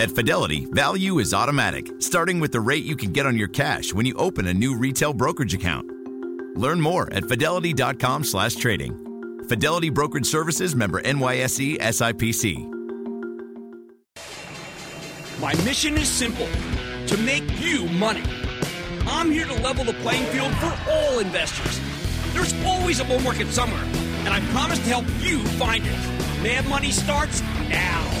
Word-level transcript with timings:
At 0.00 0.10
Fidelity, 0.10 0.64
value 0.64 1.18
is 1.18 1.34
automatic, 1.34 1.90
starting 1.98 2.40
with 2.40 2.52
the 2.52 2.60
rate 2.60 2.84
you 2.84 2.96
can 2.96 3.12
get 3.12 3.26
on 3.26 3.36
your 3.36 3.48
cash 3.48 3.92
when 3.92 4.06
you 4.06 4.14
open 4.14 4.46
a 4.46 4.54
new 4.54 4.74
retail 4.74 5.12
brokerage 5.12 5.52
account. 5.52 5.86
Learn 6.56 6.80
more 6.80 7.12
at 7.12 7.28
fidelity.com 7.28 8.24
slash 8.24 8.54
trading. 8.54 8.94
Fidelity 9.46 9.90
Brokerage 9.90 10.24
Services 10.24 10.74
member 10.74 11.02
NYSE 11.02 11.76
SIPC. 11.80 12.66
My 15.38 15.52
mission 15.64 15.98
is 15.98 16.08
simple 16.08 16.48
to 17.06 17.18
make 17.18 17.44
you 17.60 17.84
money. 17.90 18.24
I'm 19.06 19.30
here 19.30 19.44
to 19.44 19.54
level 19.62 19.84
the 19.84 19.92
playing 20.00 20.24
field 20.32 20.54
for 20.54 20.74
all 20.90 21.18
investors. 21.18 21.78
There's 22.32 22.54
always 22.64 23.00
a 23.00 23.04
bull 23.04 23.20
market 23.20 23.48
somewhere, 23.48 23.84
and 24.24 24.28
I 24.28 24.40
promise 24.52 24.78
to 24.78 24.88
help 24.88 25.04
you 25.20 25.44
find 25.58 25.84
it. 25.86 26.42
Mad 26.42 26.66
Money 26.70 26.90
starts 26.90 27.42
now. 27.68 28.19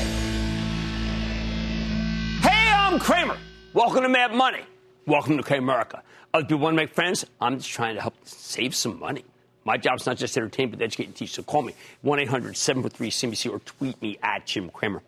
I'm 2.90 2.98
Cramer. 2.98 3.36
Welcome 3.72 4.02
to 4.02 4.08
Mad 4.08 4.34
Money. 4.34 4.62
Welcome 5.06 5.36
to 5.36 5.44
Cramerica. 5.44 6.00
Other 6.34 6.44
people 6.44 6.58
want 6.58 6.74
to 6.74 6.76
make 6.76 6.92
friends. 6.92 7.24
I'm 7.40 7.58
just 7.58 7.70
trying 7.70 7.94
to 7.94 8.00
help 8.00 8.16
save 8.24 8.74
some 8.74 8.98
money. 8.98 9.24
My 9.64 9.76
job's 9.76 10.06
not 10.06 10.16
just 10.16 10.34
to 10.34 10.40
entertain, 10.40 10.70
but 10.70 10.80
to 10.80 10.86
educate 10.86 11.06
and 11.06 11.14
teach. 11.14 11.30
So 11.30 11.44
call 11.44 11.62
me 11.62 11.72
1 12.02 12.18
800 12.18 12.56
743 12.56 13.10
CNBC 13.10 13.52
or 13.52 13.60
tweet 13.60 14.02
me 14.02 14.18
at 14.24 14.44
Jim 14.44 14.70
Cramer. 14.70 15.02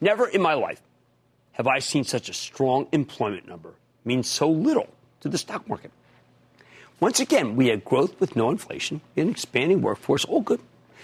Never 0.00 0.26
in 0.26 0.40
my 0.40 0.54
life 0.54 0.80
have 1.52 1.66
I 1.66 1.80
seen 1.80 2.02
such 2.02 2.30
a 2.30 2.32
strong 2.32 2.86
employment 2.92 3.46
number 3.46 3.74
mean 4.06 4.22
so 4.22 4.48
little 4.48 4.88
to 5.20 5.28
the 5.28 5.36
stock 5.36 5.68
market. 5.68 5.90
Once 6.98 7.20
again, 7.20 7.56
we 7.56 7.68
had 7.68 7.84
growth 7.84 8.18
with 8.20 8.36
no 8.36 8.48
inflation, 8.48 9.02
an 9.18 9.28
expanding 9.28 9.82
workforce, 9.82 10.24
all 10.24 10.40
good. 10.40 10.60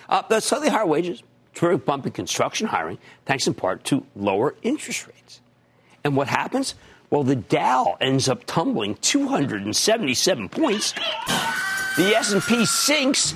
Uh, 0.09 0.40
slightly 0.40 0.70
higher 0.70 0.87
wages, 0.87 1.23
terrific 1.52 1.84
bump 1.84 2.06
in 2.06 2.12
construction 2.12 2.68
hiring, 2.68 2.96
thanks 3.27 3.46
in 3.46 3.52
part 3.52 3.84
to 3.84 4.06
lower 4.16 4.54
interest 4.62 5.06
rates. 5.06 5.42
And 6.04 6.16
what 6.16 6.28
happens? 6.28 6.74
Well, 7.10 7.24
the 7.24 7.36
Dow 7.36 7.96
ends 8.01 8.29
up 8.29 8.45
tumbling 8.46 8.95
277 8.96 10.48
points. 10.48 10.93
The 11.96 12.15
S&P 12.16 12.65
sinks 12.65 13.34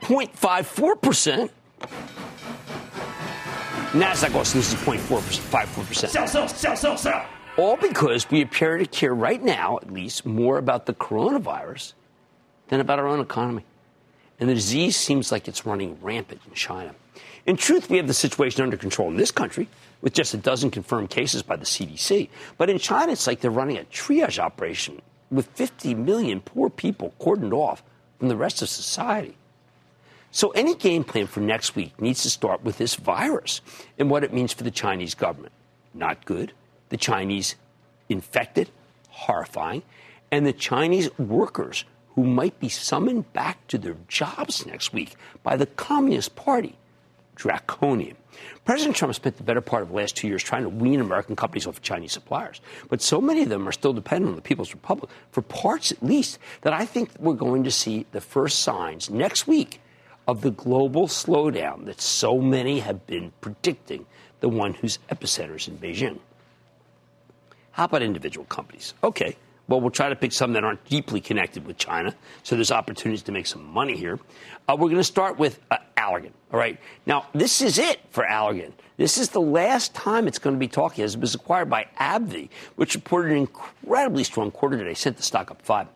0.54 0.00 1.00
percent. 1.00 1.52
Nasdaq 3.92 4.34
also 4.34 4.58
loses 4.58 4.74
0.54 4.74 5.86
percent. 5.86 6.12
Sell, 6.12 6.26
sell, 6.26 6.48
sell, 6.48 6.76
sell, 6.76 6.96
sell. 6.96 7.26
All 7.56 7.76
because 7.76 8.28
we 8.30 8.40
appear 8.40 8.78
to 8.78 8.86
care 8.86 9.14
right 9.14 9.42
now, 9.42 9.78
at 9.82 9.92
least, 9.92 10.24
more 10.24 10.58
about 10.58 10.86
the 10.86 10.94
coronavirus 10.94 11.92
than 12.68 12.80
about 12.80 12.98
our 12.98 13.06
own 13.06 13.20
economy. 13.20 13.64
And 14.40 14.48
the 14.48 14.54
disease 14.54 14.96
seems 14.96 15.30
like 15.30 15.46
it's 15.46 15.66
running 15.66 15.98
rampant 16.00 16.40
in 16.48 16.54
China. 16.54 16.94
In 17.44 17.56
truth, 17.56 17.90
we 17.90 17.98
have 17.98 18.06
the 18.06 18.14
situation 18.14 18.62
under 18.62 18.76
control 18.76 19.08
in 19.08 19.16
this 19.16 19.30
country 19.30 19.68
with 20.02 20.12
just 20.12 20.34
a 20.34 20.36
dozen 20.36 20.70
confirmed 20.70 21.08
cases 21.08 21.42
by 21.42 21.56
the 21.56 21.64
CDC. 21.64 22.28
But 22.58 22.68
in 22.68 22.78
China, 22.78 23.12
it's 23.12 23.26
like 23.26 23.40
they're 23.40 23.50
running 23.50 23.78
a 23.78 23.84
triage 23.84 24.38
operation 24.38 25.00
with 25.30 25.46
50 25.46 25.94
million 25.94 26.40
poor 26.40 26.68
people 26.68 27.14
cordoned 27.18 27.54
off 27.54 27.82
from 28.18 28.28
the 28.28 28.36
rest 28.36 28.60
of 28.60 28.68
society. 28.68 29.36
So 30.30 30.50
any 30.50 30.74
game 30.74 31.04
plan 31.04 31.26
for 31.26 31.40
next 31.40 31.76
week 31.76 32.00
needs 32.00 32.22
to 32.22 32.30
start 32.30 32.62
with 32.62 32.78
this 32.78 32.94
virus 32.94 33.60
and 33.98 34.10
what 34.10 34.24
it 34.24 34.32
means 34.32 34.52
for 34.52 34.64
the 34.64 34.70
Chinese 34.70 35.14
government. 35.14 35.52
Not 35.94 36.24
good. 36.24 36.52
The 36.88 36.96
Chinese 36.96 37.54
infected, 38.08 38.70
horrifying, 39.08 39.82
and 40.30 40.46
the 40.46 40.52
Chinese 40.52 41.16
workers 41.18 41.84
who 42.14 42.24
might 42.24 42.58
be 42.60 42.68
summoned 42.68 43.32
back 43.32 43.66
to 43.68 43.78
their 43.78 43.96
jobs 44.08 44.66
next 44.66 44.92
week 44.92 45.14
by 45.42 45.56
the 45.56 45.66
Communist 45.66 46.34
Party. 46.34 46.76
Draconian. 47.42 48.16
President 48.64 48.94
Trump 48.94 49.12
spent 49.16 49.36
the 49.36 49.42
better 49.42 49.60
part 49.60 49.82
of 49.82 49.88
the 49.88 49.96
last 49.96 50.14
two 50.16 50.28
years 50.28 50.44
trying 50.44 50.62
to 50.62 50.68
wean 50.68 51.00
American 51.00 51.34
companies 51.34 51.66
off 51.66 51.78
of 51.78 51.82
Chinese 51.82 52.12
suppliers. 52.12 52.60
But 52.88 53.02
so 53.02 53.20
many 53.20 53.42
of 53.42 53.48
them 53.48 53.66
are 53.66 53.72
still 53.72 53.92
dependent 53.92 54.30
on 54.30 54.36
the 54.36 54.42
People's 54.42 54.72
Republic, 54.72 55.10
for 55.32 55.42
parts 55.42 55.90
at 55.90 56.00
least, 56.04 56.38
that 56.60 56.72
I 56.72 56.86
think 56.86 57.10
we're 57.18 57.34
going 57.34 57.64
to 57.64 57.70
see 57.72 58.06
the 58.12 58.20
first 58.20 58.60
signs 58.60 59.10
next 59.10 59.48
week 59.48 59.80
of 60.28 60.42
the 60.42 60.52
global 60.52 61.08
slowdown 61.08 61.86
that 61.86 62.00
so 62.00 62.38
many 62.38 62.78
have 62.78 63.04
been 63.08 63.32
predicting, 63.40 64.06
the 64.38 64.48
one 64.48 64.74
whose 64.74 65.00
epicenter 65.10 65.56
is 65.56 65.66
in 65.66 65.78
Beijing. 65.78 66.20
How 67.72 67.86
about 67.86 68.02
individual 68.02 68.46
companies? 68.46 68.94
Okay, 69.02 69.36
well, 69.68 69.80
we'll 69.80 69.90
try 69.90 70.08
to 70.08 70.16
pick 70.16 70.32
some 70.32 70.52
that 70.54 70.64
aren't 70.64 70.84
deeply 70.84 71.20
connected 71.20 71.66
with 71.66 71.78
China, 71.78 72.14
so 72.42 72.56
there's 72.56 72.70
opportunities 72.72 73.22
to 73.22 73.32
make 73.32 73.46
some 73.46 73.64
money 73.64 73.96
here. 73.96 74.18
Uh, 74.68 74.76
we're 74.78 74.88
going 74.88 74.96
to 74.96 75.04
start 75.04 75.38
with 75.38 75.60
uh, 75.70 75.78
Allergan. 75.96 76.32
All 76.52 76.58
right, 76.58 76.78
now 77.06 77.26
this 77.32 77.62
is 77.62 77.78
it 77.78 78.00
for 78.10 78.24
Allergan. 78.24 78.72
This 78.96 79.18
is 79.18 79.30
the 79.30 79.40
last 79.40 79.94
time 79.94 80.28
it's 80.28 80.38
going 80.38 80.54
to 80.54 80.60
be 80.60 80.68
talking, 80.68 81.04
as 81.04 81.14
it 81.14 81.20
was 81.20 81.34
acquired 81.34 81.70
by 81.70 81.86
AbbVie, 81.98 82.48
which 82.76 82.94
reported 82.94 83.32
an 83.32 83.38
incredibly 83.38 84.24
strong 84.24 84.50
quarter 84.50 84.76
today, 84.76 84.94
sent 84.94 85.16
the 85.16 85.22
stock 85.22 85.50
up 85.50 85.62
five. 85.62 85.86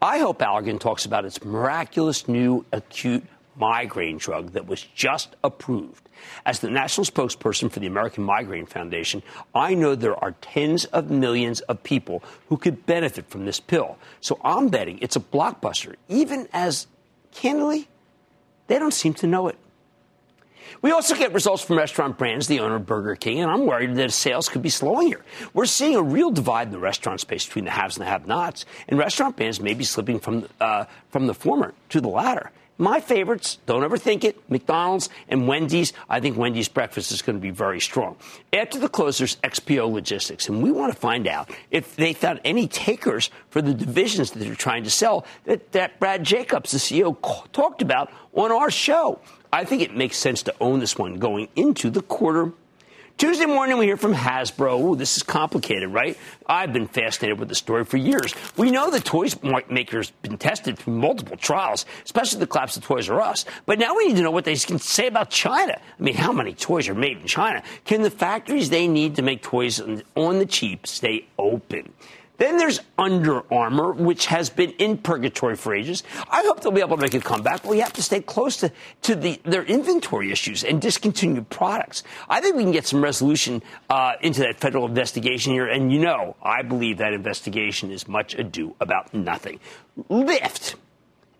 I 0.00 0.18
hope 0.18 0.38
Allergan 0.38 0.80
talks 0.80 1.04
about 1.04 1.24
its 1.24 1.44
miraculous 1.44 2.28
new 2.28 2.64
acute 2.72 3.24
migraine 3.58 4.18
drug 4.18 4.52
that 4.52 4.66
was 4.66 4.82
just 4.94 5.36
approved. 5.44 6.08
As 6.44 6.60
the 6.60 6.70
national 6.70 7.04
spokesperson 7.04 7.70
for 7.70 7.80
the 7.80 7.86
American 7.86 8.24
Migraine 8.24 8.66
Foundation, 8.66 9.22
I 9.54 9.74
know 9.74 9.94
there 9.94 10.16
are 10.16 10.32
tens 10.40 10.84
of 10.86 11.10
millions 11.10 11.60
of 11.62 11.82
people 11.82 12.22
who 12.48 12.56
could 12.56 12.86
benefit 12.86 13.28
from 13.30 13.44
this 13.44 13.60
pill. 13.60 13.98
So 14.20 14.40
I'm 14.42 14.68
betting 14.68 14.98
it's 15.00 15.16
a 15.16 15.20
blockbuster, 15.20 15.94
even 16.08 16.48
as, 16.52 16.86
candidly, 17.32 17.88
they 18.66 18.78
don't 18.78 18.94
seem 18.94 19.14
to 19.14 19.26
know 19.26 19.48
it. 19.48 19.58
We 20.82 20.92
also 20.92 21.14
get 21.14 21.32
results 21.32 21.64
from 21.64 21.78
restaurant 21.78 22.18
brands, 22.18 22.46
the 22.46 22.60
owner 22.60 22.76
of 22.76 22.86
Burger 22.86 23.16
King, 23.16 23.40
and 23.40 23.50
I'm 23.50 23.66
worried 23.66 23.94
that 23.96 24.12
sales 24.12 24.48
could 24.48 24.62
be 24.62 24.68
slowing 24.68 25.08
here. 25.08 25.24
We're 25.54 25.64
seeing 25.64 25.96
a 25.96 26.02
real 26.02 26.30
divide 26.30 26.68
in 26.68 26.72
the 26.72 26.78
restaurant 26.78 27.20
space 27.20 27.46
between 27.46 27.64
the 27.64 27.70
haves 27.70 27.96
and 27.96 28.06
the 28.06 28.10
have-nots, 28.10 28.66
and 28.86 28.98
restaurant 28.98 29.36
brands 29.36 29.60
may 29.60 29.74
be 29.74 29.84
slipping 29.84 30.20
from 30.20 30.46
uh, 30.60 30.84
from 31.10 31.26
the 31.26 31.34
former 31.34 31.74
to 31.88 32.00
the 32.00 32.08
latter. 32.08 32.50
My 32.80 33.00
favorites, 33.00 33.58
don't 33.66 33.82
overthink 33.82 34.22
it, 34.22 34.38
McDonald's 34.48 35.08
and 35.28 35.48
Wendy's. 35.48 35.92
I 36.08 36.20
think 36.20 36.36
Wendy's 36.36 36.68
breakfast 36.68 37.10
is 37.10 37.22
going 37.22 37.34
to 37.36 37.42
be 37.42 37.50
very 37.50 37.80
strong. 37.80 38.16
After 38.52 38.78
the 38.78 38.88
close, 38.88 39.18
there's 39.18 39.34
XPO 39.36 39.92
Logistics, 39.92 40.48
and 40.48 40.62
we 40.62 40.70
want 40.70 40.92
to 40.92 40.98
find 40.98 41.26
out 41.26 41.50
if 41.72 41.96
they 41.96 42.12
found 42.12 42.40
any 42.44 42.68
takers 42.68 43.30
for 43.50 43.60
the 43.60 43.74
divisions 43.74 44.30
that 44.30 44.38
they're 44.38 44.54
trying 44.54 44.84
to 44.84 44.90
sell 44.90 45.26
that, 45.44 45.72
that 45.72 45.98
Brad 45.98 46.22
Jacobs, 46.22 46.70
the 46.70 46.78
CEO, 46.78 47.16
talked 47.52 47.82
about 47.82 48.12
on 48.32 48.52
our 48.52 48.70
show. 48.70 49.18
I 49.52 49.64
think 49.64 49.82
it 49.82 49.96
makes 49.96 50.16
sense 50.16 50.44
to 50.44 50.54
own 50.60 50.78
this 50.78 50.96
one 50.96 51.18
going 51.18 51.48
into 51.56 51.90
the 51.90 52.02
quarter 52.02 52.52
Tuesday 53.18 53.46
morning, 53.46 53.78
we 53.78 53.86
hear 53.86 53.96
from 53.96 54.14
Hasbro. 54.14 54.80
Ooh, 54.80 54.94
this 54.94 55.16
is 55.16 55.24
complicated, 55.24 55.88
right? 55.88 56.16
I've 56.46 56.72
been 56.72 56.86
fascinated 56.86 57.40
with 57.40 57.48
the 57.48 57.54
story 57.56 57.84
for 57.84 57.96
years. 57.96 58.32
We 58.56 58.70
know 58.70 58.92
the 58.92 59.00
toys 59.00 59.36
maker's 59.68 60.12
been 60.22 60.38
tested 60.38 60.78
through 60.78 60.94
multiple 60.94 61.36
trials, 61.36 61.84
especially 62.04 62.38
the 62.38 62.46
collapse 62.46 62.76
of 62.76 62.84
Toys 62.84 63.10
R 63.10 63.20
Us. 63.20 63.44
But 63.66 63.80
now 63.80 63.96
we 63.96 64.06
need 64.06 64.16
to 64.18 64.22
know 64.22 64.30
what 64.30 64.44
they 64.44 64.54
can 64.54 64.78
say 64.78 65.08
about 65.08 65.30
China. 65.30 65.80
I 65.98 66.00
mean, 66.00 66.14
how 66.14 66.32
many 66.32 66.54
toys 66.54 66.88
are 66.88 66.94
made 66.94 67.18
in 67.18 67.26
China? 67.26 67.64
Can 67.84 68.02
the 68.02 68.10
factories 68.10 68.70
they 68.70 68.86
need 68.86 69.16
to 69.16 69.22
make 69.22 69.42
toys 69.42 69.80
on 69.80 70.38
the 70.38 70.46
cheap 70.46 70.86
stay 70.86 71.26
open? 71.40 71.92
Then 72.38 72.56
there's 72.56 72.80
Under 72.96 73.42
Armour, 73.52 73.92
which 73.92 74.26
has 74.26 74.48
been 74.48 74.70
in 74.72 74.96
purgatory 74.98 75.56
for 75.56 75.74
ages. 75.74 76.04
I 76.30 76.42
hope 76.42 76.60
they'll 76.60 76.70
be 76.70 76.80
able 76.80 76.96
to 76.96 77.02
make 77.02 77.14
a 77.14 77.20
comeback, 77.20 77.62
but 77.62 77.70
we 77.70 77.80
have 77.80 77.92
to 77.94 78.02
stay 78.02 78.20
close 78.20 78.56
to, 78.58 78.72
to 79.02 79.16
the, 79.16 79.40
their 79.42 79.64
inventory 79.64 80.30
issues 80.30 80.62
and 80.62 80.80
discontinued 80.80 81.50
products. 81.50 82.04
I 82.28 82.40
think 82.40 82.54
we 82.54 82.62
can 82.62 82.72
get 82.72 82.86
some 82.86 83.02
resolution 83.02 83.60
uh, 83.90 84.12
into 84.22 84.40
that 84.42 84.60
federal 84.60 84.86
investigation 84.86 85.52
here. 85.52 85.66
And 85.66 85.92
you 85.92 85.98
know, 85.98 86.36
I 86.40 86.62
believe 86.62 86.98
that 86.98 87.12
investigation 87.12 87.90
is 87.90 88.06
much 88.06 88.34
ado 88.38 88.76
about 88.80 89.12
nothing. 89.12 89.58
Lyft. 90.08 90.76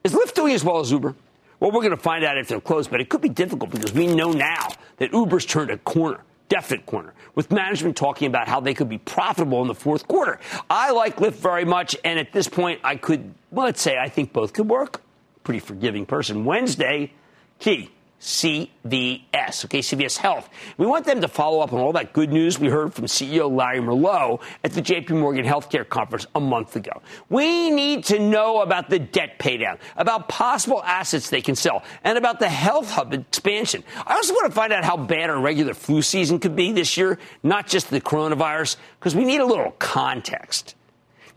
Is 0.02 0.12
Lyft 0.12 0.34
doing 0.34 0.52
as 0.52 0.64
well 0.64 0.80
as 0.80 0.90
Uber? 0.90 1.14
Well, 1.60 1.70
we're 1.70 1.80
going 1.80 1.90
to 1.90 1.96
find 1.96 2.24
out 2.24 2.38
if 2.38 2.48
they're 2.48 2.60
closed, 2.60 2.90
but 2.90 3.00
it 3.00 3.08
could 3.08 3.20
be 3.20 3.28
difficult 3.28 3.70
because 3.70 3.92
we 3.92 4.06
know 4.08 4.32
now 4.32 4.68
that 4.96 5.12
Uber's 5.12 5.46
turned 5.46 5.70
a 5.70 5.78
corner 5.78 6.20
definite 6.48 6.86
corner, 6.86 7.14
with 7.34 7.50
management 7.50 7.96
talking 7.96 8.26
about 8.26 8.48
how 8.48 8.60
they 8.60 8.74
could 8.74 8.88
be 8.88 8.98
profitable 8.98 9.62
in 9.62 9.68
the 9.68 9.74
fourth 9.74 10.08
quarter. 10.08 10.40
I 10.68 10.92
like 10.92 11.16
Lyft 11.16 11.34
very 11.34 11.64
much, 11.64 11.96
and 12.04 12.18
at 12.18 12.32
this 12.32 12.48
point, 12.48 12.80
I 12.84 12.96
could, 12.96 13.34
well, 13.50 13.66
let's 13.66 13.82
say, 13.82 13.96
I 13.98 14.08
think 14.08 14.32
both 14.32 14.52
could 14.52 14.68
work. 14.68 15.02
Pretty 15.44 15.60
forgiving 15.60 16.06
person. 16.06 16.44
Wednesday, 16.44 17.12
key. 17.58 17.90
CVS, 18.20 19.64
okay, 19.64 19.78
CVS 19.78 20.16
Health. 20.16 20.48
We 20.76 20.86
want 20.86 21.04
them 21.04 21.20
to 21.20 21.28
follow 21.28 21.60
up 21.60 21.72
on 21.72 21.78
all 21.78 21.92
that 21.92 22.12
good 22.12 22.32
news 22.32 22.58
we 22.58 22.68
heard 22.68 22.92
from 22.92 23.04
CEO 23.04 23.50
Larry 23.50 23.80
Merlo 23.80 24.40
at 24.64 24.72
the 24.72 24.82
JP 24.82 25.10
Morgan 25.10 25.44
Healthcare 25.44 25.88
Conference 25.88 26.26
a 26.34 26.40
month 26.40 26.74
ago. 26.74 27.00
We 27.28 27.70
need 27.70 28.04
to 28.06 28.18
know 28.18 28.60
about 28.62 28.90
the 28.90 28.98
debt 28.98 29.38
paydown, 29.38 29.78
about 29.96 30.28
possible 30.28 30.82
assets 30.82 31.30
they 31.30 31.42
can 31.42 31.54
sell, 31.54 31.84
and 32.02 32.18
about 32.18 32.40
the 32.40 32.48
health 32.48 32.90
hub 32.90 33.14
expansion. 33.14 33.84
I 34.06 34.14
also 34.14 34.34
want 34.34 34.46
to 34.46 34.54
find 34.54 34.72
out 34.72 34.84
how 34.84 34.96
bad 34.96 35.30
our 35.30 35.40
regular 35.40 35.74
flu 35.74 36.02
season 36.02 36.40
could 36.40 36.56
be 36.56 36.72
this 36.72 36.96
year, 36.96 37.18
not 37.44 37.68
just 37.68 37.90
the 37.90 38.00
coronavirus, 38.00 38.76
because 38.98 39.14
we 39.14 39.24
need 39.24 39.40
a 39.40 39.46
little 39.46 39.72
context. 39.78 40.74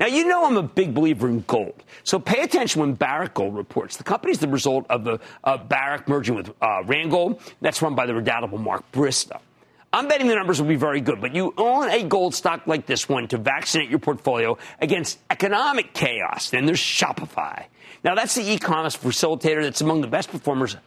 Now, 0.02 0.08
you 0.08 0.26
know 0.26 0.46
I'm 0.46 0.58
a 0.58 0.64
big 0.64 0.96
believer 0.96 1.30
in 1.30 1.42
gold. 1.42 1.84
So 2.04 2.18
pay 2.18 2.42
attention 2.42 2.82
when 2.82 2.94
Barrick 2.94 3.36
Gold 3.36 3.56
reports. 3.56 3.98
The 3.98 4.04
company 4.04 4.32
is 4.32 4.40
the 4.40 4.48
result 4.48 4.88
of 4.90 5.04
the 5.04 5.20
uh, 5.44 5.58
Barrick 5.60 6.08
merging 6.08 6.34
with 6.34 6.50
uh, 6.60 6.82
Randgold. 6.86 7.40
That's 7.62 7.84
run 7.84 7.94
by 7.94 8.08
the 8.08 8.16
redoubtable 8.16 8.58
Mark 8.58 8.92
Bristow. 8.92 9.40
I'm 9.94 10.08
betting 10.08 10.26
the 10.26 10.34
numbers 10.34 10.60
will 10.60 10.68
be 10.68 10.76
very 10.76 11.02
good, 11.02 11.22
but 11.22 11.36
you 11.36 11.54
own 11.56 11.88
a 11.92 12.02
gold 12.02 12.34
stock 12.34 12.66
like 12.66 12.88
this 12.88 13.08
one 13.08 13.28
to 13.28 13.38
vaccinate 13.38 13.92
your 13.92 14.00
portfolio 14.00 14.58
against 14.80 15.20
economic 15.30 15.94
chaos. 15.94 16.50
Then 16.50 16.66
there's 16.66 16.80
Shopify. 16.80 17.66
Now, 18.04 18.16
that's 18.16 18.34
the 18.34 18.42
e 18.42 18.58
commerce 18.58 18.98
facilitator 18.98 19.62
that's 19.62 19.82
among 19.82 20.02
the 20.02 20.08
best 20.08 20.32
performers 20.32 20.78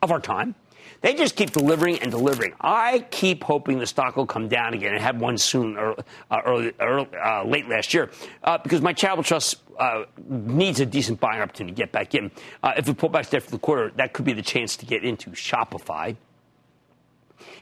of 0.00 0.10
our 0.10 0.20
time. 0.20 0.54
They 1.02 1.14
just 1.14 1.34
keep 1.36 1.50
delivering 1.50 1.98
and 1.98 2.10
delivering. 2.10 2.54
I 2.60 3.00
keep 3.10 3.42
hoping 3.42 3.78
the 3.78 3.86
stock 3.86 4.16
will 4.16 4.26
come 4.26 4.48
down 4.48 4.72
again. 4.72 4.94
I 4.94 5.00
had 5.00 5.20
one 5.20 5.36
soon, 5.36 5.76
or, 5.76 5.96
uh, 6.30 6.40
early, 6.46 6.72
early, 6.80 7.08
uh, 7.14 7.44
late 7.44 7.68
last 7.68 7.92
year, 7.92 8.10
uh, 8.44 8.58
because 8.58 8.80
my 8.80 8.92
charitable 8.92 9.24
trust 9.24 9.56
uh, 9.78 10.04
needs 10.28 10.78
a 10.78 10.86
decent 10.86 11.18
buying 11.18 11.42
opportunity 11.42 11.74
to 11.74 11.76
get 11.76 11.90
back 11.90 12.14
in. 12.14 12.30
Uh, 12.62 12.72
if 12.76 12.86
we 12.86 12.94
pull 12.94 13.08
back 13.08 13.34
after 13.34 13.50
the 13.50 13.58
quarter, 13.58 13.90
that 13.96 14.12
could 14.12 14.24
be 14.24 14.32
the 14.32 14.42
chance 14.42 14.76
to 14.76 14.86
get 14.86 15.04
into 15.04 15.30
Shopify. 15.30 16.16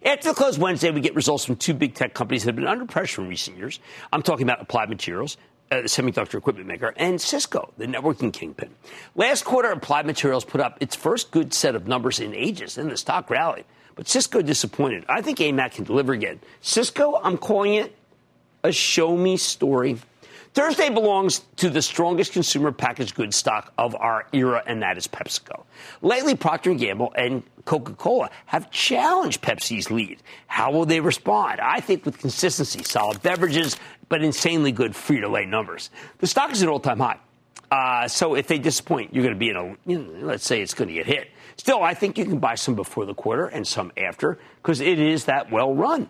After 0.04 0.28
the 0.30 0.34
close 0.34 0.58
Wednesday, 0.58 0.90
we 0.90 1.00
get 1.00 1.14
results 1.14 1.44
from 1.44 1.56
two 1.56 1.74
big 1.74 1.94
tech 1.94 2.14
companies 2.14 2.44
that 2.44 2.48
have 2.48 2.56
been 2.56 2.66
under 2.66 2.84
pressure 2.84 3.22
in 3.22 3.28
recent 3.28 3.56
years. 3.56 3.80
I'm 4.12 4.22
talking 4.22 4.44
about 4.44 4.60
Applied 4.60 4.88
Materials, 4.88 5.36
uh, 5.70 5.82
the 5.82 5.88
semiconductor 5.88 6.34
equipment 6.34 6.66
maker, 6.66 6.92
and 6.96 7.20
Cisco, 7.20 7.72
the 7.78 7.86
networking 7.86 8.32
kingpin. 8.32 8.70
Last 9.14 9.44
quarter, 9.44 9.70
Applied 9.70 10.06
Materials 10.06 10.44
put 10.44 10.60
up 10.60 10.76
its 10.80 10.96
first 10.96 11.30
good 11.30 11.54
set 11.54 11.74
of 11.74 11.86
numbers 11.86 12.18
in 12.18 12.34
ages, 12.34 12.76
and 12.76 12.90
the 12.90 12.96
stock 12.96 13.30
rallied. 13.30 13.64
But 13.94 14.08
Cisco 14.08 14.42
disappointed. 14.42 15.04
I 15.08 15.22
think 15.22 15.38
AMAT 15.38 15.72
can 15.72 15.84
deliver 15.84 16.12
again. 16.12 16.40
Cisco, 16.60 17.20
I'm 17.22 17.38
calling 17.38 17.74
it 17.74 17.94
a 18.64 18.72
show 18.72 19.16
me 19.16 19.36
story. 19.36 19.98
Thursday 20.52 20.90
belongs 20.90 21.42
to 21.56 21.70
the 21.70 21.80
strongest 21.80 22.32
consumer 22.32 22.72
packaged 22.72 23.14
goods 23.14 23.36
stock 23.36 23.72
of 23.78 23.94
our 23.94 24.26
era, 24.32 24.62
and 24.66 24.82
that 24.82 24.98
is 24.98 25.06
PepsiCo. 25.06 25.64
Lately, 26.02 26.34
Procter 26.34 26.74
& 26.74 26.76
Gamble 26.76 27.12
and 27.16 27.44
Coca-Cola 27.66 28.30
have 28.46 28.68
challenged 28.72 29.42
Pepsi's 29.42 29.92
lead. 29.92 30.20
How 30.48 30.72
will 30.72 30.86
they 30.86 30.98
respond? 31.00 31.60
I 31.60 31.78
think 31.80 32.04
with 32.04 32.18
consistency, 32.18 32.82
solid 32.82 33.22
beverages, 33.22 33.76
but 34.08 34.24
insanely 34.24 34.72
good 34.72 34.92
Frito-Lay 34.92 35.46
numbers. 35.46 35.90
The 36.18 36.26
stock 36.26 36.50
is 36.50 36.64
at 36.64 36.68
all-time 36.68 36.98
high. 36.98 37.18
Uh, 37.70 38.08
so 38.08 38.34
if 38.34 38.48
they 38.48 38.58
disappoint, 38.58 39.14
you're 39.14 39.22
going 39.22 39.34
to 39.34 39.38
be 39.38 39.50
in 39.50 39.56
a, 39.56 39.76
you 39.86 39.98
know, 40.00 40.26
let's 40.26 40.44
say 40.44 40.60
it's 40.60 40.74
going 40.74 40.88
to 40.88 40.94
get 40.94 41.06
hit. 41.06 41.30
Still, 41.56 41.82
I 41.82 41.94
think 41.94 42.18
you 42.18 42.24
can 42.24 42.40
buy 42.40 42.56
some 42.56 42.74
before 42.74 43.06
the 43.06 43.14
quarter 43.14 43.46
and 43.46 43.64
some 43.64 43.92
after 43.96 44.38
because 44.56 44.80
it 44.80 44.98
is 44.98 45.26
that 45.26 45.52
well 45.52 45.72
run. 45.72 46.08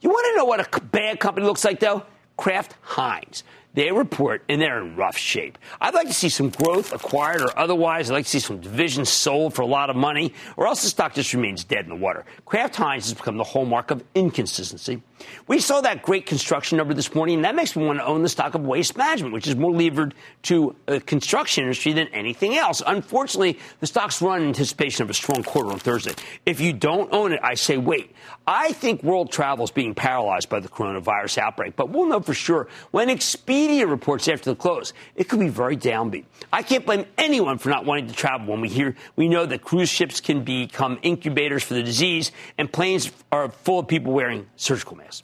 You 0.00 0.10
want 0.10 0.26
to 0.32 0.36
know 0.36 0.44
what 0.44 0.76
a 0.76 0.80
bad 0.80 1.20
company 1.20 1.46
looks 1.46 1.64
like, 1.64 1.78
though? 1.78 2.04
Kraft 2.36 2.74
Heinz. 2.82 3.44
They 3.76 3.92
report 3.92 4.42
and 4.48 4.60
they're 4.60 4.80
in 4.80 4.96
rough 4.96 5.18
shape. 5.18 5.58
I'd 5.82 5.92
like 5.92 6.06
to 6.06 6.14
see 6.14 6.30
some 6.30 6.48
growth 6.48 6.94
acquired 6.94 7.42
or 7.42 7.56
otherwise. 7.58 8.10
I'd 8.10 8.14
like 8.14 8.24
to 8.24 8.30
see 8.30 8.38
some 8.38 8.58
divisions 8.58 9.10
sold 9.10 9.52
for 9.52 9.60
a 9.60 9.66
lot 9.66 9.90
of 9.90 9.96
money, 9.96 10.32
or 10.56 10.66
else 10.66 10.82
the 10.82 10.88
stock 10.88 11.12
just 11.12 11.34
remains 11.34 11.62
dead 11.62 11.84
in 11.84 11.90
the 11.90 11.94
water. 11.94 12.24
Kraft 12.46 12.74
Heinz 12.74 13.04
has 13.04 13.12
become 13.12 13.36
the 13.36 13.44
hallmark 13.44 13.90
of 13.90 14.02
inconsistency. 14.14 15.02
We 15.46 15.60
saw 15.60 15.82
that 15.82 16.02
great 16.02 16.24
construction 16.24 16.78
number 16.78 16.94
this 16.94 17.14
morning, 17.14 17.36
and 17.36 17.44
that 17.44 17.54
makes 17.54 17.76
me 17.76 17.84
want 17.84 17.98
to 17.98 18.06
own 18.06 18.22
the 18.22 18.28
stock 18.30 18.54
of 18.54 18.62
Waste 18.62 18.96
Management, 18.96 19.34
which 19.34 19.46
is 19.46 19.56
more 19.56 19.72
levered 19.72 20.14
to 20.44 20.74
the 20.86 21.00
construction 21.00 21.64
industry 21.64 21.92
than 21.92 22.08
anything 22.08 22.56
else. 22.56 22.82
Unfortunately, 22.86 23.58
the 23.80 23.86
stock's 23.86 24.22
run 24.22 24.40
in 24.40 24.48
anticipation 24.48 25.02
of 25.02 25.10
a 25.10 25.14
strong 25.14 25.42
quarter 25.42 25.70
on 25.70 25.78
Thursday. 25.78 26.14
If 26.46 26.60
you 26.60 26.72
don't 26.72 27.12
own 27.12 27.32
it, 27.32 27.40
I 27.42 27.54
say 27.54 27.76
wait. 27.76 28.12
I 28.46 28.72
think 28.72 29.02
world 29.02 29.32
travel 29.32 29.64
is 29.64 29.70
being 29.70 29.94
paralyzed 29.94 30.48
by 30.48 30.60
the 30.60 30.68
coronavirus 30.68 31.38
outbreak, 31.38 31.76
but 31.76 31.90
we'll 31.90 32.06
know 32.06 32.20
for 32.20 32.34
sure 32.34 32.68
when 32.90 33.08
Expedia 33.08 33.65
media 33.66 33.86
reports 33.86 34.28
after 34.28 34.50
the 34.50 34.56
close. 34.56 34.92
It 35.16 35.28
could 35.28 35.40
be 35.40 35.48
very 35.48 35.76
downbeat. 35.76 36.24
I 36.52 36.62
can't 36.62 36.86
blame 36.86 37.04
anyone 37.18 37.58
for 37.58 37.68
not 37.68 37.84
wanting 37.84 38.06
to 38.06 38.14
travel 38.14 38.46
when 38.46 38.60
we 38.60 38.68
hear 38.68 38.94
we 39.16 39.28
know 39.28 39.44
that 39.46 39.62
cruise 39.62 39.88
ships 39.88 40.20
can 40.20 40.44
become 40.44 40.98
incubators 41.02 41.64
for 41.64 41.74
the 41.74 41.82
disease 41.82 42.30
and 42.58 42.72
planes 42.72 43.10
are 43.32 43.48
full 43.48 43.80
of 43.80 43.88
people 43.88 44.12
wearing 44.12 44.46
surgical 44.56 44.96
masks. 44.96 45.22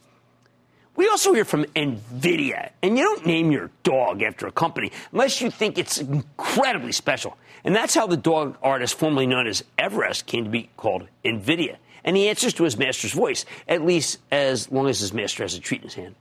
We 0.95 1.09
also 1.09 1.33
hear 1.33 1.47
from 1.47 1.65
NVIDIA, 1.65 2.71
and 2.83 2.99
you 2.99 3.05
don't 3.05 3.25
name 3.25 3.51
your 3.51 3.71
dog 3.83 4.23
after 4.23 4.47
a 4.47 4.53
company 4.53 4.93
unless 5.11 5.41
you 5.41 5.51
think 5.51 5.79
it's 5.79 5.99
incredibly 5.99 6.93
special. 6.93 7.39
And 7.65 7.75
that's 7.75 7.95
how 7.95 8.07
the 8.07 8.17
dog 8.17 8.59
artist 8.63 8.99
formerly 8.99 9.27
known 9.27 9.47
as 9.47 9.65
Everest 9.79 10.27
came 10.27 10.45
to 10.45 10.51
be 10.51 10.69
called 10.77 11.07
NVIDIA. 11.25 11.77
And 12.05 12.17
he 12.17 12.29
answers 12.29 12.53
to 12.55 12.65
his 12.65 12.77
master's 12.77 13.13
voice, 13.13 13.47
at 13.69 13.87
least 13.87 14.19
as 14.31 14.71
long 14.71 14.89
as 14.89 15.01
his 15.01 15.15
master 15.15 15.45
has 15.45 15.55
a 15.55 15.61
treat 15.61 15.81
in 15.81 15.87
his 15.87 15.95
hand. 15.95 16.15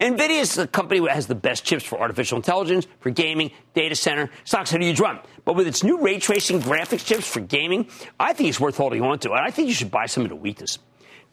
NVIDIA 0.00 0.40
is 0.40 0.54
the 0.54 0.66
company 0.66 1.00
that 1.00 1.10
has 1.10 1.26
the 1.26 1.34
best 1.34 1.64
chips 1.64 1.84
for 1.84 2.00
artificial 2.00 2.36
intelligence, 2.36 2.86
for 3.00 3.10
gaming, 3.10 3.50
data 3.74 3.94
center, 3.94 4.30
stocks 4.44 4.72
at 4.74 4.80
a 4.80 4.84
huge 4.84 5.00
run. 5.00 5.20
But 5.44 5.56
with 5.56 5.66
its 5.66 5.82
new 5.82 6.00
ray 6.00 6.18
tracing 6.18 6.60
graphics 6.60 7.04
chips 7.04 7.26
for 7.26 7.40
gaming, 7.40 7.88
I 8.18 8.32
think 8.32 8.48
it's 8.48 8.60
worth 8.60 8.76
holding 8.76 9.02
on 9.02 9.18
to. 9.20 9.32
And 9.32 9.40
I 9.40 9.50
think 9.50 9.68
you 9.68 9.74
should 9.74 9.90
buy 9.90 10.06
some 10.06 10.30
a 10.30 10.34
weakness. 10.34 10.78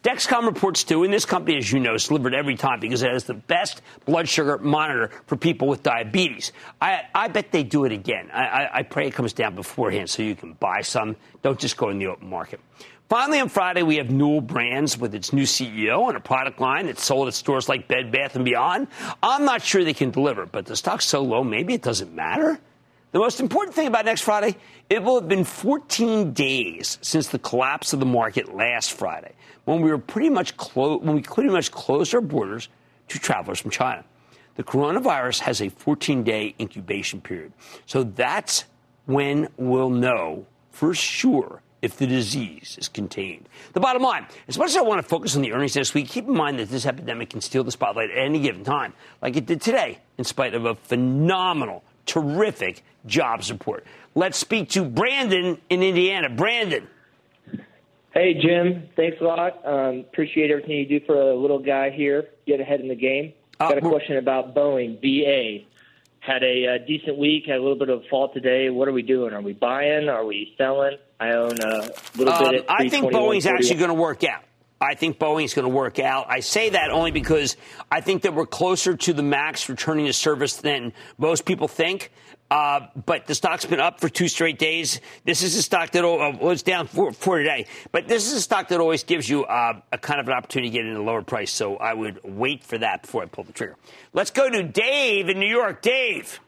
Dexcom 0.04 0.46
reports 0.46 0.84
too, 0.84 1.02
and 1.02 1.12
this 1.12 1.24
company, 1.24 1.56
as 1.58 1.72
you 1.72 1.80
know, 1.80 1.94
is 1.94 2.06
delivered 2.06 2.32
every 2.32 2.54
time 2.54 2.78
because 2.78 3.02
it 3.02 3.10
has 3.10 3.24
the 3.24 3.34
best 3.34 3.82
blood 4.04 4.28
sugar 4.28 4.56
monitor 4.56 5.10
for 5.26 5.36
people 5.36 5.66
with 5.66 5.82
diabetes. 5.82 6.52
I, 6.80 7.02
I 7.12 7.26
bet 7.26 7.50
they 7.50 7.64
do 7.64 7.84
it 7.84 7.90
again. 7.90 8.30
I, 8.32 8.44
I, 8.44 8.78
I 8.78 8.82
pray 8.84 9.08
it 9.08 9.14
comes 9.14 9.32
down 9.32 9.56
beforehand 9.56 10.08
so 10.08 10.22
you 10.22 10.36
can 10.36 10.52
buy 10.52 10.82
some. 10.82 11.16
Don't 11.42 11.58
just 11.58 11.76
go 11.76 11.88
in 11.88 11.98
the 11.98 12.06
open 12.06 12.30
market. 12.30 12.60
Finally, 13.08 13.40
on 13.40 13.48
Friday, 13.48 13.82
we 13.82 13.96
have 13.96 14.10
Newell 14.10 14.42
Brands 14.42 14.96
with 14.96 15.14
its 15.14 15.32
new 15.32 15.44
CEO 15.44 16.08
and 16.08 16.16
a 16.16 16.20
product 16.20 16.60
line 16.60 16.86
that's 16.86 17.02
sold 17.02 17.26
at 17.26 17.34
stores 17.34 17.68
like 17.68 17.88
Bed 17.88 18.12
Bath 18.12 18.42
& 18.42 18.44
Beyond. 18.44 18.86
I'm 19.22 19.46
not 19.46 19.62
sure 19.62 19.82
they 19.82 19.94
can 19.94 20.10
deliver, 20.10 20.46
but 20.46 20.66
the 20.66 20.76
stock's 20.76 21.06
so 21.06 21.22
low, 21.22 21.42
maybe 21.42 21.74
it 21.74 21.82
doesn't 21.82 22.14
matter. 22.14 22.60
The 23.10 23.18
most 23.18 23.40
important 23.40 23.74
thing 23.74 23.86
about 23.86 24.04
next 24.04 24.20
Friday, 24.20 24.56
it 24.90 25.02
will 25.02 25.18
have 25.18 25.28
been 25.28 25.44
14 25.44 26.32
days 26.32 26.98
since 27.00 27.28
the 27.28 27.38
collapse 27.38 27.94
of 27.94 28.00
the 28.00 28.06
market 28.06 28.54
last 28.54 28.92
Friday, 28.92 29.32
when 29.64 29.80
we 29.80 29.90
were 29.90 29.98
pretty 29.98 30.28
much 30.28 30.56
clo- 30.58 30.98
when 30.98 31.14
we 31.14 31.22
pretty 31.22 31.48
much 31.48 31.70
closed 31.70 32.14
our 32.14 32.20
borders 32.20 32.68
to 33.08 33.18
travelers 33.18 33.60
from 33.60 33.70
China. 33.70 34.04
The 34.56 34.62
coronavirus 34.62 35.38
has 35.40 35.62
a 35.62 35.70
14-day 35.70 36.54
incubation 36.60 37.22
period, 37.22 37.52
so 37.86 38.02
that's 38.02 38.64
when 39.06 39.48
we'll 39.56 39.88
know 39.88 40.44
for 40.70 40.92
sure 40.94 41.62
if 41.80 41.96
the 41.96 42.06
disease 42.06 42.76
is 42.78 42.88
contained. 42.88 43.48
The 43.72 43.80
bottom 43.80 44.02
line, 44.02 44.26
as 44.48 44.58
much 44.58 44.70
as 44.70 44.76
I 44.76 44.82
want 44.82 45.00
to 45.00 45.08
focus 45.08 45.34
on 45.34 45.42
the 45.42 45.52
earnings 45.52 45.74
this 45.74 45.94
week, 45.94 46.08
keep 46.08 46.26
in 46.26 46.34
mind 46.34 46.58
that 46.58 46.68
this 46.68 46.84
epidemic 46.84 47.30
can 47.30 47.40
steal 47.40 47.64
the 47.64 47.70
spotlight 47.70 48.10
at 48.10 48.18
any 48.18 48.40
given 48.40 48.64
time, 48.64 48.92
like 49.22 49.36
it 49.36 49.46
did 49.46 49.62
today, 49.62 49.98
in 50.18 50.24
spite 50.24 50.54
of 50.54 50.66
a 50.66 50.74
phenomenal, 50.74 51.84
terrific 52.08 52.82
job 53.06 53.44
support. 53.44 53.86
Let's 54.14 54.36
speak 54.38 54.70
to 54.70 54.84
Brandon 54.84 55.60
in 55.70 55.82
Indiana. 55.82 56.28
Brandon. 56.28 56.88
Hey, 58.12 58.34
Jim. 58.34 58.88
Thanks 58.96 59.18
a 59.20 59.24
lot. 59.24 59.64
Um, 59.64 60.00
appreciate 60.00 60.50
everything 60.50 60.72
you 60.78 61.00
do 61.00 61.06
for 61.06 61.14
a 61.14 61.36
little 61.36 61.60
guy 61.60 61.90
here. 61.90 62.28
Get 62.46 62.60
ahead 62.60 62.80
in 62.80 62.88
the 62.88 62.96
game. 62.96 63.34
Uh, 63.60 63.68
Got 63.68 63.78
a 63.78 63.80
question 63.82 64.16
about 64.16 64.54
Boeing, 64.54 65.00
BA 65.00 65.66
had 66.20 66.42
a, 66.42 66.66
uh, 66.66 66.86
decent 66.86 67.16
week, 67.16 67.46
had 67.46 67.56
a 67.56 67.62
little 67.62 67.78
bit 67.78 67.88
of 67.88 68.02
a 68.02 68.08
fall 68.08 68.32
today. 68.32 68.70
What 68.70 68.88
are 68.88 68.92
we 68.92 69.02
doing? 69.02 69.32
Are 69.32 69.40
we 69.40 69.54
buying? 69.54 70.08
Are 70.08 70.24
we 70.24 70.54
selling? 70.58 70.96
I 71.18 71.30
own 71.30 71.58
a 71.60 71.90
little 72.16 72.32
um, 72.32 72.50
bit. 72.50 72.66
I 72.68 72.88
think 72.88 73.06
Boeing's 73.06 73.46
actually 73.46 73.76
going 73.76 73.88
to 73.88 73.94
work 73.94 74.24
out. 74.24 74.42
I 74.80 74.94
think 74.94 75.18
Boeing's 75.18 75.54
going 75.54 75.64
to 75.66 75.74
work 75.74 75.98
out. 75.98 76.26
I 76.28 76.40
say 76.40 76.70
that 76.70 76.90
only 76.90 77.10
because 77.10 77.56
I 77.90 78.00
think 78.00 78.22
that 78.22 78.34
we're 78.34 78.46
closer 78.46 78.96
to 78.96 79.12
the 79.12 79.22
MAX 79.22 79.68
returning 79.68 80.06
to 80.06 80.12
service 80.12 80.56
than 80.56 80.92
most 81.18 81.44
people 81.44 81.68
think. 81.68 82.12
Uh, 82.50 82.86
but 83.04 83.26
the 83.26 83.34
stock's 83.34 83.66
been 83.66 83.80
up 83.80 84.00
for 84.00 84.08
two 84.08 84.26
straight 84.26 84.58
days. 84.58 85.00
This 85.24 85.42
is 85.42 85.54
a 85.56 85.62
stock 85.62 85.90
that 85.90 86.04
uh, 86.04 86.32
was 86.40 86.62
down 86.62 86.86
for, 86.86 87.12
for, 87.12 87.38
today, 87.38 87.66
but 87.92 88.08
this 88.08 88.26
is 88.26 88.32
a 88.32 88.40
stock 88.40 88.68
that 88.68 88.80
always 88.80 89.04
gives 89.04 89.28
you 89.28 89.44
uh, 89.44 89.78
a 89.92 89.98
kind 89.98 90.18
of 90.18 90.28
an 90.28 90.32
opportunity 90.32 90.70
to 90.70 90.78
get 90.78 90.86
in 90.86 90.96
a 90.96 91.02
lower 91.02 91.20
price. 91.20 91.52
So 91.52 91.76
I 91.76 91.92
would 91.92 92.20
wait 92.24 92.64
for 92.64 92.78
that 92.78 93.02
before 93.02 93.22
I 93.22 93.26
pull 93.26 93.44
the 93.44 93.52
trigger. 93.52 93.76
Let's 94.14 94.30
go 94.30 94.48
to 94.48 94.62
Dave 94.62 95.28
in 95.28 95.38
New 95.38 95.48
York. 95.48 95.82
Dave. 95.82 96.40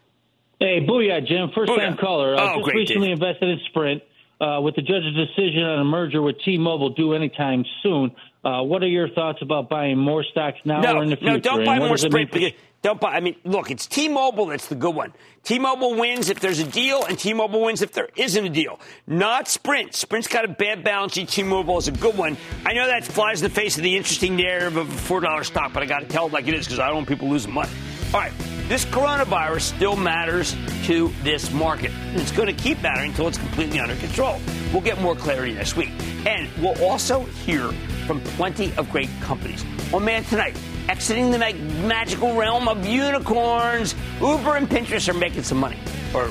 Hey, 0.59 0.81
booyah, 0.81 1.27
Jim. 1.27 1.51
First 1.55 1.71
time 1.75 1.99
caller. 1.99 2.35
I 2.35 2.53
oh, 2.53 2.57
just 2.57 2.65
great, 2.65 2.77
recently 2.77 3.09
Dave. 3.09 3.19
invested 3.19 3.49
in 3.51 3.61
Sprint. 3.67 4.03
Uh, 4.41 4.59
with 4.61 4.75
the 4.75 4.81
judge's 4.81 5.15
decision 5.15 5.63
on 5.65 5.81
a 5.81 5.85
merger 5.85 6.23
with 6.23 6.37
T-Mobile 6.43 6.91
due 6.91 7.13
anytime 7.13 7.63
soon, 7.83 8.11
uh, 8.43 8.63
what 8.63 8.83
are 8.83 8.89
your 8.89 9.11
thoughts 9.11 9.41
about 9.43 9.69
buying 9.69 9.99
more 9.99 10.25
stocks 10.25 10.59
now 10.65 10.81
no, 10.81 10.97
or 10.97 11.03
in 11.03 11.11
the 11.11 11.17
future? 11.17 11.33
No, 11.33 11.39
don't 11.41 11.65
buy 11.67 11.79
more 11.79 11.99
Sprint. 11.99 12.55
Don't 12.83 12.99
buy. 12.99 13.11
I 13.11 13.21
mean, 13.21 13.37
look, 13.45 13.71
it's 13.71 13.87
T-Mobile 13.87 14.47
that's 14.47 14.69
the 14.69 14.75
good 14.75 14.95
one. 14.95 15.13
T-Mobile 15.43 15.97
wins 15.97 16.31
if 16.31 16.41
there's 16.41 16.59
a 16.59 16.65
deal, 16.65 17.05
and 17.05 17.19
T-Mobile 17.19 17.61
wins 17.61 17.83
if 17.83 17.93
there 17.93 18.09
isn't 18.17 18.47
a 18.47 18.49
deal. 18.49 18.81
Not 19.07 19.49
Sprint. 19.49 19.95
Sprint's 19.95 20.29
got 20.29 20.47
a 20.47 20.49
bad 20.49 20.83
balance 20.83 21.13
sheet. 21.13 21.29
T-Mobile 21.29 21.77
is 21.77 21.89
a 21.89 21.93
good 21.93 22.17
one. 22.17 22.39
I 22.65 22.73
know 22.73 22.87
that 22.87 23.05
flies 23.05 23.43
in 23.43 23.49
the 23.49 23.55
face 23.55 23.77
of 23.77 23.83
the 23.83 23.97
interesting 23.97 24.37
narrative 24.37 24.79
of 24.79 24.89
a 24.89 24.99
four 24.99 25.21
dollar 25.21 25.45
stock, 25.45 25.75
but 25.75 25.83
I 25.83 25.87
got 25.87 26.01
to 26.01 26.07
tell 26.07 26.29
it 26.29 26.33
like 26.33 26.49
it 26.49 26.55
is 26.55 26.67
because 26.67 26.79
I 26.79 26.87
don't 26.87 26.97
want 26.97 27.09
people 27.09 27.29
losing 27.29 27.53
money. 27.53 27.71
All 28.13 28.19
right, 28.21 28.33
this 28.69 28.85
coronavirus 28.85 29.61
still 29.61 29.95
matters 29.95 30.57
to 30.85 31.13
this 31.23 31.53
market. 31.53 31.93
And 31.93 32.21
it's 32.21 32.33
going 32.33 32.49
to 32.49 32.63
keep 32.63 32.83
mattering 32.83 33.11
until 33.11 33.29
it's 33.29 33.39
completely 33.39 33.79
under 33.79 33.95
control. 33.97 34.41
We'll 34.73 34.83
get 34.83 35.01
more 35.01 35.15
clarity 35.15 35.55
next 35.55 35.77
week, 35.77 35.91
and 36.27 36.49
we'll 36.61 36.83
also 36.83 37.21
hear 37.21 37.71
from 38.07 38.21
plenty 38.21 38.73
of 38.77 38.91
great 38.91 39.11
companies. 39.21 39.65
On 39.95 40.05
Man 40.05 40.25
Tonight 40.25 40.57
exiting 40.89 41.31
the 41.31 41.39
mag- 41.39 41.61
magical 41.85 42.35
realm 42.35 42.67
of 42.67 42.85
unicorns. 42.85 43.95
Uber 44.21 44.57
and 44.57 44.69
Pinterest 44.69 45.09
are 45.09 45.15
making 45.15 45.45
some 45.45 45.59
money. 45.59 45.79
Or 46.13 46.31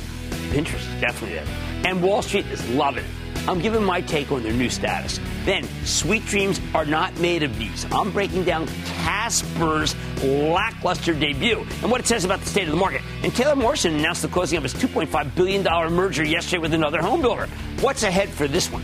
Pinterest 0.51 0.75
is 0.75 1.01
definitely 1.01 1.36
there. 1.36 1.45
And 1.86 2.03
Wall 2.03 2.21
Street 2.21 2.45
is 2.48 2.67
loving 2.71 3.05
it. 3.05 3.18
I'm 3.50 3.60
giving 3.60 3.84
my 3.84 4.00
take 4.01 4.32
on 4.32 4.44
their 4.44 4.53
new 4.53 4.70
status. 4.70 5.20
Then, 5.44 5.68
sweet 5.84 6.24
dreams 6.27 6.62
are 6.75 6.86
not 6.86 7.20
made 7.20 7.41
of 7.41 7.58
these. 7.58 7.84
I'm 7.91 8.12
breaking 8.12 8.44
down 8.44 8.68
Casper's 8.86 9.96
lackluster 10.24 11.15
debut 11.15 11.65
and 11.82 11.89
what 11.89 12.00
it 12.00 12.06
says 12.06 12.25
about 12.25 12.41
the 12.41 12.46
state 12.46 12.65
of 12.65 12.70
the 12.70 12.77
market. 12.77 13.01
And 13.24 13.36
Taylor 13.36 13.56
Morrison 13.56 13.96
announced 13.96 14.22
the 14.22 14.27
closing 14.27 14.58
of 14.58 14.63
his 14.63 14.75
$2.5 14.75 15.34
billion 15.34 15.63
merger 15.91 16.24
yesterday 16.24 16.60
with 16.60 16.75
another 16.75 17.01
home 17.01 17.24
builder. 17.24 17.48
What's 17.79 18.03
ahead 18.03 18.29
for 18.29 18.48
this 18.48 18.72
one? 18.72 18.84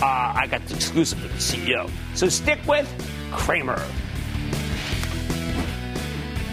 Uh, 0.00 0.06
I 0.06 0.46
got 0.46 0.64
the 0.64 0.76
exclusive 0.76 1.22
with 1.22 1.32
the 1.32 1.38
CEO. 1.38 1.90
So 2.14 2.30
stick 2.30 2.60
with 2.66 2.88
Cramer. 3.32 3.86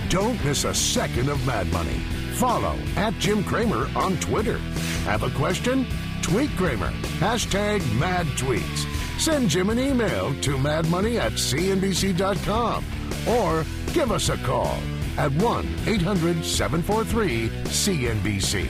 Don't 0.09 0.43
miss 0.43 0.65
a 0.65 0.73
second 0.73 1.29
of 1.29 1.47
Mad 1.47 1.71
Money. 1.71 1.99
Follow 2.33 2.77
at 2.97 3.13
Jim 3.19 3.41
Cramer 3.41 3.87
on 3.95 4.17
Twitter. 4.17 4.57
Have 5.05 5.23
a 5.23 5.29
question? 5.29 5.87
Tweet 6.23 6.49
Cramer. 6.57 6.89
Hashtag 7.19 7.79
mad 7.99 8.25
tweets. 8.37 8.87
Send 9.19 9.49
Jim 9.49 9.69
an 9.69 9.77
email 9.77 10.33
to 10.41 10.57
madmoney 10.57 11.19
at 11.19 11.33
cnbc.com 11.33 12.83
or 13.27 13.63
give 13.93 14.11
us 14.11 14.29
a 14.29 14.37
call 14.37 14.79
at 15.17 15.31
1 15.33 15.67
800 15.85 16.43
743 16.43 17.49
CNBC. 17.65 18.67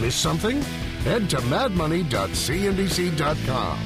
Miss 0.00 0.14
something? 0.14 0.60
Head 1.04 1.30
to 1.30 1.38
madmoney.cnbc.com. 1.38 3.78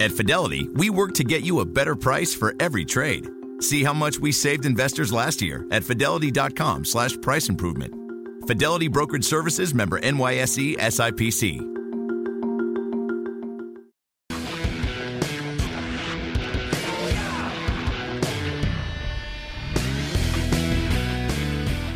At 0.00 0.10
Fidelity, 0.10 0.68
we 0.74 0.90
work 0.90 1.14
to 1.14 1.22
get 1.22 1.44
you 1.44 1.60
a 1.60 1.64
better 1.64 1.94
price 1.94 2.34
for 2.34 2.56
every 2.58 2.84
trade. 2.84 3.28
See 3.60 3.84
how 3.84 3.92
much 3.92 4.18
we 4.18 4.32
saved 4.32 4.66
investors 4.66 5.12
last 5.12 5.40
year 5.40 5.64
at 5.70 5.84
fidelity.com 5.84 6.84
slash 6.84 7.16
price 7.20 7.48
improvement. 7.48 8.01
Fidelity 8.46 8.88
Brokerage 8.88 9.24
Services 9.24 9.72
member 9.72 10.00
NYSE 10.00 10.76
SIPC. 10.76 11.58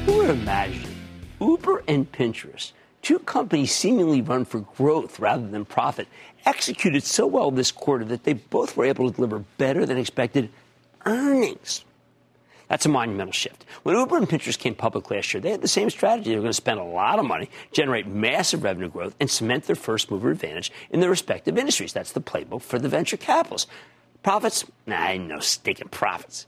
Who 0.07 0.17
would 0.19 0.31
imagine 0.31 0.95
Uber 1.41 1.83
and 1.89 2.11
Pinterest, 2.13 2.73
two 3.03 3.19
companies 3.19 3.73
seemingly 3.73 4.23
run 4.23 4.45
for 4.45 4.61
growth 4.61 5.19
rather 5.19 5.49
than 5.49 5.65
profit, 5.65 6.07
executed 6.45 7.03
so 7.03 7.27
well 7.27 7.51
this 7.51 7.73
quarter 7.73 8.05
that 8.05 8.23
they 8.23 8.35
both 8.35 8.77
were 8.77 8.85
able 8.85 9.11
to 9.11 9.17
deliver 9.17 9.41
better 9.59 9.85
than 9.85 9.99
expected 9.99 10.49
earnings? 11.05 11.86
That's 12.69 12.85
a 12.85 12.89
monumental 12.89 13.33
shift. 13.33 13.65
When 13.85 13.97
Uber 13.97 14.17
and 14.17 14.29
Pinterest 14.29 14.59
came 14.59 14.75
public 14.75 15.11
last 15.11 15.33
year, 15.33 15.41
they 15.41 15.51
had 15.51 15.61
the 15.61 15.69
same 15.69 15.89
strategy. 15.89 16.31
They 16.31 16.37
were 16.37 16.43
going 16.43 16.51
to 16.51 16.55
spend 16.55 16.81
a 16.81 16.85
lot 16.85 17.19
of 17.19 17.25
money, 17.25 17.49
generate 17.73 18.07
massive 18.07 18.65
revenue 18.65 18.89
growth, 18.89 19.15
and 19.21 19.31
cement 19.31 19.65
their 19.65 19.77
first 19.77 20.11
mover 20.11 20.31
advantage 20.31 20.73
in 20.91 21.01
their 21.01 21.11
respective 21.11 21.57
industries. 21.57 21.93
That's 21.93 22.13
the 22.13 22.21
playbook 22.21 22.63
for 22.63 22.79
the 22.79 22.89
venture 22.89 23.17
capitalists. 23.17 23.71
Profits? 24.23 24.65
Nah, 24.87 25.15
no 25.15 25.39
stinking 25.39 25.89
profits. 25.89 26.47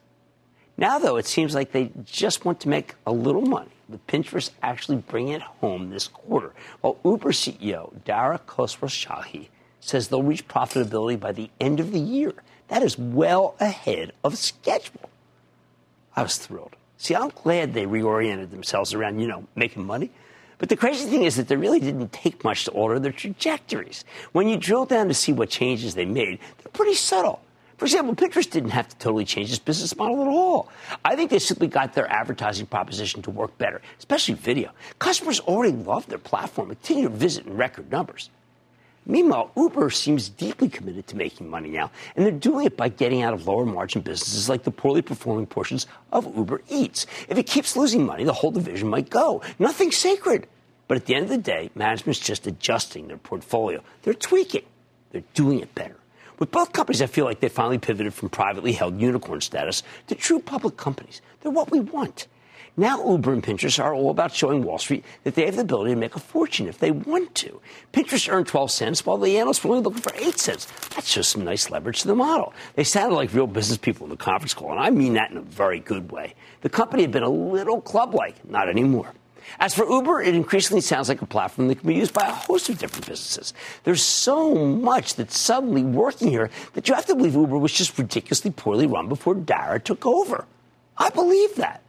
Now, 0.76 0.98
though, 0.98 1.16
it 1.16 1.26
seems 1.26 1.54
like 1.54 1.72
they 1.72 1.92
just 2.04 2.44
want 2.44 2.60
to 2.60 2.68
make 2.68 2.94
a 3.06 3.12
little 3.12 3.42
money, 3.42 3.70
with 3.88 4.04
Pinterest 4.06 4.50
actually 4.62 4.98
bringing 4.98 5.34
it 5.34 5.42
home 5.42 5.90
this 5.90 6.08
quarter. 6.08 6.52
While 6.80 6.98
Uber 7.04 7.32
CEO 7.32 7.92
Dara 8.04 8.40
Khosrowshahi 8.46 9.48
says 9.80 10.08
they'll 10.08 10.22
reach 10.22 10.48
profitability 10.48 11.18
by 11.18 11.32
the 11.32 11.50
end 11.60 11.80
of 11.80 11.92
the 11.92 12.00
year. 12.00 12.34
That 12.68 12.82
is 12.82 12.98
well 12.98 13.54
ahead 13.60 14.12
of 14.22 14.36
schedule. 14.36 15.07
I 16.18 16.22
was 16.22 16.36
thrilled. 16.36 16.74
See, 16.96 17.14
I'm 17.14 17.28
glad 17.28 17.74
they 17.74 17.86
reoriented 17.86 18.50
themselves 18.50 18.92
around, 18.92 19.20
you 19.20 19.28
know, 19.28 19.46
making 19.54 19.86
money. 19.86 20.10
But 20.58 20.68
the 20.68 20.76
crazy 20.76 21.08
thing 21.08 21.22
is 21.22 21.36
that 21.36 21.46
they 21.46 21.54
really 21.54 21.78
didn't 21.78 22.12
take 22.12 22.42
much 22.42 22.64
to 22.64 22.72
alter 22.72 22.98
their 22.98 23.12
trajectories. 23.12 24.04
When 24.32 24.48
you 24.48 24.56
drill 24.56 24.84
down 24.84 25.06
to 25.06 25.14
see 25.14 25.32
what 25.32 25.48
changes 25.48 25.94
they 25.94 26.04
made, 26.04 26.40
they're 26.58 26.72
pretty 26.72 26.94
subtle. 26.94 27.40
For 27.76 27.84
example, 27.84 28.16
Pinterest 28.16 28.50
didn't 28.50 28.70
have 28.70 28.88
to 28.88 28.96
totally 28.96 29.24
change 29.24 29.50
its 29.50 29.60
business 29.60 29.96
model 29.96 30.20
at 30.20 30.26
all. 30.26 30.68
I 31.04 31.14
think 31.14 31.30
they 31.30 31.38
simply 31.38 31.68
got 31.68 31.94
their 31.94 32.10
advertising 32.10 32.66
proposition 32.66 33.22
to 33.22 33.30
work 33.30 33.56
better, 33.56 33.80
especially 34.00 34.34
video. 34.34 34.72
Customers 34.98 35.38
already 35.38 35.76
love 35.76 36.08
their 36.08 36.18
platform 36.18 36.70
continue 36.70 37.04
to 37.04 37.14
visit 37.14 37.46
in 37.46 37.56
record 37.56 37.92
numbers. 37.92 38.28
Meanwhile, 39.10 39.50
Uber 39.56 39.88
seems 39.88 40.28
deeply 40.28 40.68
committed 40.68 41.06
to 41.06 41.16
making 41.16 41.48
money 41.48 41.70
now, 41.70 41.90
and 42.14 42.24
they're 42.24 42.30
doing 42.30 42.66
it 42.66 42.76
by 42.76 42.90
getting 42.90 43.22
out 43.22 43.32
of 43.32 43.46
lower 43.48 43.64
margin 43.64 44.02
businesses 44.02 44.50
like 44.50 44.64
the 44.64 44.70
poorly 44.70 45.00
performing 45.00 45.46
portions 45.46 45.86
of 46.12 46.36
Uber 46.36 46.60
Eats. 46.68 47.06
If 47.26 47.38
it 47.38 47.46
keeps 47.46 47.74
losing 47.74 48.04
money, 48.04 48.24
the 48.24 48.34
whole 48.34 48.50
division 48.50 48.88
might 48.88 49.08
go. 49.08 49.40
Nothing's 49.58 49.96
sacred. 49.96 50.46
But 50.88 50.98
at 50.98 51.06
the 51.06 51.14
end 51.14 51.24
of 51.24 51.30
the 51.30 51.38
day, 51.38 51.70
management's 51.74 52.20
just 52.20 52.46
adjusting 52.46 53.08
their 53.08 53.16
portfolio. 53.16 53.82
They're 54.02 54.12
tweaking. 54.12 54.64
They're 55.10 55.22
doing 55.32 55.60
it 55.60 55.74
better. 55.74 55.96
With 56.38 56.50
both 56.50 56.72
companies, 56.74 57.00
I 57.00 57.06
feel 57.06 57.24
like 57.24 57.40
they 57.40 57.48
finally 57.48 57.78
pivoted 57.78 58.12
from 58.12 58.28
privately 58.28 58.72
held 58.72 59.00
unicorn 59.00 59.40
status 59.40 59.82
to 60.08 60.14
true 60.14 60.38
public 60.38 60.76
companies. 60.76 61.22
They're 61.40 61.50
what 61.50 61.70
we 61.70 61.80
want. 61.80 62.26
Now, 62.78 63.04
Uber 63.04 63.32
and 63.32 63.42
Pinterest 63.42 63.82
are 63.82 63.92
all 63.92 64.08
about 64.08 64.32
showing 64.32 64.62
Wall 64.62 64.78
Street 64.78 65.04
that 65.24 65.34
they 65.34 65.46
have 65.46 65.56
the 65.56 65.62
ability 65.62 65.94
to 65.94 65.96
make 65.96 66.14
a 66.14 66.20
fortune 66.20 66.68
if 66.68 66.78
they 66.78 66.92
want 66.92 67.34
to. 67.34 67.60
Pinterest 67.92 68.32
earned 68.32 68.46
12 68.46 68.70
cents 68.70 69.04
while 69.04 69.18
the 69.18 69.36
analysts 69.36 69.64
were 69.64 69.72
only 69.72 69.82
looking 69.82 70.00
for 70.00 70.12
8 70.14 70.38
cents. 70.38 70.68
That's 70.94 71.12
just 71.12 71.32
some 71.32 71.42
nice 71.42 71.70
leverage 71.70 72.02
to 72.02 72.06
the 72.06 72.14
model. 72.14 72.54
They 72.76 72.84
sounded 72.84 73.16
like 73.16 73.34
real 73.34 73.48
business 73.48 73.78
people 73.78 74.06
in 74.06 74.10
the 74.10 74.16
conference 74.16 74.54
call, 74.54 74.70
and 74.70 74.78
I 74.78 74.90
mean 74.90 75.14
that 75.14 75.32
in 75.32 75.38
a 75.38 75.42
very 75.42 75.80
good 75.80 76.12
way. 76.12 76.36
The 76.60 76.68
company 76.68 77.02
had 77.02 77.10
been 77.10 77.24
a 77.24 77.28
little 77.28 77.80
club 77.80 78.14
like, 78.14 78.48
not 78.48 78.68
anymore. 78.68 79.12
As 79.58 79.74
for 79.74 79.84
Uber, 79.84 80.22
it 80.22 80.36
increasingly 80.36 80.80
sounds 80.80 81.08
like 81.08 81.20
a 81.20 81.26
platform 81.26 81.66
that 81.66 81.80
can 81.80 81.88
be 81.88 81.96
used 81.96 82.14
by 82.14 82.28
a 82.28 82.32
host 82.32 82.68
of 82.68 82.78
different 82.78 83.08
businesses. 83.08 83.54
There's 83.82 84.04
so 84.04 84.54
much 84.54 85.16
that's 85.16 85.36
suddenly 85.36 85.82
working 85.82 86.28
here 86.28 86.48
that 86.74 86.88
you 86.88 86.94
have 86.94 87.06
to 87.06 87.16
believe 87.16 87.34
Uber 87.34 87.58
was 87.58 87.72
just 87.72 87.98
ridiculously 87.98 88.52
poorly 88.52 88.86
run 88.86 89.08
before 89.08 89.34
Dara 89.34 89.80
took 89.80 90.06
over. 90.06 90.44
I 90.96 91.10
believe 91.10 91.56
that. 91.56 91.82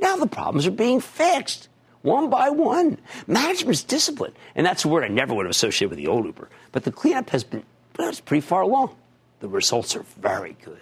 Now 0.00 0.16
the 0.16 0.26
problems 0.26 0.66
are 0.66 0.72
being 0.72 1.00
fixed 1.00 1.68
one 2.02 2.30
by 2.30 2.48
one. 2.48 2.98
Management's 3.26 3.82
discipline, 3.82 4.32
and 4.54 4.66
that's 4.66 4.84
a 4.84 4.88
word 4.88 5.04
I 5.04 5.08
never 5.08 5.34
would 5.34 5.46
have 5.46 5.50
associated 5.50 5.90
with 5.90 5.98
the 5.98 6.06
old 6.06 6.24
Uber. 6.24 6.48
But 6.72 6.84
the 6.84 6.92
cleanup 6.92 7.30
has 7.30 7.44
been 7.44 7.62
well, 7.98 8.08
it's 8.08 8.20
pretty 8.20 8.40
far 8.40 8.62
along. 8.62 8.96
The 9.40 9.48
results 9.48 9.94
are 9.96 10.04
very 10.20 10.56
good. 10.64 10.80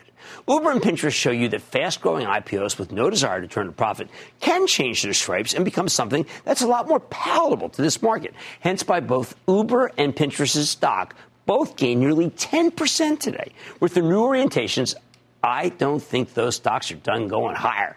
Uber 0.49 0.71
and 0.71 0.81
Pinterest 0.81 1.13
show 1.13 1.31
you 1.31 1.49
that 1.49 1.63
fast 1.63 2.01
growing 2.01 2.27
IPOs 2.27 2.79
with 2.79 2.93
no 2.93 3.09
desire 3.09 3.41
to 3.41 3.49
turn 3.49 3.69
a 3.69 3.73
profit 3.73 4.09
can 4.41 4.67
change 4.67 5.03
their 5.03 5.15
stripes 5.15 5.55
and 5.55 5.65
become 5.65 5.89
something 5.89 6.27
that's 6.45 6.63
a 6.63 6.67
lot 6.67 6.87
more 6.87 7.01
palatable 7.01 7.71
to 7.71 7.83
this 7.83 8.03
market. 8.03 8.35
Hence, 8.61 8.83
by 8.83 9.01
both 9.01 9.35
Uber 9.49 9.93
and 9.97 10.15
Pinterest's 10.15 10.71
stock 10.71 11.15
both 11.47 11.77
gained 11.77 12.01
nearly 12.01 12.31
10% 12.31 13.19
today. 13.19 13.53
With 13.81 13.95
the 13.95 14.03
new 14.03 14.21
orientations, 14.21 14.95
I 15.43 15.71
don't 15.71 16.03
think 16.03 16.35
those 16.35 16.57
stocks 16.57 16.93
are 16.93 16.97
done 16.97 17.27
going 17.27 17.55
higher 17.55 17.97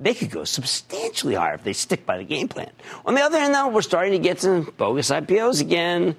they 0.00 0.14
could 0.14 0.30
go 0.30 0.44
substantially 0.44 1.34
higher 1.34 1.54
if 1.54 1.62
they 1.62 1.74
stick 1.74 2.06
by 2.06 2.16
the 2.16 2.24
game 2.24 2.48
plan. 2.48 2.70
On 3.04 3.14
the 3.14 3.20
other 3.20 3.38
hand, 3.38 3.54
though, 3.54 3.68
we're 3.68 3.82
starting 3.82 4.12
to 4.12 4.18
get 4.18 4.40
some 4.40 4.72
bogus 4.78 5.10
IPOs 5.10 5.60
again, 5.60 6.16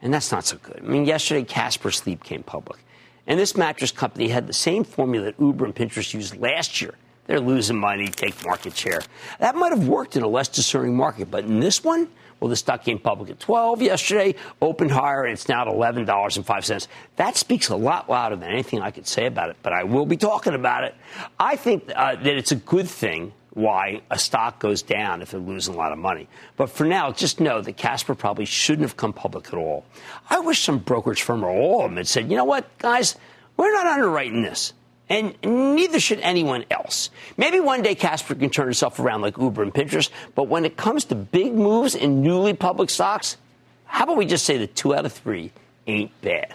and 0.00 0.14
that's 0.14 0.30
not 0.30 0.46
so 0.46 0.56
good. 0.58 0.80
I 0.82 0.86
mean, 0.86 1.04
yesterday, 1.04 1.42
Casper 1.42 1.90
Sleep 1.90 2.22
came 2.22 2.44
public, 2.44 2.78
and 3.26 3.38
this 3.38 3.56
mattress 3.56 3.90
company 3.90 4.28
had 4.28 4.46
the 4.46 4.52
same 4.52 4.84
formula 4.84 5.26
that 5.26 5.40
Uber 5.40 5.64
and 5.64 5.74
Pinterest 5.74 6.14
used 6.14 6.36
last 6.36 6.80
year. 6.80 6.94
They're 7.26 7.40
losing 7.40 7.78
money, 7.78 8.08
take 8.08 8.44
market 8.44 8.76
share. 8.76 9.00
That 9.40 9.56
might 9.56 9.72
have 9.72 9.88
worked 9.88 10.16
in 10.16 10.22
a 10.22 10.28
less 10.28 10.48
discerning 10.48 10.96
market, 10.96 11.30
but 11.30 11.44
in 11.44 11.60
this 11.60 11.82
one, 11.82 12.08
well, 12.40 12.50
the 12.50 12.56
stock 12.56 12.84
came 12.84 12.98
public 12.98 13.30
at 13.30 13.40
12 13.40 13.80
yesterday, 13.80 14.34
opened 14.60 14.90
higher, 14.90 15.24
and 15.24 15.32
it's 15.32 15.48
now 15.48 15.62
at 15.62 15.68
$11.05. 15.68 16.88
That 17.16 17.36
speaks 17.36 17.68
a 17.70 17.76
lot 17.76 18.10
louder 18.10 18.36
than 18.36 18.50
anything 18.50 18.82
I 18.82 18.90
could 18.90 19.06
say 19.06 19.26
about 19.26 19.48
it, 19.50 19.56
but 19.62 19.72
I 19.72 19.84
will 19.84 20.04
be 20.04 20.18
talking 20.18 20.52
about 20.52 20.84
it. 20.84 20.94
I 21.38 21.56
think 21.56 21.90
uh, 21.94 22.16
that 22.16 22.26
it's 22.26 22.52
a 22.52 22.56
good 22.56 22.86
thing 22.86 23.32
why 23.54 24.02
a 24.10 24.18
stock 24.18 24.58
goes 24.58 24.82
down 24.82 25.22
if 25.22 25.30
they're 25.30 25.40
losing 25.40 25.74
a 25.74 25.76
lot 25.76 25.92
of 25.92 25.98
money. 25.98 26.28
But 26.56 26.70
for 26.70 26.84
now, 26.84 27.12
just 27.12 27.40
know 27.40 27.60
that 27.60 27.76
Casper 27.76 28.14
probably 28.14 28.44
shouldn't 28.44 28.82
have 28.82 28.96
come 28.96 29.12
public 29.12 29.46
at 29.46 29.54
all. 29.54 29.84
I 30.28 30.40
wish 30.40 30.60
some 30.60 30.78
brokerage 30.78 31.22
firm 31.22 31.44
or 31.44 31.50
all 31.50 31.84
of 31.84 31.90
them 31.90 31.96
had 31.96 32.08
said, 32.08 32.30
you 32.30 32.36
know 32.36 32.44
what, 32.44 32.66
guys, 32.78 33.16
we're 33.56 33.72
not 33.72 33.86
underwriting 33.86 34.42
this. 34.42 34.72
And 35.08 35.34
neither 35.42 36.00
should 36.00 36.20
anyone 36.20 36.64
else. 36.70 37.10
Maybe 37.36 37.60
one 37.60 37.82
day 37.82 37.94
Casper 37.94 38.34
can 38.34 38.48
turn 38.48 38.70
itself 38.70 38.98
around 38.98 39.20
like 39.20 39.36
Uber 39.36 39.62
and 39.62 39.74
Pinterest, 39.74 40.10
but 40.34 40.48
when 40.48 40.64
it 40.64 40.76
comes 40.76 41.04
to 41.06 41.14
big 41.14 41.54
moves 41.54 41.94
in 41.94 42.22
newly 42.22 42.54
public 42.54 42.88
stocks, 42.88 43.36
how 43.84 44.04
about 44.04 44.16
we 44.16 44.26
just 44.26 44.46
say 44.46 44.58
that 44.58 44.74
two 44.74 44.94
out 44.94 45.04
of 45.04 45.12
three 45.12 45.52
ain't 45.86 46.10
bad? 46.22 46.54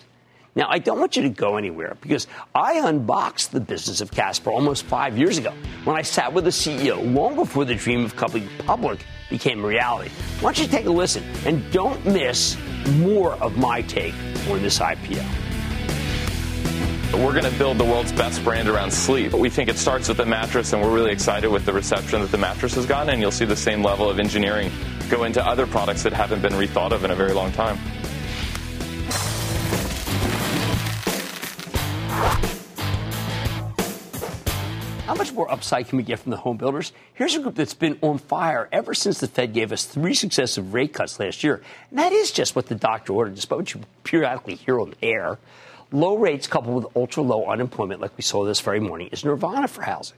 Now, 0.56 0.68
I 0.68 0.80
don't 0.80 1.00
want 1.00 1.16
you 1.16 1.24
to 1.24 1.30
go 1.30 1.58
anywhere 1.58 1.96
because 2.02 2.28
I 2.56 2.82
unboxed 2.86 3.52
the 3.52 3.62
business 3.62 4.02
of 4.02 4.12
Casper 4.12 4.50
almost 4.50 4.84
five 4.84 5.18
years 5.18 5.38
ago 5.38 5.54
when 5.86 5.96
I 5.96 6.02
sat 6.02 6.34
with 6.34 6.44
the 6.44 6.50
CEO 6.50 7.14
long 7.14 7.36
before 7.36 7.66
the 7.66 7.76
dream 7.76 8.04
of 8.04 8.16
coming 8.16 8.50
public 8.66 9.00
became 9.30 9.64
reality. 9.64 10.10
Why 10.42 10.52
don't 10.52 10.60
you 10.60 10.68
take 10.68 10.86
a 10.86 10.92
listen 10.92 11.24
and 11.46 11.72
don't 11.72 12.04
miss 12.06 12.58
more 12.98 13.34
of 13.36 13.58
my 13.58 13.84
take 13.84 14.16
on 14.50 14.62
this 14.64 14.80
IPO. 14.80 15.49
We're 17.12 17.40
going 17.40 17.52
to 17.52 17.58
build 17.60 17.78
the 17.78 17.86
world's 17.86 18.12
best 18.12 18.44
brand 18.44 18.70
around 18.70 18.92
sleep. 18.92 19.34
We 19.34 19.50
think 19.50 19.68
it 19.68 19.78
starts 19.78 20.08
with 20.08 20.18
the 20.18 20.26
mattress, 20.26 20.74
and 20.74 20.82
we're 20.82 20.94
really 20.94 21.12
excited 21.12 21.50
with 21.50 21.66
the 21.66 21.74
reception 21.74 22.22
that 22.22 22.32
the 22.32 22.38
mattress 22.38 22.76
has 22.76 22.86
gotten, 22.86 23.10
and 23.10 23.22
you'll 23.22 23.32
see 23.32 23.46
the 23.46 23.56
same 23.56 23.84
level 23.84 24.10
of 24.10 24.20
engineering 24.20 24.72
go 25.10 25.24
into 25.24 25.46
other 25.46 25.68
products 25.68 26.04
that 26.04 26.14
haven't 26.14 26.42
been 26.42 26.54
rethought 26.54 26.92
of 26.92 27.04
in 27.04 27.12
a 27.12 27.16
very 27.16 27.34
long 27.34 27.52
time. 27.52 27.78
How 35.06 35.16
much 35.16 35.34
more 35.34 35.52
upside 35.52 35.88
can 35.88 35.98
we 35.98 36.04
get 36.04 36.20
from 36.20 36.30
the 36.30 36.38
home 36.38 36.58
builders? 36.58 36.94
Here's 37.16 37.36
a 37.36 37.40
group 37.40 37.56
that's 37.56 37.74
been 37.74 37.98
on 38.02 38.20
fire 38.20 38.70
ever 38.72 38.94
since 38.94 39.20
the 39.20 39.28
Fed 39.28 39.54
gave 39.54 39.72
us 39.72 39.84
three 39.86 40.14
successive 40.14 40.74
rate 40.74 40.94
cuts 40.94 41.20
last 41.20 41.44
year. 41.44 41.62
And 41.90 42.00
that 42.00 42.12
is 42.12 42.32
just 42.32 42.56
what 42.56 42.68
the 42.68 42.76
doctor 42.76 43.14
ordered, 43.14 43.36
despite 43.36 43.58
what 43.58 43.74
you 43.74 43.82
periodically 44.04 44.56
hear 44.56 44.80
on 44.80 44.94
air. 45.02 45.40
Low 45.92 46.18
rates 46.18 46.46
coupled 46.46 46.84
with 46.84 46.96
ultra 46.96 47.24
low 47.24 47.48
unemployment, 47.48 48.00
like 48.00 48.16
we 48.16 48.22
saw 48.22 48.46
this 48.46 48.60
very 48.62 48.80
morning, 48.80 49.10
is 49.12 49.26
nirvana 49.26 49.68
for 49.68 49.82
housing. 49.82 50.18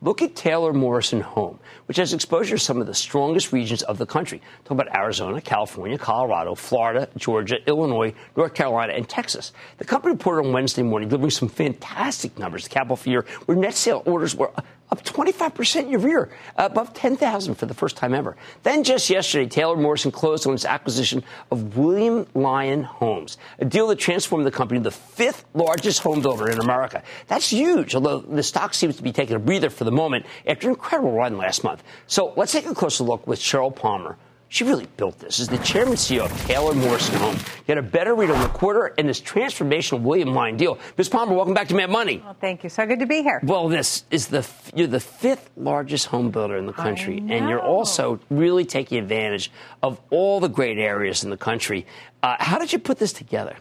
Look 0.00 0.22
at 0.22 0.34
Taylor 0.34 0.72
Morrison 0.72 1.20
Home, 1.20 1.58
which 1.84 1.98
has 1.98 2.14
exposure 2.14 2.56
to 2.56 2.64
some 2.64 2.80
of 2.80 2.86
the 2.86 2.94
strongest 2.94 3.52
regions 3.52 3.82
of 3.82 3.98
the 3.98 4.06
country. 4.06 4.40
Talk 4.64 4.80
about 4.80 4.96
Arizona, 4.96 5.42
California, 5.42 5.98
Colorado, 5.98 6.54
Florida, 6.54 7.06
Georgia, 7.18 7.58
Illinois, 7.68 8.14
North 8.34 8.54
Carolina, 8.54 8.94
and 8.94 9.06
Texas. 9.06 9.52
The 9.76 9.84
company 9.84 10.12
reported 10.12 10.46
on 10.46 10.54
Wednesday 10.54 10.82
morning 10.82 11.10
delivering 11.10 11.32
some 11.32 11.50
fantastic 11.50 12.38
numbers. 12.38 12.64
The 12.64 12.70
capital 12.70 12.96
for 12.96 13.10
year, 13.10 13.26
where 13.44 13.58
net 13.58 13.74
sale 13.74 14.02
orders 14.06 14.34
were 14.34 14.50
up 14.90 15.04
25% 15.04 15.88
year 15.88 15.98
over 15.98 16.08
year, 16.08 16.30
above 16.56 16.92
10,000 16.94 17.54
for 17.54 17.66
the 17.66 17.74
first 17.74 17.96
time 17.96 18.14
ever. 18.14 18.36
Then 18.62 18.82
just 18.84 19.08
yesterday, 19.08 19.48
Taylor 19.48 19.76
Morrison 19.76 20.10
closed 20.10 20.46
on 20.46 20.54
its 20.54 20.64
acquisition 20.64 21.22
of 21.50 21.76
William 21.76 22.26
Lyon 22.34 22.82
Homes, 22.82 23.38
a 23.58 23.64
deal 23.64 23.86
that 23.88 23.98
transformed 23.98 24.46
the 24.46 24.50
company 24.50 24.78
into 24.78 24.90
the 24.90 24.96
fifth 24.96 25.44
largest 25.54 26.00
home 26.00 26.20
builder 26.20 26.48
in 26.48 26.58
America. 26.58 27.02
That's 27.28 27.50
huge, 27.50 27.94
although 27.94 28.18
the 28.18 28.42
stock 28.42 28.74
seems 28.74 28.96
to 28.96 29.02
be 29.02 29.12
taking 29.12 29.36
a 29.36 29.38
breather 29.38 29.70
for 29.70 29.84
the 29.84 29.92
moment 29.92 30.26
after 30.46 30.68
an 30.68 30.74
incredible 30.74 31.12
run 31.12 31.38
last 31.38 31.64
month. 31.64 31.82
So 32.06 32.32
let's 32.36 32.52
take 32.52 32.66
a 32.66 32.74
closer 32.74 33.04
look 33.04 33.26
with 33.26 33.38
Cheryl 33.38 33.74
Palmer 33.74 34.16
she 34.50 34.64
really 34.64 34.86
built 34.96 35.18
this. 35.20 35.38
As 35.38 35.48
the 35.48 35.58
chairman 35.58 35.94
CEO 35.94 36.24
of 36.24 36.46
Taylor 36.46 36.74
Morrison 36.74 37.14
Homes, 37.14 37.42
get 37.68 37.78
a 37.78 37.82
better 37.82 38.16
read 38.16 38.30
on 38.30 38.40
the 38.42 38.48
quarter 38.48 38.92
and 38.98 39.08
this 39.08 39.20
transformational 39.20 40.02
William 40.02 40.34
Lyon 40.34 40.56
deal. 40.56 40.76
Ms. 40.98 41.08
Palmer, 41.08 41.34
welcome 41.34 41.54
back 41.54 41.68
to 41.68 41.74
Mad 41.76 41.88
Money. 41.88 42.20
Well, 42.22 42.36
thank 42.40 42.64
you. 42.64 42.68
So 42.68 42.84
good 42.84 42.98
to 42.98 43.06
be 43.06 43.22
here. 43.22 43.40
Well, 43.44 43.68
this 43.68 44.04
is 44.10 44.26
the 44.26 44.46
you're 44.74 44.88
the 44.88 44.98
fifth 44.98 45.50
largest 45.56 46.06
home 46.06 46.30
builder 46.30 46.56
in 46.56 46.66
the 46.66 46.72
country, 46.72 47.18
and 47.18 47.48
you're 47.48 47.62
also 47.62 48.18
really 48.28 48.64
taking 48.64 48.98
advantage 48.98 49.52
of 49.84 50.00
all 50.10 50.40
the 50.40 50.48
great 50.48 50.78
areas 50.78 51.22
in 51.22 51.30
the 51.30 51.36
country. 51.36 51.86
Uh, 52.20 52.34
how 52.40 52.58
did 52.58 52.72
you 52.72 52.80
put 52.80 52.98
this 52.98 53.12
together? 53.12 53.56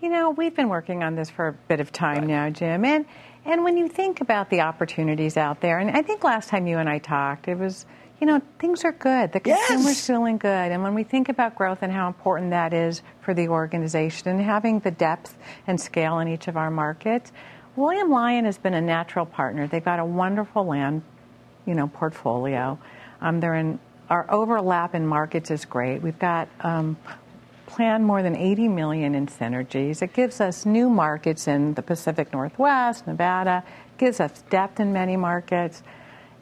You 0.00 0.10
know, 0.10 0.30
we've 0.30 0.54
been 0.54 0.68
working 0.68 1.02
on 1.02 1.16
this 1.16 1.28
for 1.28 1.48
a 1.48 1.52
bit 1.52 1.80
of 1.80 1.90
time 1.90 2.18
right. 2.18 2.26
now, 2.28 2.50
Jim, 2.50 2.84
and 2.84 3.04
and 3.44 3.64
when 3.64 3.76
you 3.76 3.88
think 3.88 4.20
about 4.20 4.48
the 4.48 4.60
opportunities 4.60 5.36
out 5.36 5.60
there, 5.60 5.80
and 5.80 5.90
I 5.90 6.02
think 6.02 6.22
last 6.22 6.48
time 6.48 6.68
you 6.68 6.78
and 6.78 6.88
I 6.88 6.98
talked, 6.98 7.48
it 7.48 7.58
was 7.58 7.84
you 8.20 8.26
know, 8.26 8.40
things 8.58 8.84
are 8.84 8.92
good. 8.92 9.32
The 9.32 9.40
consumer's 9.40 9.86
yes. 9.86 10.06
feeling 10.06 10.36
good. 10.36 10.72
And 10.72 10.82
when 10.82 10.94
we 10.94 11.04
think 11.04 11.30
about 11.30 11.54
growth 11.54 11.78
and 11.80 11.90
how 11.90 12.06
important 12.06 12.50
that 12.50 12.74
is 12.74 13.02
for 13.22 13.32
the 13.32 13.48
organization 13.48 14.28
and 14.28 14.40
having 14.42 14.80
the 14.80 14.90
depth 14.90 15.38
and 15.66 15.80
scale 15.80 16.18
in 16.18 16.28
each 16.28 16.46
of 16.46 16.56
our 16.56 16.70
markets, 16.70 17.32
William 17.76 18.10
Lyon 18.10 18.44
has 18.44 18.58
been 18.58 18.74
a 18.74 18.80
natural 18.80 19.24
partner. 19.24 19.66
They've 19.66 19.84
got 19.84 20.00
a 20.00 20.04
wonderful 20.04 20.66
land, 20.66 21.02
you 21.66 21.74
know, 21.74 21.88
portfolio. 21.88 22.78
Um, 23.22 23.40
they're 23.40 23.54
in 23.54 23.78
our 24.10 24.26
overlap 24.30 24.94
in 24.94 25.06
markets 25.06 25.50
is 25.50 25.64
great. 25.64 26.02
We've 26.02 26.18
got 26.18 26.48
um, 26.60 26.96
planned 27.66 28.04
more 28.04 28.22
than 28.22 28.36
80 28.36 28.68
million 28.68 29.14
in 29.14 29.28
synergies. 29.28 30.02
It 30.02 30.12
gives 30.12 30.40
us 30.40 30.66
new 30.66 30.90
markets 30.90 31.46
in 31.46 31.74
the 31.74 31.82
Pacific 31.82 32.32
Northwest, 32.32 33.06
Nevada. 33.06 33.62
gives 33.98 34.18
us 34.18 34.42
depth 34.50 34.80
in 34.80 34.92
many 34.92 35.16
markets 35.16 35.84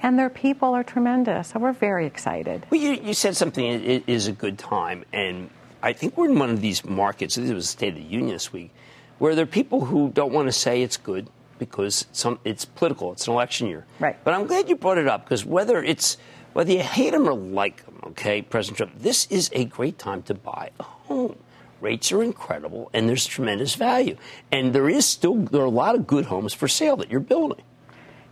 and 0.02 0.18
their 0.18 0.30
people 0.30 0.74
are 0.74 0.84
tremendous. 0.84 1.48
So 1.48 1.58
we're 1.58 1.72
very 1.72 2.06
excited. 2.06 2.66
Well, 2.70 2.80
you, 2.80 2.92
you 2.92 3.14
said 3.14 3.36
something 3.36 3.64
it 3.64 4.04
is 4.06 4.26
a 4.26 4.32
good 4.32 4.58
time, 4.58 5.04
and 5.12 5.50
I 5.82 5.92
think 5.92 6.16
we're 6.16 6.28
in 6.28 6.38
one 6.38 6.50
of 6.50 6.60
these 6.60 6.84
markets. 6.84 7.36
This 7.36 7.50
was 7.50 7.66
the 7.66 7.72
State 7.72 7.88
of 7.90 7.96
the 7.96 8.02
Union 8.02 8.32
this 8.32 8.52
week, 8.52 8.70
where 9.18 9.34
there 9.34 9.44
are 9.44 9.46
people 9.46 9.86
who 9.86 10.10
don't 10.10 10.32
want 10.32 10.48
to 10.48 10.52
say 10.52 10.82
it's 10.82 10.96
good 10.96 11.28
because 11.58 12.06
some, 12.12 12.38
it's 12.44 12.64
political. 12.64 13.12
It's 13.12 13.26
an 13.26 13.34
election 13.34 13.66
year. 13.66 13.84
Right. 13.98 14.16
But 14.24 14.34
I'm 14.34 14.46
glad 14.46 14.68
you 14.68 14.76
brought 14.76 14.98
it 14.98 15.08
up 15.08 15.24
because 15.24 15.44
whether 15.44 15.82
it's 15.82 16.16
whether 16.52 16.72
you 16.72 16.82
hate 16.82 17.14
him 17.14 17.28
or 17.28 17.34
like 17.34 17.84
him, 17.84 18.00
okay, 18.06 18.42
President 18.42 18.78
Trump, 18.78 18.92
this 18.98 19.26
is 19.30 19.50
a 19.52 19.64
great 19.64 19.98
time 19.98 20.22
to 20.22 20.34
buy 20.34 20.70
a 20.80 20.82
home. 20.82 21.36
Rates 21.80 22.10
are 22.10 22.22
incredible, 22.22 22.90
and 22.92 23.08
there's 23.08 23.24
tremendous 23.24 23.76
value, 23.76 24.16
and 24.50 24.72
there 24.72 24.88
is 24.88 25.06
still 25.06 25.36
there 25.36 25.62
are 25.62 25.66
a 25.66 25.70
lot 25.70 25.94
of 25.94 26.06
good 26.06 26.24
homes 26.24 26.52
for 26.52 26.66
sale 26.66 26.96
that 26.96 27.10
you're 27.10 27.20
building. 27.20 27.62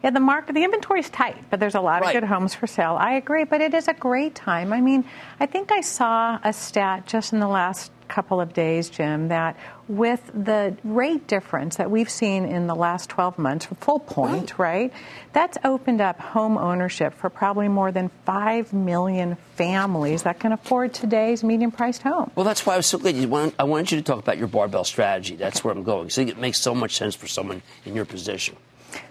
Yeah, 0.04 0.11
the 0.11 0.20
market, 0.20 0.54
the 0.54 0.62
inventory 0.62 1.00
is 1.00 1.11
tight, 1.11 1.37
but 1.50 1.59
there's 1.59 1.74
a 1.74 1.80
lot 1.80 2.04
of 2.04 2.12
good 2.12 2.24
homes 2.24 2.54
for 2.54 2.66
sale. 2.66 2.96
I 3.00 3.14
agree, 3.14 3.44
but 3.44 3.61
it 3.61 3.74
is 3.74 3.88
a 3.88 3.94
great 3.94 4.35
time. 4.35 4.72
I 4.72 4.80
mean, 4.80 5.04
I 5.40 5.46
think 5.46 5.72
I 5.72 5.80
saw 5.80 6.38
a 6.44 6.52
stat 6.52 7.06
just 7.06 7.32
in 7.32 7.40
the 7.40 7.48
last 7.48 7.90
couple 8.09 8.40
of 8.40 8.52
days, 8.52 8.88
Jim, 8.88 9.28
that 9.28 9.56
with 9.88 10.30
the 10.32 10.76
rate 10.85 11.26
difference 11.26 11.76
that 11.76 11.90
we've 11.90 12.11
seen 12.11 12.44
in 12.44 12.66
the 12.66 12.74
last 12.74 13.11
12 13.11 13.38
months, 13.38 13.66
full 13.80 13.98
point, 13.98 14.59
right. 14.59 14.92
right, 14.92 14.92
that's 15.32 15.59
opened 15.64 16.00
up 16.00 16.20
home 16.20 16.59
ownership 16.59 17.14
for 17.14 17.30
probably 17.30 17.68
more 17.68 17.92
than 17.92 18.11
5 18.24 18.72
million 18.72 19.37
families 19.54 20.22
that 20.22 20.38
can 20.40 20.52
afford 20.52 20.94
today's 20.94 21.42
medium 21.44 21.70
priced 21.70 22.02
home. 22.02 22.30
Well, 22.35 22.44
that's 22.44 22.64
why 22.66 22.74
I 22.74 22.76
was 22.76 22.87
so 22.87 22.98
glad 22.98 23.16
you 23.16 23.28
want, 23.28 23.54
I 23.59 23.64
wanted 23.64 23.92
you 23.92 23.98
to 23.98 24.04
talk 24.04 24.18
about 24.18 24.38
your 24.38 24.48
barbell 24.48 24.85
strategy. 24.85 25.37
That's 25.37 25.61
okay. 25.61 25.68
where 25.68 25.74
I'm 25.76 25.82
going. 25.82 26.11
So 26.11 26.22
it 26.22 26.38
makes 26.38 26.61
so 26.61 26.74
much 26.74 26.96
sense 26.96 27.14
for 27.14 27.26
someone 27.26 27.62
in 27.85 27.94
your 27.94 28.04
position. 28.04 28.56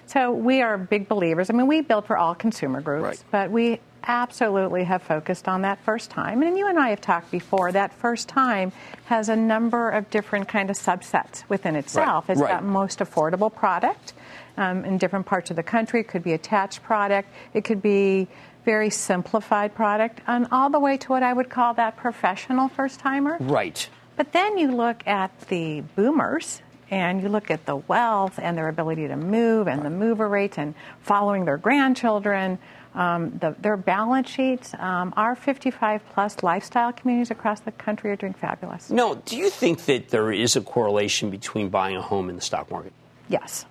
So 0.08 0.32
we 0.32 0.62
are 0.62 0.78
big 0.78 1.08
believers. 1.08 1.50
I 1.50 1.54
mean, 1.54 1.68
we 1.68 1.82
build 1.82 2.06
for 2.06 2.18
all 2.18 2.36
consumer 2.36 2.82
groups, 2.82 3.04
right. 3.04 3.24
but 3.32 3.52
we 3.52 3.80
absolutely 4.08 4.84
have 4.84 5.02
focused 5.02 5.48
on 5.48 5.64
that 5.64 5.84
first 5.84 6.10
time. 6.10 6.44
And 6.44 6.58
you 6.58 6.68
and 6.68 6.80
I 6.80 6.90
have 6.90 7.02
talked 7.02 7.32
before. 7.32 7.72
That 7.72 7.92
first 7.94 8.30
time 8.30 8.72
has 9.06 9.30
a 9.30 9.36
number 9.36 9.90
of 9.90 10.10
different 10.10 10.48
kind 10.48 10.70
of 10.70 10.78
subsets 10.78 11.44
within 11.50 11.76
itself. 11.76 12.30
Right. 12.30 12.34
It's 12.34 12.42
right. 12.42 12.52
got 12.52 12.64
most 12.64 13.00
affordable 13.00 13.54
product 13.54 14.14
um, 14.58 14.86
in 14.86 14.98
different 14.98 15.26
parts 15.26 15.50
of 15.50 15.56
the 15.56 15.64
country. 15.64 16.02
It 16.02 16.08
could 16.08 16.24
be 16.24 16.34
attached 16.34 16.84
product. 16.84 17.30
It 17.54 17.64
could 17.64 17.82
be 17.82 18.28
very 18.64 18.90
simplified 18.90 19.76
product, 19.76 20.22
and 20.26 20.48
all 20.52 20.70
the 20.72 20.80
way 20.80 20.98
to 20.98 21.10
what 21.10 21.22
I 21.22 21.32
would 21.32 21.50
call 21.50 21.76
that 21.76 21.98
professional 21.98 22.68
first 22.68 23.00
timer. 23.00 23.38
Right. 23.40 23.88
But 24.16 24.32
then 24.32 24.58
you 24.58 24.72
look 24.72 25.06
at 25.06 25.40
the 25.50 25.82
boomers 25.96 26.62
and 26.92 27.22
you 27.22 27.30
look 27.30 27.50
at 27.50 27.66
the 27.66 27.76
wealth 27.76 28.40
and 28.42 28.58
their 28.58 28.70
ability 28.70 29.08
to 29.08 29.16
move 29.16 29.68
and 29.68 29.84
the 29.84 29.90
mover 29.90 30.28
rates 30.28 30.58
and 30.58 30.76
following 31.02 31.46
their 31.46 31.58
grandchildren, 31.58 32.60
um, 32.94 33.38
the, 33.40 33.56
their 33.60 33.78
balance 33.78 34.30
sheets. 34.30 34.74
Um, 34.76 35.14
our 35.18 35.36
55 35.36 36.02
plus 36.14 36.44
lifestyle 36.44 36.94
communities 36.94 37.32
across 37.32 37.60
the 37.60 37.72
country 37.72 38.12
are 38.12 38.16
doing 38.16 38.34
fabulous. 38.34 38.90
No, 38.90 39.16
do 39.16 39.38
you 39.38 39.50
think 39.50 39.86
that 39.86 40.10
there 40.10 40.32
is 40.32 40.56
a 40.56 40.62
correlation 40.62 41.30
between 41.30 41.70
buying 41.70 41.96
a 41.96 42.02
home 42.02 42.30
and 42.30 42.38
the 42.38 42.42
stock 42.42 42.72
market? 42.72 42.94
Yes, 43.28 43.66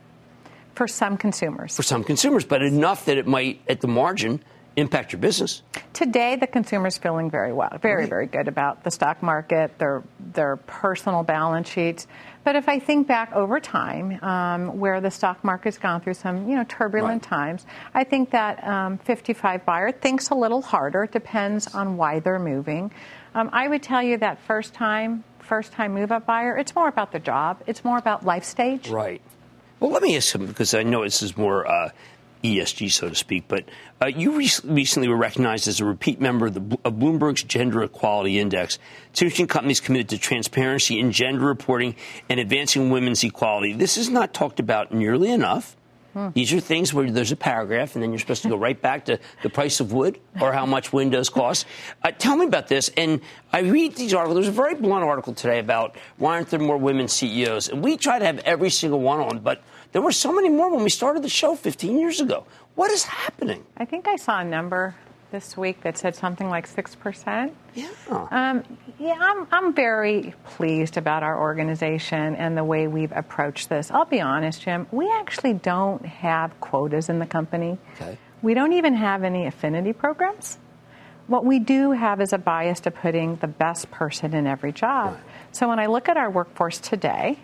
for 0.75 0.89
some 0.89 1.17
consumers. 1.17 1.77
For 1.77 1.83
some 1.83 2.05
consumers, 2.05 2.45
but 2.45 2.63
enough 2.63 3.05
that 3.07 3.17
it 3.17 3.27
might, 3.27 3.61
at 3.69 3.81
the 3.81 3.89
margin, 3.89 4.41
impact 4.77 5.13
your 5.13 5.21
business. 5.21 5.63
Today, 5.93 6.37
the 6.37 6.47
consumer 6.47 6.89
is 6.89 6.99
feeling 6.99 7.31
very 7.31 7.53
well, 7.53 7.79
very, 7.81 8.07
very 8.07 8.27
good 8.27 8.49
about 8.49 8.85
the 8.85 8.91
stock 8.91 9.23
market, 9.23 9.79
their 9.79 10.03
their 10.19 10.57
personal 10.57 11.23
balance 11.23 11.69
sheets. 11.69 12.07
But 12.43 12.57
if 12.57 12.69
I 12.69 12.79
think 12.79 13.07
back 13.07 13.33
over 13.33 13.59
time, 13.59 14.23
um, 14.23 14.79
where 14.79 15.01
the 15.01 15.11
stock 15.11 15.43
market's 15.43 15.79
gone 15.79 16.03
through 16.03 16.15
some, 16.15 16.49
you 16.49 16.57
know, 16.57 16.65
turbulent 16.65 17.23
right. 17.23 17.31
times, 17.31 17.67
I 17.95 18.05
think 18.05 18.31
that 18.33 18.63
um, 18.67 18.99
55 18.99 19.65
buyer 19.65 19.93
thinks 19.93 20.29
a 20.29 20.35
little 20.35 20.61
harder. 20.61 21.05
It 21.05 21.13
depends 21.13 21.75
on 21.75 21.97
why 21.97 22.21
they're 22.21 22.39
moving. 22.39 22.93
Um, 23.35 23.49
I 23.53 23.69
would 23.69 23.83
tell 23.83 24.03
you 24.03 24.19
that 24.19 24.41
first 24.43 24.75
time, 24.75 25.25
first 25.39 25.73
time 25.73 25.95
move 25.95 26.13
up 26.13 26.27
buyer, 26.27 26.57
it's 26.57 26.75
more 26.75 26.89
about 26.89 27.13
the 27.13 27.19
job. 27.19 27.63
It's 27.67 27.83
more 27.83 27.97
about 27.97 28.27
life 28.27 28.45
stage. 28.45 28.89
Right. 28.89 29.23
Well, 29.81 29.91
let 29.91 30.03
me 30.03 30.17
ask 30.17 30.35
you 30.35 30.41
because 30.47 30.75
I 30.75 30.83
know 30.83 31.03
this 31.03 31.23
is 31.23 31.37
more 31.37 31.67
uh, 31.67 31.91
ESG, 32.45 32.93
so 32.93 33.09
to 33.09 33.15
speak. 33.15 33.45
But 33.49 33.65
uh, 34.01 34.07
you 34.07 34.37
re- 34.37 34.51
recently 34.65 35.09
were 35.09 35.17
recognized 35.17 35.67
as 35.67 35.81
a 35.81 35.85
repeat 35.85 36.21
member 36.21 36.47
of, 36.47 36.55
the, 36.55 36.79
of 36.85 36.95
Bloomberg's 36.95 37.43
Gender 37.43 37.83
Equality 37.83 38.39
Index. 38.39 38.79
Two 39.15 39.31
companies 39.47 39.81
committed 39.81 40.11
to 40.11 40.19
transparency 40.19 41.01
in 41.01 41.11
gender 41.11 41.47
reporting 41.47 41.97
and 42.29 42.39
advancing 42.39 42.91
women's 42.91 43.25
equality. 43.25 43.73
This 43.73 43.97
is 43.97 44.11
not 44.11 44.35
talked 44.35 44.61
about 44.61 44.93
nearly 44.93 45.31
enough. 45.31 45.75
Hmm. 46.13 46.29
These 46.33 46.53
are 46.53 46.61
things 46.61 46.95
where 46.95 47.11
there's 47.11 47.33
a 47.33 47.37
paragraph, 47.37 47.95
and 47.95 48.03
then 48.03 48.13
you're 48.13 48.21
supposed 48.21 48.43
to 48.43 48.49
go 48.49 48.57
right 48.57 48.81
back 48.81 49.07
to 49.07 49.19
the 49.43 49.51
price 49.51 49.81
of 49.81 49.93
wood 49.93 50.21
or 50.41 50.53
how 50.53 50.65
much 50.65 50.93
windows 50.93 51.29
cost. 51.29 51.67
Uh, 52.05 52.13
tell 52.13 52.37
me 52.37 52.47
about 52.47 52.69
this. 52.69 52.91
And 52.97 53.21
I 53.53 53.61
read 53.61 53.97
these 53.97 54.15
articles. 54.15 54.37
There's 54.37 54.49
a 54.49 54.53
very 54.53 54.77
blunt 54.77 55.03
article 55.03 55.35
today 55.35 55.59
about 55.59 55.97
why 56.19 56.35
aren't 56.35 56.51
there 56.51 56.61
more 56.61 56.77
women 56.77 57.09
CEOs? 57.09 57.69
And 57.69 57.83
we 57.83 57.97
try 57.97 58.21
to 58.21 58.25
have 58.25 58.39
every 58.41 58.71
single 58.71 59.01
one 59.01 59.21
on, 59.21 59.41
but 59.41 59.63
there 59.95 60.03
were 60.03 60.13
so 60.13 60.33
many 60.33 60.49
more 60.49 60.75
when 60.75 60.83
we 60.83 60.91
started 60.91 61.23
the 61.23 61.29
show 61.29 61.55
15 61.55 62.01
years 62.01 62.21
ago. 62.21 62.45
What 62.75 62.91
is 62.91 63.05
happening? 63.05 63.65
I 63.77 63.85
think 63.85 64.09
I 64.09 64.17
saw 64.17 64.41
a 64.41 64.45
number 64.45 64.97
this 65.31 65.57
week 65.57 65.83
that 65.83 65.97
said 65.97 66.17
something 66.17 66.51
like 66.51 66.69
6%. 66.69 67.53
Yeah. 67.77 67.89
Um, 68.11 68.65
yeah, 68.99 69.15
I'm, 69.21 69.47
I'm 69.53 69.73
very 69.73 70.35
pleased 70.47 70.97
about 70.97 71.23
our 71.23 71.41
organization 71.41 72.35
and 72.35 72.59
the 72.59 72.65
way 72.65 72.89
we've 72.89 73.13
approached 73.13 73.69
this. 73.69 73.93
I'll 73.93 74.05
be 74.05 74.21
honest, 74.21 74.63
Jim, 74.63 74.89
we 74.91 75.09
actually 75.13 75.53
don't 75.55 76.05
have 76.05 76.59
quotas 76.59 77.09
in 77.09 77.21
the 77.21 77.27
company. 77.27 77.79
Okay. 77.95 78.19
We 78.43 78.55
don't 78.55 78.73
even 78.73 78.95
have 78.95 79.23
any 79.23 79.47
affinity 79.47 79.93
programs. 79.93 80.59
what 81.29 81.45
we 81.45 81.61
do 81.61 81.93
have 81.93 82.21
is 82.21 82.33
a 82.33 82.39
bias 82.39 82.81
to 82.81 82.91
putting 82.91 83.37
the 83.37 83.47
best 83.47 83.93
person 83.93 84.35
in 84.35 84.49
every 84.49 84.73
job. 84.73 85.13
Right. 85.13 85.23
So 85.53 85.69
when 85.69 85.79
I 85.79 85.87
look 85.87 86.09
at 86.09 86.17
our 86.17 86.31
workforce 86.31 86.81
today, 86.81 87.39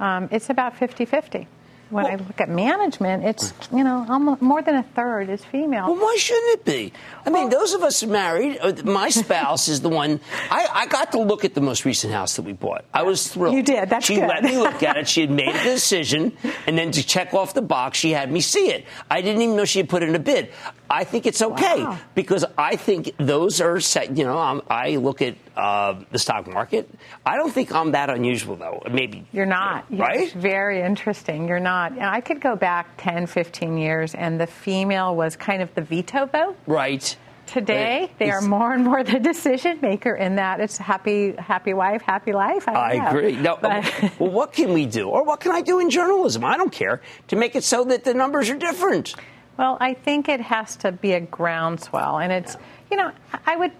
um, 0.00 0.30
it's 0.32 0.48
about 0.48 0.78
50 0.78 1.04
50 1.04 1.48
when 1.92 2.04
well, 2.04 2.12
I 2.12 2.16
look 2.16 2.40
at 2.40 2.48
management, 2.48 3.24
it's 3.24 3.52
you 3.70 3.84
know 3.84 4.06
almost 4.08 4.40
more 4.40 4.62
than 4.62 4.76
a 4.76 4.82
third 4.82 5.28
is 5.28 5.44
female. 5.44 5.92
Well, 5.92 6.02
why 6.02 6.16
shouldn't 6.16 6.60
it 6.60 6.64
be? 6.64 6.92
I 7.26 7.30
well, 7.30 7.42
mean, 7.42 7.50
those 7.50 7.74
of 7.74 7.82
us 7.82 8.02
married, 8.02 8.58
uh, 8.60 8.72
my 8.84 9.10
spouse 9.10 9.68
is 9.68 9.82
the 9.82 9.90
one. 9.90 10.18
I, 10.50 10.68
I, 10.72 10.86
got 10.86 11.12
to 11.12 11.20
look 11.20 11.44
at 11.44 11.54
the 11.54 11.60
most 11.60 11.84
recent 11.84 12.12
house 12.12 12.36
that 12.36 12.42
we 12.42 12.54
bought. 12.54 12.84
I 12.94 13.02
was 13.02 13.28
thrilled. 13.28 13.54
You 13.54 13.62
did. 13.62 13.90
That's 13.90 14.06
she 14.06 14.16
good. 14.16 14.26
let 14.26 14.42
me 14.42 14.56
look 14.56 14.82
at 14.82 14.96
it. 14.96 15.02
She 15.12 15.20
had 15.22 15.30
made 15.30 15.54
a 15.54 15.62
decision, 15.62 16.32
and 16.66 16.78
then 16.78 16.92
to 16.92 17.06
check 17.06 17.34
off 17.34 17.52
the 17.52 17.60
box, 17.60 17.98
she 17.98 18.12
had 18.12 18.32
me 18.32 18.40
see 18.40 18.70
it. 18.70 18.86
I 19.10 19.20
didn't 19.20 19.42
even 19.42 19.56
know 19.56 19.66
she 19.66 19.80
had 19.80 19.90
put 19.90 20.02
in 20.02 20.14
a 20.14 20.18
bid. 20.18 20.50
I 20.88 21.04
think 21.04 21.26
it's 21.26 21.40
okay 21.40 21.82
wow. 21.82 21.98
because 22.14 22.44
I 22.56 22.76
think 22.76 23.14
those 23.18 23.60
are 23.60 23.80
set. 23.80 24.16
You 24.16 24.24
know, 24.24 24.38
I'm, 24.38 24.62
i 24.68 24.96
look 24.96 25.22
at 25.22 25.36
uh, 25.56 26.02
the 26.10 26.18
stock 26.18 26.46
market. 26.46 26.88
I 27.24 27.36
don't 27.36 27.50
think 27.50 27.74
I'm 27.74 27.92
that 27.92 28.10
unusual, 28.10 28.56
though. 28.56 28.82
Maybe 28.90 29.26
you're 29.32 29.46
not, 29.46 29.86
right? 29.90 30.30
very 30.32 30.80
interesting. 30.80 31.48
You're 31.48 31.60
not. 31.60 31.81
I 32.00 32.20
could 32.20 32.40
go 32.40 32.56
back 32.56 32.88
10, 32.98 33.26
15 33.26 33.76
years, 33.78 34.14
and 34.14 34.40
the 34.40 34.46
female 34.46 35.14
was 35.14 35.36
kind 35.36 35.62
of 35.62 35.74
the 35.74 35.82
veto 35.82 36.26
vote. 36.26 36.56
Right. 36.66 37.16
Today, 37.46 38.10
they 38.18 38.30
are 38.30 38.40
more 38.40 38.72
and 38.72 38.84
more 38.84 39.02
the 39.04 39.18
decision 39.18 39.78
maker 39.82 40.14
in 40.14 40.36
that 40.36 40.60
it's 40.60 40.78
happy, 40.78 41.32
happy 41.32 41.74
wife, 41.74 42.00
happy 42.00 42.32
life. 42.32 42.66
I, 42.68 42.72
I 42.72 43.10
agree. 43.10 43.36
No, 43.36 43.58
well, 43.60 43.82
what 44.18 44.52
can 44.52 44.72
we 44.72 44.86
do, 44.86 45.08
or 45.08 45.24
what 45.24 45.40
can 45.40 45.52
I 45.52 45.60
do 45.60 45.78
in 45.80 45.90
journalism? 45.90 46.44
I 46.44 46.56
don't 46.56 46.72
care 46.72 47.02
to 47.28 47.36
make 47.36 47.56
it 47.56 47.64
so 47.64 47.84
that 47.84 48.04
the 48.04 48.14
numbers 48.14 48.48
are 48.48 48.56
different. 48.56 49.14
Well, 49.58 49.76
I 49.80 49.94
think 49.94 50.28
it 50.28 50.40
has 50.40 50.76
to 50.76 50.92
be 50.92 51.12
a 51.12 51.20
groundswell. 51.20 52.18
And 52.18 52.32
it's, 52.32 52.56
you 52.90 52.96
know, 52.96 53.12
I 53.44 53.56
would, 53.56 53.72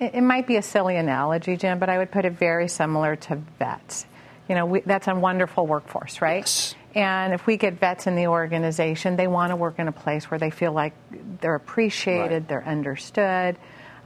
it 0.00 0.22
might 0.22 0.46
be 0.46 0.56
a 0.56 0.62
silly 0.62 0.96
analogy, 0.96 1.56
Jim, 1.56 1.78
but 1.78 1.88
I 1.88 1.98
would 1.98 2.10
put 2.10 2.24
it 2.24 2.32
very 2.32 2.68
similar 2.68 3.16
to 3.16 3.36
vets. 3.58 4.06
You 4.48 4.54
know, 4.54 4.66
we, 4.66 4.80
that's 4.80 5.06
a 5.08 5.14
wonderful 5.14 5.66
workforce, 5.66 6.20
right? 6.20 6.38
Yes. 6.38 6.74
And 6.94 7.32
if 7.34 7.46
we 7.46 7.56
get 7.56 7.74
vets 7.74 8.06
in 8.06 8.14
the 8.14 8.28
organization, 8.28 9.16
they 9.16 9.26
want 9.26 9.50
to 9.50 9.56
work 9.56 9.78
in 9.78 9.88
a 9.88 9.92
place 9.92 10.30
where 10.30 10.38
they 10.38 10.50
feel 10.50 10.72
like 10.72 10.94
they're 11.40 11.56
appreciated, 11.56 12.30
right. 12.30 12.48
they're 12.48 12.66
understood. 12.66 13.56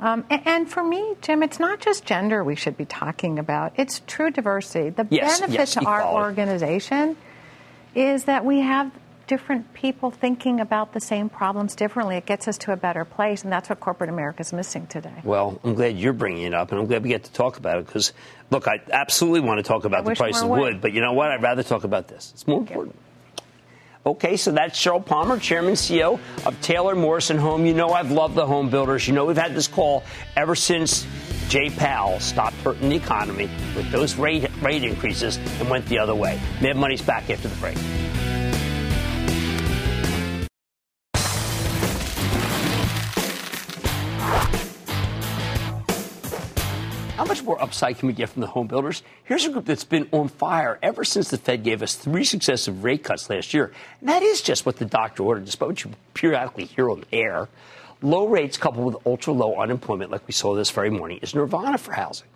Um, 0.00 0.24
and, 0.30 0.46
and, 0.46 0.70
for 0.70 0.82
me, 0.82 1.16
Jim, 1.22 1.42
it's 1.42 1.58
not 1.58 1.80
just 1.80 2.04
gender 2.04 2.44
we 2.44 2.54
should 2.54 2.76
be 2.76 2.84
talking 2.84 3.38
about. 3.38 3.72
It's 3.76 4.00
true 4.06 4.30
diversity. 4.30 4.90
The 4.90 5.06
yes, 5.10 5.40
benefit 5.40 5.58
yes, 5.58 5.74
to 5.74 5.84
our 5.84 6.06
organization 6.06 7.16
is 7.94 8.24
that 8.24 8.44
we 8.44 8.60
have 8.60 8.92
different 9.28 9.72
people 9.74 10.10
thinking 10.10 10.58
about 10.58 10.92
the 10.92 11.00
same 11.00 11.28
problems 11.28 11.76
differently. 11.76 12.16
It 12.16 12.26
gets 12.26 12.48
us 12.48 12.58
to 12.58 12.72
a 12.72 12.76
better 12.76 13.04
place, 13.04 13.44
and 13.44 13.52
that's 13.52 13.68
what 13.68 13.78
corporate 13.78 14.10
America 14.10 14.40
is 14.40 14.52
missing 14.52 14.86
today. 14.88 15.12
Well, 15.22 15.60
I'm 15.62 15.74
glad 15.74 15.96
you're 15.96 16.14
bringing 16.14 16.44
it 16.44 16.54
up, 16.54 16.72
and 16.72 16.80
I'm 16.80 16.86
glad 16.86 17.04
we 17.04 17.10
get 17.10 17.24
to 17.24 17.32
talk 17.32 17.58
about 17.58 17.78
it 17.78 17.86
because, 17.86 18.12
look, 18.50 18.66
I 18.66 18.80
absolutely 18.90 19.40
want 19.40 19.58
to 19.58 19.62
talk 19.62 19.84
about 19.84 20.00
I 20.00 20.10
the 20.10 20.16
price 20.16 20.42
of 20.42 20.48
wood, 20.48 20.60
wood, 20.60 20.80
but 20.80 20.92
you 20.92 21.00
know 21.00 21.12
what? 21.12 21.30
I'd 21.30 21.42
rather 21.42 21.62
talk 21.62 21.84
about 21.84 22.08
this. 22.08 22.32
It's 22.34 22.46
more 22.46 22.60
Thank 22.60 22.70
important. 22.70 22.96
You. 22.96 23.02
Okay, 24.06 24.38
so 24.38 24.52
that's 24.52 24.78
Cheryl 24.78 25.04
Palmer, 25.04 25.38
Chairman 25.38 25.74
CEO 25.74 26.18
of 26.46 26.60
Taylor 26.62 26.96
Morrison 26.96 27.36
Home. 27.36 27.66
You 27.66 27.74
know 27.74 27.90
I've 27.90 28.10
loved 28.10 28.36
the 28.36 28.46
home 28.46 28.70
builders. 28.70 29.06
You 29.06 29.12
know 29.12 29.26
we've 29.26 29.36
had 29.36 29.54
this 29.54 29.68
call 29.68 30.02
ever 30.34 30.54
since 30.54 31.06
Jay 31.48 31.68
Powell 31.68 32.18
stopped 32.18 32.56
hurting 32.56 32.88
the 32.88 32.96
economy 32.96 33.50
with 33.76 33.90
those 33.90 34.16
rate, 34.16 34.48
rate 34.62 34.84
increases 34.84 35.36
and 35.60 35.68
went 35.68 35.84
the 35.86 35.98
other 35.98 36.14
way. 36.14 36.40
Mad 36.62 36.76
Money's 36.76 37.02
back 37.02 37.28
after 37.28 37.48
the 37.48 37.56
break. 37.56 37.76
More 47.48 47.60
upside 47.62 47.98
can 47.98 48.06
we 48.06 48.12
get 48.12 48.28
from 48.28 48.42
the 48.42 48.46
home 48.46 48.66
builders? 48.66 49.02
Here's 49.24 49.46
a 49.46 49.50
group 49.50 49.64
that's 49.64 49.84
been 49.84 50.08
on 50.12 50.28
fire 50.28 50.78
ever 50.82 51.02
since 51.02 51.30
the 51.30 51.38
Fed 51.38 51.64
gave 51.64 51.82
us 51.82 51.94
three 51.94 52.24
successive 52.24 52.84
rate 52.84 53.02
cuts 53.02 53.28
last 53.30 53.54
year. 53.54 53.72
And 54.00 54.08
that 54.10 54.22
is 54.22 54.42
just 54.42 54.66
what 54.66 54.76
the 54.76 54.84
doctor 54.84 55.22
ordered, 55.22 55.46
despite 55.46 55.68
what 55.68 55.84
you 55.84 55.90
periodically 56.14 56.66
hear 56.66 56.90
on 56.90 57.04
air. 57.12 57.48
Low 58.02 58.28
rates 58.28 58.58
coupled 58.58 58.94
with 58.94 59.06
ultra 59.06 59.32
low 59.32 59.56
unemployment, 59.56 60.12
like 60.12 60.26
we 60.28 60.32
saw 60.32 60.54
this 60.54 60.70
very 60.70 60.90
morning, 60.90 61.18
is 61.22 61.34
nirvana 61.34 61.78
for 61.78 61.92
housing. 61.92 62.28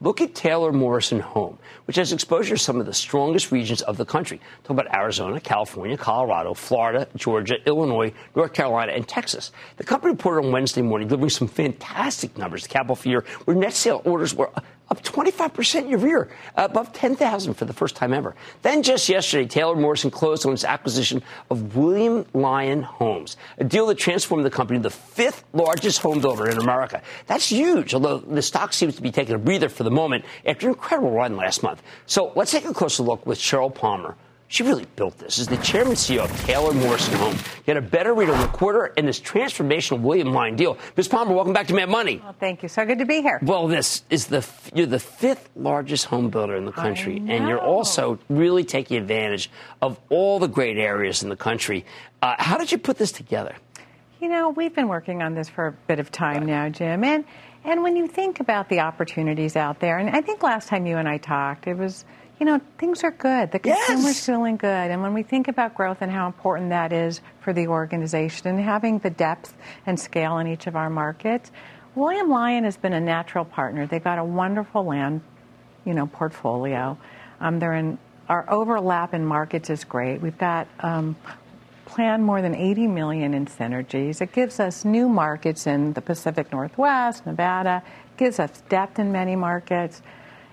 Look 0.00 0.20
at 0.20 0.32
Taylor 0.32 0.70
Morrison 0.70 1.18
Home, 1.18 1.58
which 1.86 1.96
has 1.96 2.12
exposure 2.12 2.56
to 2.56 2.62
some 2.62 2.78
of 2.78 2.86
the 2.86 2.94
strongest 2.94 3.50
regions 3.50 3.82
of 3.82 3.96
the 3.96 4.04
country. 4.04 4.40
Talk 4.62 4.78
about 4.78 4.94
Arizona, 4.94 5.40
California, 5.40 5.96
Colorado, 5.96 6.54
Florida, 6.54 7.08
Georgia, 7.16 7.56
Illinois, 7.66 8.12
North 8.36 8.52
Carolina, 8.52 8.92
and 8.92 9.08
Texas. 9.08 9.50
The 9.76 9.82
company 9.82 10.12
reported 10.12 10.46
on 10.46 10.52
Wednesday 10.52 10.82
morning, 10.82 11.08
delivering 11.08 11.30
some 11.30 11.48
fantastic 11.48 12.38
numbers. 12.38 12.62
The 12.62 12.68
capital 12.68 12.96
year, 13.10 13.24
where 13.44 13.56
net 13.56 13.72
sale 13.72 14.00
orders 14.04 14.36
were 14.36 14.50
up 14.90 15.02
25% 15.02 15.88
year 15.88 15.96
over 15.96 16.08
year, 16.08 16.28
above 16.56 16.92
10,000 16.92 17.54
for 17.54 17.64
the 17.64 17.72
first 17.72 17.96
time 17.96 18.12
ever. 18.12 18.34
Then 18.62 18.82
just 18.82 19.08
yesterday, 19.08 19.46
Taylor 19.46 19.76
Morrison 19.76 20.10
closed 20.10 20.46
on 20.46 20.52
its 20.52 20.64
acquisition 20.64 21.22
of 21.50 21.76
William 21.76 22.24
Lyon 22.32 22.82
Homes, 22.82 23.36
a 23.58 23.64
deal 23.64 23.86
that 23.86 23.98
transformed 23.98 24.44
the 24.44 24.50
company 24.50 24.78
to 24.78 24.82
the 24.84 24.90
fifth 24.90 25.44
largest 25.52 26.00
home 26.00 26.20
builder 26.20 26.48
in 26.48 26.58
America. 26.58 27.02
That's 27.26 27.50
huge, 27.50 27.94
although 27.94 28.18
the 28.18 28.42
stock 28.42 28.72
seems 28.72 28.96
to 28.96 29.02
be 29.02 29.10
taking 29.10 29.34
a 29.34 29.38
breather 29.38 29.68
for 29.68 29.84
the 29.84 29.90
moment 29.90 30.24
after 30.46 30.66
an 30.66 30.74
incredible 30.74 31.10
run 31.10 31.36
last 31.36 31.62
month. 31.62 31.82
So 32.06 32.32
let's 32.34 32.50
take 32.50 32.64
a 32.64 32.74
closer 32.74 33.02
look 33.02 33.26
with 33.26 33.38
Cheryl 33.38 33.74
Palmer 33.74 34.16
she 34.48 34.62
really 34.62 34.86
built 34.96 35.18
this. 35.18 35.38
As 35.38 35.46
the 35.46 35.58
chairman 35.58 35.92
CEO 35.92 36.24
of 36.24 36.44
Taylor 36.44 36.72
Morrison 36.72 37.14
Home, 37.14 37.36
get 37.66 37.76
a 37.76 37.82
better 37.82 38.14
read 38.14 38.30
on 38.30 38.40
the 38.40 38.48
quarter 38.48 38.92
and 38.96 39.06
this 39.06 39.20
transformational 39.20 40.00
William 40.00 40.32
Lyon 40.32 40.56
deal. 40.56 40.78
Ms. 40.96 41.08
Palmer, 41.08 41.34
welcome 41.34 41.52
back 41.52 41.66
to 41.68 41.74
Mad 41.74 41.90
Money. 41.90 42.20
Well, 42.22 42.34
thank 42.40 42.62
you. 42.62 42.68
So 42.68 42.84
good 42.86 42.98
to 42.98 43.04
be 43.04 43.20
here. 43.20 43.38
Well, 43.42 43.68
this 43.68 44.04
is 44.08 44.26
the 44.26 44.46
you're 44.74 44.86
the 44.86 44.98
fifth 44.98 45.50
largest 45.54 46.06
home 46.06 46.30
builder 46.30 46.56
in 46.56 46.64
the 46.64 46.72
country, 46.72 47.22
and 47.28 47.46
you're 47.46 47.60
also 47.60 48.18
really 48.30 48.64
taking 48.64 48.96
advantage 48.96 49.50
of 49.82 50.00
all 50.08 50.38
the 50.38 50.48
great 50.48 50.78
areas 50.78 51.22
in 51.22 51.28
the 51.28 51.36
country. 51.36 51.84
Uh, 52.22 52.34
how 52.38 52.56
did 52.56 52.72
you 52.72 52.78
put 52.78 52.96
this 52.96 53.12
together? 53.12 53.54
You 54.20 54.28
know, 54.28 54.48
we've 54.48 54.74
been 54.74 54.88
working 54.88 55.22
on 55.22 55.34
this 55.34 55.48
for 55.48 55.68
a 55.68 55.72
bit 55.72 56.00
of 56.00 56.10
time 56.10 56.38
right. 56.38 56.46
now, 56.46 56.68
Jim, 56.70 57.04
and 57.04 57.24
and 57.64 57.82
when 57.82 57.96
you 57.96 58.08
think 58.08 58.40
about 58.40 58.70
the 58.70 58.80
opportunities 58.80 59.56
out 59.56 59.78
there, 59.78 59.98
and 59.98 60.08
I 60.08 60.22
think 60.22 60.42
last 60.42 60.68
time 60.68 60.86
you 60.86 60.96
and 60.96 61.06
I 61.06 61.18
talked, 61.18 61.66
it 61.66 61.76
was 61.76 62.06
you 62.38 62.46
know, 62.46 62.60
things 62.78 63.02
are 63.02 63.10
good. 63.10 63.50
The 63.50 63.58
consumer's 63.58 64.04
yes. 64.04 64.26
feeling 64.26 64.56
good. 64.56 64.90
And 64.90 65.02
when 65.02 65.12
we 65.12 65.22
think 65.22 65.48
about 65.48 65.74
growth 65.74 65.98
and 66.00 66.10
how 66.10 66.26
important 66.26 66.70
that 66.70 66.92
is 66.92 67.20
for 67.40 67.52
the 67.52 67.66
organization 67.66 68.46
and 68.48 68.60
having 68.60 68.98
the 68.98 69.10
depth 69.10 69.56
and 69.86 69.98
scale 69.98 70.38
in 70.38 70.46
each 70.46 70.66
of 70.66 70.76
our 70.76 70.88
markets, 70.88 71.50
William 71.94 72.28
Lyon 72.28 72.64
has 72.64 72.76
been 72.76 72.92
a 72.92 73.00
natural 73.00 73.44
partner. 73.44 73.86
They've 73.86 74.02
got 74.02 74.18
a 74.18 74.24
wonderful 74.24 74.84
land, 74.84 75.20
you 75.84 75.94
know, 75.94 76.06
portfolio. 76.06 76.96
Um, 77.40 77.58
they're 77.58 77.74
in 77.74 77.98
our 78.28 78.48
overlap 78.48 79.14
in 79.14 79.24
markets 79.24 79.70
is 79.70 79.84
great. 79.84 80.20
We've 80.20 80.36
got 80.36 80.68
um, 80.80 81.16
planned 81.86 82.24
more 82.24 82.42
than 82.42 82.54
80 82.54 82.86
million 82.86 83.34
in 83.34 83.46
synergies. 83.46 84.20
It 84.20 84.32
gives 84.32 84.60
us 84.60 84.84
new 84.84 85.08
markets 85.08 85.66
in 85.66 85.94
the 85.94 86.02
Pacific 86.02 86.52
Northwest, 86.52 87.24
Nevada. 87.26 87.82
gives 88.18 88.38
us 88.38 88.62
depth 88.68 88.98
in 88.98 89.10
many 89.10 89.34
markets 89.34 90.02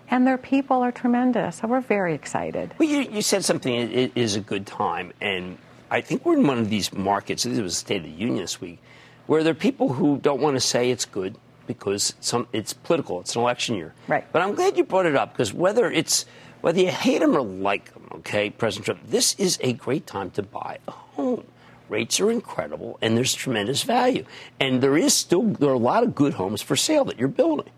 and 0.10 0.26
their 0.26 0.38
people 0.38 0.82
are 0.82 0.92
tremendous. 0.92 1.58
So 1.58 1.68
we're 1.68 1.82
very 1.82 2.14
excited. 2.14 2.74
Well, 2.78 2.90
you, 2.90 3.02
you 3.02 3.22
said 3.22 3.44
something 3.44 3.74
it 3.74 4.12
is 4.16 4.36
a 4.36 4.42
good 4.42 4.66
time, 4.66 5.14
and 5.22 5.58
I 5.90 6.02
think 6.02 6.26
we're 6.26 6.38
in 6.38 6.48
one 6.48 6.60
of 6.60 6.70
these 6.70 6.94
markets. 6.94 7.44
This 7.44 7.60
was 7.60 7.74
the 7.74 7.80
State 7.80 7.98
of 7.98 8.04
the 8.04 8.10
Union 8.10 8.38
this 8.38 8.60
week, 8.62 8.80
where 9.28 9.44
there 9.44 9.52
are 9.52 9.56
people 9.56 9.94
who 9.94 10.18
don't 10.18 10.42
want 10.42 10.56
to 10.56 10.62
say 10.62 10.92
it's 10.92 11.06
good 11.06 11.38
because 11.68 12.14
some, 12.20 12.48
it's 12.54 12.74
political. 12.74 13.20
It's 13.22 13.36
an 13.36 13.42
election 13.42 13.76
year. 13.76 13.94
Right. 14.08 14.26
But 14.32 14.42
I'm 14.42 14.56
glad 14.56 14.78
you 14.78 14.84
brought 14.84 15.06
it 15.06 15.16
up 15.16 15.34
because 15.34 15.54
whether 15.54 15.90
it's 15.90 16.26
whether 16.62 16.80
you 16.80 16.90
hate 16.90 17.20
them 17.20 17.36
or 17.36 17.42
like 17.42 17.94
them, 17.94 18.08
okay, 18.14 18.50
President 18.50 18.86
Trump, 18.86 19.02
this 19.08 19.36
is 19.36 19.60
a 19.62 19.74
great 19.74 20.08
time 20.08 20.32
to 20.32 20.42
buy 20.42 20.80
a 20.88 20.92
home. 20.92 21.44
Rates 21.90 22.20
are 22.20 22.32
incredible, 22.32 22.98
and 23.02 23.16
there's 23.16 23.36
tremendous 23.36 23.84
value, 23.84 24.26
and 24.60 24.82
there 24.82 24.98
is 24.98 25.14
still 25.14 25.44
there 25.44 25.70
are 25.70 25.74
a 25.74 25.78
lot 25.78 26.04
of 26.04 26.16
good 26.16 26.34
homes 26.34 26.62
for 26.62 26.76
sale 26.76 27.06
that 27.06 27.20
you're 27.20 27.28
building. 27.28 27.70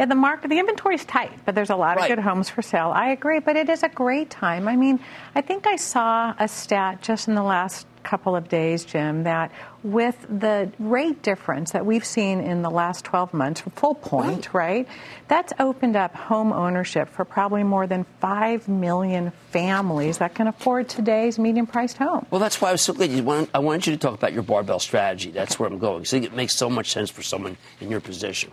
Yeah, 0.00 0.06
the 0.06 0.14
market, 0.14 0.48
the 0.48 0.58
inventory 0.58 0.94
is 0.94 1.04
tight, 1.04 1.30
but 1.44 1.54
there's 1.54 1.68
a 1.68 1.76
lot 1.76 2.00
of 2.00 2.08
good 2.08 2.18
homes 2.18 2.48
for 2.48 2.62
sale. 2.62 2.90
I 2.90 3.10
agree, 3.10 3.38
but 3.38 3.54
it 3.54 3.68
is 3.68 3.82
a 3.82 3.88
great 3.90 4.30
time. 4.30 4.66
I 4.66 4.74
mean, 4.74 4.98
I 5.34 5.42
think 5.42 5.66
I 5.66 5.76
saw 5.76 6.32
a 6.38 6.48
stat 6.48 7.02
just 7.02 7.28
in 7.28 7.34
the 7.34 7.42
last 7.42 7.86
couple 8.02 8.34
of 8.34 8.48
days, 8.48 8.86
Jim, 8.86 9.24
that 9.24 9.52
with 9.82 10.16
the 10.30 10.72
rate 10.78 11.20
difference 11.20 11.72
that 11.72 11.84
we've 11.84 12.06
seen 12.06 12.40
in 12.40 12.62
the 12.62 12.70
last 12.70 13.04
12 13.04 13.34
months, 13.34 13.60
full 13.76 13.94
point, 13.94 14.54
right. 14.54 14.86
right, 14.86 14.88
that's 15.28 15.52
opened 15.58 15.96
up 15.96 16.14
home 16.14 16.50
ownership 16.50 17.10
for 17.10 17.26
probably 17.26 17.62
more 17.62 17.86
than 17.86 18.06
5 18.22 18.68
million 18.68 19.32
families 19.50 20.16
that 20.16 20.34
can 20.34 20.46
afford 20.46 20.88
today's 20.88 21.38
medium 21.38 21.66
priced 21.66 21.98
home. 21.98 22.24
Well, 22.30 22.40
that's 22.40 22.58
why 22.58 22.70
I 22.70 22.72
was 22.72 22.80
so 22.80 22.94
glad 22.94 23.10
you 23.10 23.22
wanted, 23.22 23.50
I 23.52 23.58
wanted 23.58 23.86
you 23.86 23.92
to 23.92 23.98
talk 23.98 24.14
about 24.14 24.32
your 24.32 24.44
barbell 24.44 24.78
strategy. 24.78 25.30
That's 25.30 25.58
where 25.58 25.68
I'm 25.68 25.78
going. 25.78 26.06
So 26.06 26.16
it 26.16 26.32
makes 26.32 26.56
so 26.56 26.70
much 26.70 26.90
sense 26.90 27.10
for 27.10 27.20
someone 27.20 27.58
in 27.82 27.90
your 27.90 28.00
position. 28.00 28.50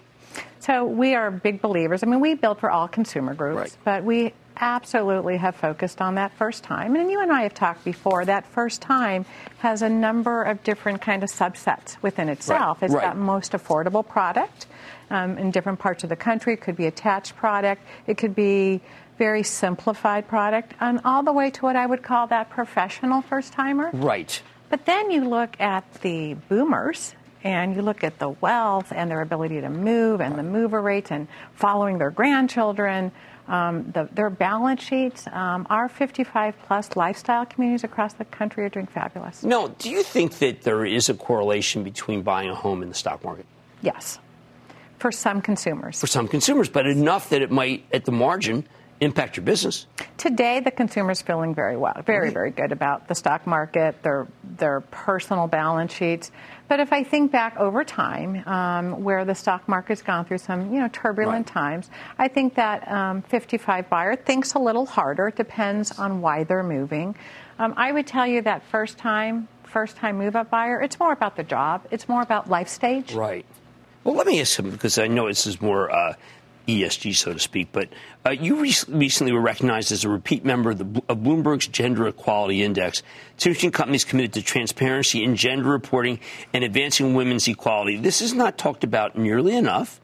So 0.60 0.86
we 0.86 1.15
are 1.15 1.32
big 1.32 1.62
believers. 1.62 2.04
I 2.04 2.08
mean, 2.08 2.19
we 2.19 2.34
build 2.34 2.60
for 2.60 2.69
all 2.69 2.88
consumer 2.88 3.34
groups, 3.34 3.58
Right. 3.58 3.78
but 3.86 4.04
we 4.04 4.34
absolutely 4.60 5.38
have 5.38 5.56
focused 5.56 6.02
on 6.02 6.15
that 6.15 6.32
first 6.34 6.63
time. 6.63 6.95
And 6.95 7.10
you 7.12 7.21
and 7.21 7.32
I 7.32 7.43
have 7.43 7.54
talked 7.54 7.86
before. 7.86 8.26
That 8.26 8.45
first 8.45 8.82
time 8.82 9.26
has 9.60 9.82
a 9.82 9.89
number 9.89 10.43
of 10.43 10.63
different 10.63 11.02
kind 11.02 11.23
of 11.23 11.30
subsets 11.30 11.95
within 12.02 12.28
itself. 12.28 12.82
It's 12.82 12.93
right. 12.93 13.04
got 13.04 13.17
most 13.17 13.52
affordable 13.52 14.08
product 14.08 14.65
um, 15.10 15.38
in 15.38 15.52
different 15.52 15.80
parts 15.80 16.04
of 16.04 16.10
the 16.10 16.15
country. 16.15 16.54
It 16.54 16.62
could 16.62 16.76
be 16.76 16.88
attached 16.88 17.36
product. 17.36 17.84
It 18.08 18.17
could 18.17 18.36
be 18.36 18.82
very 19.17 19.43
simplified 19.43 20.28
product, 20.28 20.73
and 20.80 21.02
all 21.04 21.23
the 21.23 21.34
way 21.34 21.50
to 21.50 21.62
what 21.62 21.76
I 21.76 21.86
would 21.86 22.04
call 22.04 22.28
that 22.28 22.50
professional 22.50 23.21
first 23.21 23.52
timer. 23.54 23.89
Right. 23.93 24.41
But 24.69 24.86
then 24.86 25.12
you 25.12 25.28
look 25.28 25.60
at 25.60 25.91
the 26.02 26.36
boomers 26.50 27.15
and 27.43 27.76
you 27.76 27.82
look 27.82 28.04
at 28.04 28.19
the 28.19 28.30
wealth 28.30 28.91
and 28.91 29.10
their 29.10 29.21
ability 29.21 29.62
to 29.62 29.69
move 29.69 30.21
and 30.21 30.38
the 30.38 30.43
mover 30.43 30.82
rates 30.82 31.12
and 31.12 31.28
following 31.54 31.97
their 31.97 32.12
grandchildren. 32.12 33.12
Um, 33.47 33.91
the, 33.93 34.10
their 34.12 34.30
balance 34.30 34.84
sheets, 34.84 35.26
um, 35.28 35.67
our 35.69 35.88
55 35.88 36.56
plus 36.65 36.97
lifestyle 36.97 37.45
communities 37.45 37.86
across 37.86 38.13
the 38.13 38.26
country 38.26 38.65
are 38.65 38.69
doing 38.69 38.88
fabulous. 38.88 39.41
No, 39.41 39.69
do 39.69 39.89
you 39.89 40.04
think 40.04 40.39
that 40.39 40.63
there 40.63 40.86
is 40.86 41.08
a 41.08 41.13
correlation 41.13 41.84
between 41.84 42.23
buying 42.23 42.50
a 42.50 42.56
home 42.56 42.82
and 42.82 42.91
the 42.91 42.95
stock 42.95 43.23
market? 43.23 43.45
Yes, 43.82 44.19
for 45.00 45.13
some 45.13 45.41
consumers. 45.41 46.00
For 46.00 46.08
some 46.08 46.28
consumers, 46.28 46.67
but 46.67 46.88
enough 46.88 47.30
that 47.30 47.41
it 47.41 47.50
might, 47.50 47.86
at 47.93 48.04
the 48.04 48.12
margin, 48.12 48.67
impact 49.00 49.38
your 49.38 49.44
business. 49.46 49.86
Today, 50.18 50.60
the 50.60 50.72
consumer's 50.72 51.22
feeling 51.22 51.54
very 51.54 51.78
well, 51.78 52.02
very, 52.06 52.32
very 52.32 52.52
good 52.52 52.72
about 52.72 53.08
the 53.08 53.16
stock 53.16 53.46
market, 53.46 54.02
their 54.04 54.28
their 54.44 54.82
personal 54.82 55.48
balance 55.48 55.94
sheets. 55.94 56.32
But 56.68 56.80
if 56.80 56.92
I 56.92 57.04
think 57.04 57.32
back 57.32 57.56
over 57.58 57.84
time, 57.84 58.46
um, 58.48 59.04
where 59.04 59.24
the 59.24 59.36
stock 59.36 59.68
market's 59.70 60.02
gone 60.02 60.26
through 60.26 60.40
some, 60.40 60.74
you 60.74 60.80
know, 60.80 60.90
turbulent 60.92 61.48
Right. 61.48 61.54
times, 61.54 61.90
I 62.18 62.28
think 62.28 62.56
that 62.56 62.92
um, 62.92 63.22
55 63.22 63.90
buyer 63.90 64.16
thinks 64.16 64.54
a 64.54 64.60
little 64.60 64.86
harder. 64.86 65.30
It 65.30 65.36
depends 65.36 65.98
on 65.98 66.20
why 66.22 66.44
they're 66.44 66.64
moving. 66.64 67.16
Um, 67.60 67.74
I 67.78 67.92
would 67.92 68.06
tell 68.08 68.28
you 68.28 68.42
that 68.42 68.64
first 68.66 68.98
time, 68.98 69.48
first 69.64 69.96
time 69.96 70.18
move 70.18 70.36
up 70.36 70.50
buyer, 70.50 70.82
it's 70.82 71.00
more 71.00 71.14
about 71.14 71.36
the 71.38 71.44
job. 71.44 71.86
It's 71.92 72.10
more 72.10 72.22
about 72.22 72.50
life 72.50 72.68
stage. 72.68 73.14
Right. 73.14 73.46
Well, 74.04 74.16
let 74.16 74.28
me 74.28 74.40
ask 74.42 74.54
something 74.54 74.74
because 74.74 74.98
I 74.98 75.08
know 75.08 75.28
this 75.28 75.48
is 75.48 75.62
more 75.62 75.90
uh, 75.92 76.14
ESG, 76.67 77.15
so 77.15 77.34
to 77.34 77.39
speak. 77.39 77.69
But 77.71 77.89
uh, 78.25 78.32
you 78.32 78.62
re- 78.62 78.73
recently 78.88 79.32
were 79.32 79.41
recognized 79.41 79.91
as 79.91 80.03
a 80.03 80.10
repeat 80.10 80.45
member 80.45 80.71
of, 80.71 80.77
the, 80.77 81.01
of 81.10 81.19
Bloomberg's 81.19 81.67
Gender 81.67 82.08
Equality 82.08 82.63
Index. 82.63 83.03
Two 83.38 83.53
companies 83.71 84.03
committed 84.03 84.34
to 84.34 84.41
transparency 84.41 85.23
in 85.23 85.36
gender 85.36 85.69
reporting 85.69 86.19
and 86.53 86.63
advancing 86.63 87.13
women's 87.13 87.47
equality. 87.47 87.97
This 87.97 88.21
is 88.21 88.34
not 88.34 88.58
talked 88.58 88.84
about 88.84 89.17
nearly 89.17 89.56
enough. 89.56 90.01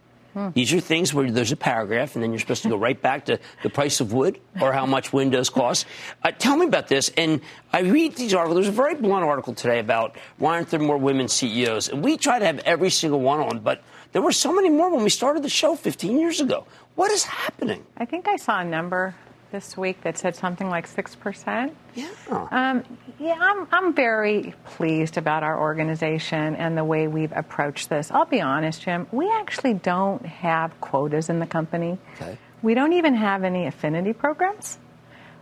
These 0.55 0.73
are 0.73 0.79
things 0.79 1.13
where 1.13 1.29
there's 1.29 1.51
a 1.51 1.55
paragraph, 1.55 2.15
and 2.15 2.23
then 2.23 2.31
you're 2.31 2.39
supposed 2.39 2.63
to 2.63 2.69
go 2.69 2.75
right 2.75 2.99
back 2.99 3.25
to 3.25 3.39
the 3.61 3.69
price 3.69 4.01
of 4.01 4.13
wood 4.13 4.39
or 4.59 4.73
how 4.73 4.87
much 4.87 5.13
windows 5.13 5.51
cost. 5.51 5.85
Uh, 6.23 6.31
tell 6.31 6.57
me 6.57 6.65
about 6.65 6.87
this. 6.87 7.09
And 7.15 7.41
I 7.71 7.81
read 7.81 8.15
these 8.15 8.33
articles. 8.33 8.55
There's 8.55 8.67
a 8.67 8.71
very 8.71 8.95
blunt 8.95 9.23
article 9.23 9.53
today 9.53 9.77
about 9.77 10.15
why 10.39 10.55
aren't 10.55 10.71
there 10.71 10.79
more 10.79 10.97
women 10.97 11.27
CEOs? 11.27 11.89
And 11.89 12.03
we 12.03 12.17
try 12.17 12.39
to 12.39 12.45
have 12.45 12.59
every 12.59 12.89
single 12.89 13.19
one 13.19 13.41
on, 13.41 13.59
but 13.59 13.83
there 14.13 14.21
were 14.21 14.31
so 14.31 14.53
many 14.53 14.69
more 14.69 14.89
when 14.89 15.03
we 15.03 15.09
started 15.09 15.43
the 15.43 15.49
show 15.49 15.75
15 15.75 16.19
years 16.19 16.39
ago. 16.39 16.65
What 16.95 17.11
is 17.11 17.23
happening? 17.23 17.85
I 17.97 18.05
think 18.05 18.27
I 18.27 18.37
saw 18.37 18.59
a 18.59 18.63
number 18.63 19.15
this 19.51 19.75
week 19.75 20.01
that 20.01 20.17
said 20.17 20.35
something 20.35 20.69
like 20.69 20.87
6%. 20.87 21.71
Yeah. 21.95 22.09
Um, 22.29 22.83
yeah, 23.19 23.37
I'm, 23.39 23.67
I'm 23.71 23.93
very 23.93 24.53
pleased 24.65 25.17
about 25.17 25.43
our 25.43 25.59
organization 25.59 26.55
and 26.55 26.77
the 26.77 26.83
way 26.83 27.07
we've 27.07 27.31
approached 27.31 27.89
this. 27.89 28.09
I'll 28.11 28.25
be 28.25 28.41
honest, 28.41 28.81
Jim, 28.81 29.07
we 29.11 29.29
actually 29.31 29.73
don't 29.73 30.25
have 30.25 30.79
quotas 30.79 31.29
in 31.29 31.39
the 31.39 31.45
company. 31.45 31.97
Okay. 32.15 32.37
We 32.61 32.73
don't 32.73 32.93
even 32.93 33.15
have 33.15 33.43
any 33.43 33.65
affinity 33.67 34.13
programs. 34.13 34.77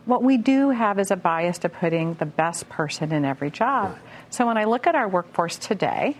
What 0.05 0.23
we 0.23 0.37
do 0.37 0.71
have 0.71 0.97
is 0.97 1.11
a 1.11 1.15
bias 1.15 1.59
to 1.59 1.69
putting 1.69 2.15
the 2.15 2.25
best 2.25 2.67
person 2.69 3.11
in 3.11 3.23
every 3.23 3.51
job. 3.51 3.97
So 4.29 4.47
when 4.47 4.57
I 4.57 4.63
look 4.63 4.87
at 4.87 4.95
our 4.95 5.07
workforce 5.07 5.57
today, 5.57 6.17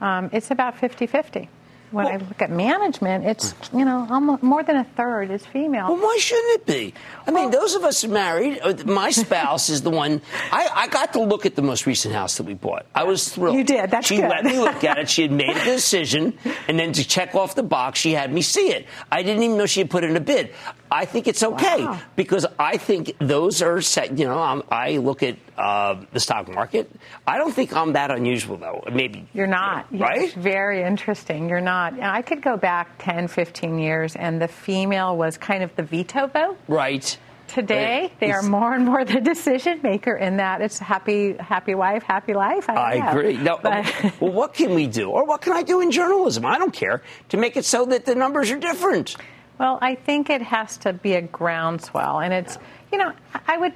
um, 0.00 0.30
it's 0.32 0.50
about 0.50 0.78
50 0.78 1.06
50. 1.06 1.48
When 1.92 2.06
I 2.06 2.16
look 2.16 2.40
at 2.42 2.50
management, 2.50 3.24
it's 3.26 3.54
you 3.72 3.84
know 3.84 4.06
almost 4.10 4.42
more 4.42 4.62
than 4.62 4.76
a 4.76 4.84
third 4.84 5.30
is 5.30 5.44
female. 5.46 5.88
Well, 5.88 6.02
why 6.02 6.16
shouldn't 6.18 6.60
it 6.60 6.66
be? 6.66 6.94
I 7.26 7.30
mean, 7.30 7.50
those 7.50 7.74
of 7.74 7.84
us 7.84 8.04
married, 8.04 8.58
uh, 8.62 8.74
my 8.86 9.10
spouse 9.10 9.68
is 9.68 9.82
the 9.82 9.90
one. 9.90 10.20
I, 10.50 10.68
I 10.74 10.86
got 10.88 11.12
to 11.12 11.20
look 11.22 11.46
at 11.46 11.54
the 11.54 11.62
most 11.62 11.86
recent 11.86 12.14
house 12.14 12.36
that 12.38 12.44
we 12.44 12.54
bought. 12.54 12.86
I 12.94 13.04
was 13.04 13.28
thrilled. 13.28 13.56
You 13.56 13.64
did. 13.64 13.90
That's 13.90 14.06
she 14.08 14.16
good. 14.16 14.28
let 14.30 14.44
me 14.44 14.58
look 14.58 14.82
at 14.84 14.98
it. 14.98 15.08
She 15.12 15.22
had 15.22 15.32
made 15.32 15.54
a 15.56 15.64
decision, 15.64 16.38
and 16.68 16.78
then 16.78 16.92
to 16.94 17.06
check 17.06 17.34
off 17.34 17.54
the 17.54 17.62
box, 17.62 17.98
she 18.00 18.12
had 18.12 18.32
me 18.32 18.40
see 18.42 18.68
it. 18.72 18.86
I 19.10 19.22
didn't 19.22 19.42
even 19.42 19.58
know 19.58 19.66
she 19.66 19.80
had 19.80 19.90
put 19.90 20.04
in 20.04 20.16
a 20.16 20.20
bid. 20.20 20.54
I 20.90 21.04
think 21.06 21.26
it's 21.26 21.42
okay 21.42 21.84
Wow. 21.84 21.98
because 22.16 22.46
I 22.58 22.76
think 22.76 23.14
those 23.18 23.60
are 23.62 23.80
set. 23.82 24.18
You 24.18 24.26
know, 24.26 24.38
I'm, 24.38 24.62
I 24.70 24.98
look 24.98 25.22
at 25.22 25.36
uh, 25.56 25.96
the 26.12 26.20
stock 26.20 26.48
market. 26.48 26.90
I 27.26 27.38
don't 27.38 27.52
think 27.52 27.74
I'm 27.74 27.92
that 27.94 28.10
unusual, 28.10 28.56
though. 28.58 28.84
Maybe 28.92 29.26
You're 29.32 29.46
not. 29.46 29.86
right? 29.90 30.32
Very 30.34 30.82
interesting. 30.82 31.48
You're 31.48 31.60
not. 31.62 31.81
I 31.90 32.22
could 32.22 32.42
go 32.42 32.56
back 32.56 32.88
10, 32.98 33.28
15 33.28 33.78
years, 33.78 34.16
and 34.16 34.40
the 34.40 34.48
female 34.48 35.16
was 35.16 35.36
kind 35.38 35.62
of 35.62 35.74
the 35.76 35.82
veto 35.82 36.26
vote. 36.26 36.58
Right. 36.68 37.16
Today, 37.48 38.02
Right. 38.02 38.20
they 38.20 38.30
are 38.32 38.42
more 38.42 38.72
and 38.72 38.86
more 38.86 39.04
the 39.04 39.20
decision 39.20 39.80
maker 39.82 40.16
in 40.16 40.38
that 40.38 40.62
it's 40.62 40.78
happy, 40.78 41.34
happy 41.36 41.74
wife, 41.74 42.02
happy 42.02 42.32
life. 42.32 42.70
I, 42.70 42.74
I 42.98 43.10
agree. 43.10 43.36
No, 43.36 43.58
But- 43.62 43.84
well, 44.20 44.32
what 44.32 44.54
can 44.54 44.74
we 44.74 44.86
do, 44.86 45.10
or 45.10 45.26
what 45.26 45.42
can 45.42 45.52
I 45.52 45.62
do 45.62 45.80
in 45.82 45.90
journalism? 45.90 46.46
I 46.46 46.56
don't 46.56 46.72
care 46.72 47.02
to 47.28 47.36
make 47.36 47.56
it 47.58 47.64
so 47.66 47.84
that 47.86 48.06
the 48.06 48.14
numbers 48.14 48.50
are 48.50 48.58
different. 48.58 49.16
Well, 49.58 49.78
I 49.82 49.96
think 49.96 50.30
it 50.30 50.40
has 50.40 50.78
to 50.78 50.94
be 50.94 51.12
a 51.14 51.20
groundswell, 51.20 52.20
and 52.20 52.32
it's 52.32 52.56
you 52.90 52.96
know 52.98 53.12
I 53.46 53.58
would. 53.58 53.74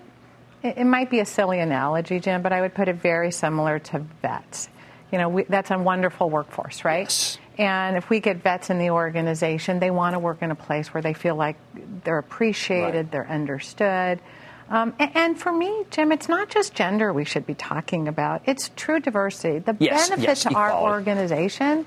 It 0.62 0.78
it 0.78 0.84
might 0.86 1.10
be 1.10 1.20
a 1.20 1.26
silly 1.26 1.60
analogy, 1.60 2.18
Jim, 2.18 2.40
but 2.40 2.52
I 2.52 2.62
would 2.62 2.74
put 2.74 2.88
it 2.88 2.96
very 2.96 3.30
similar 3.30 3.78
to 3.78 3.98
vets. 4.22 4.70
You 5.12 5.18
know, 5.18 5.28
we, 5.28 5.42
that's 5.44 5.70
a 5.70 5.78
wonderful 5.78 6.30
workforce, 6.30 6.82
right? 6.84 7.02
Yes. 7.02 7.38
And 7.58 7.96
if 7.96 8.10
we 8.10 8.20
get 8.20 8.38
vets 8.42 8.68
in 8.70 8.78
the 8.78 8.90
organization, 8.90 9.78
they 9.78 9.90
want 9.90 10.14
to 10.14 10.18
work 10.18 10.42
in 10.42 10.50
a 10.50 10.54
place 10.54 10.92
where 10.92 11.02
they 11.02 11.14
feel 11.14 11.36
like 11.36 11.56
they're 12.04 12.18
appreciated, 12.18 12.94
Right. 12.96 13.10
they're 13.10 13.28
understood. 13.28 14.20
Um, 14.68 14.94
a- 14.98 15.10
and, 15.16 15.38
for 15.38 15.52
me, 15.52 15.84
Jim, 15.90 16.12
it's 16.12 16.28
not 16.28 16.48
just 16.50 16.74
gender 16.74 17.12
we 17.12 17.24
should 17.24 17.46
be 17.46 17.54
talking 17.54 18.08
about. 18.08 18.42
It's 18.46 18.70
true 18.76 19.00
diversity. 19.00 19.60
The 19.60 19.76
Yes, 19.78 20.08
benefit 20.10 20.26
yes, 20.28 20.42
to 20.42 20.54
our 20.54 20.72
organization 20.72 21.86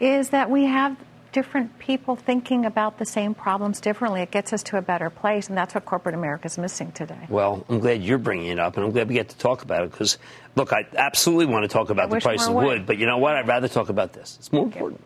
is 0.00 0.30
that 0.30 0.50
we 0.50 0.64
have 0.64 0.96
different 1.32 1.78
people 1.78 2.14
thinking 2.14 2.66
about 2.66 2.98
the 2.98 3.06
same 3.06 3.34
problems 3.34 3.80
differently. 3.80 4.20
It 4.20 4.30
gets 4.30 4.52
us 4.52 4.62
to 4.64 4.76
a 4.76 4.82
better 4.82 5.10
place, 5.10 5.48
and 5.48 5.56
that's 5.56 5.74
what 5.74 5.84
corporate 5.84 6.14
America 6.14 6.46
is 6.46 6.58
missing 6.58 6.92
today. 6.92 7.26
Well, 7.28 7.64
I'm 7.68 7.80
glad 7.80 8.02
you're 8.02 8.18
bringing 8.18 8.48
it 8.48 8.58
up, 8.58 8.76
and 8.76 8.84
I'm 8.84 8.92
glad 8.92 9.08
we 9.08 9.14
get 9.14 9.30
to 9.30 9.38
talk 9.38 9.62
about 9.62 9.84
it 9.84 9.90
because, 9.90 10.18
look, 10.54 10.72
I 10.72 10.86
absolutely 10.96 11.46
want 11.46 11.64
to 11.64 11.68
talk 11.68 11.90
about 11.90 12.10
the 12.10 12.20
price 12.20 12.46
of 12.46 12.54
wood, 12.54 12.86
but 12.86 12.98
you 12.98 13.06
know 13.06 13.18
what? 13.18 13.34
I'd 13.34 13.48
rather 13.48 13.68
talk 13.68 13.88
about 13.88 14.12
this. 14.12 14.36
It's 14.38 14.52
more 14.52 14.64
important. 14.64 15.00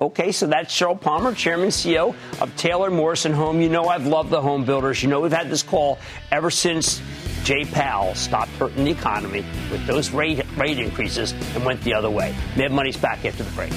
Okay, 0.00 0.32
so 0.32 0.48
that's 0.48 0.74
Cheryl 0.74 1.00
Palmer, 1.00 1.32
Chairman 1.32 1.66
and 1.66 1.72
CEO 1.72 2.16
of 2.40 2.56
Taylor 2.56 2.90
Morrison 2.90 3.32
Home. 3.32 3.60
You 3.60 3.68
know 3.68 3.84
I've 3.84 4.04
loved 4.04 4.30
the 4.30 4.40
home 4.40 4.64
builders. 4.64 5.00
You 5.00 5.08
know 5.08 5.20
we've 5.20 5.32
had 5.32 5.48
this 5.48 5.62
call 5.62 6.00
ever 6.32 6.50
since 6.50 7.00
Jay 7.44 7.64
Powell 7.64 8.16
stopped 8.16 8.50
hurting 8.52 8.84
the 8.84 8.90
economy 8.90 9.44
with 9.70 9.86
those 9.86 10.10
rate, 10.10 10.44
rate 10.56 10.80
increases 10.80 11.34
and 11.54 11.64
went 11.64 11.80
the 11.82 11.94
other 11.94 12.10
way. 12.10 12.34
Mad 12.56 12.72
Money's 12.72 12.96
back 12.96 13.24
after 13.24 13.44
the 13.44 13.50
break. 13.52 13.72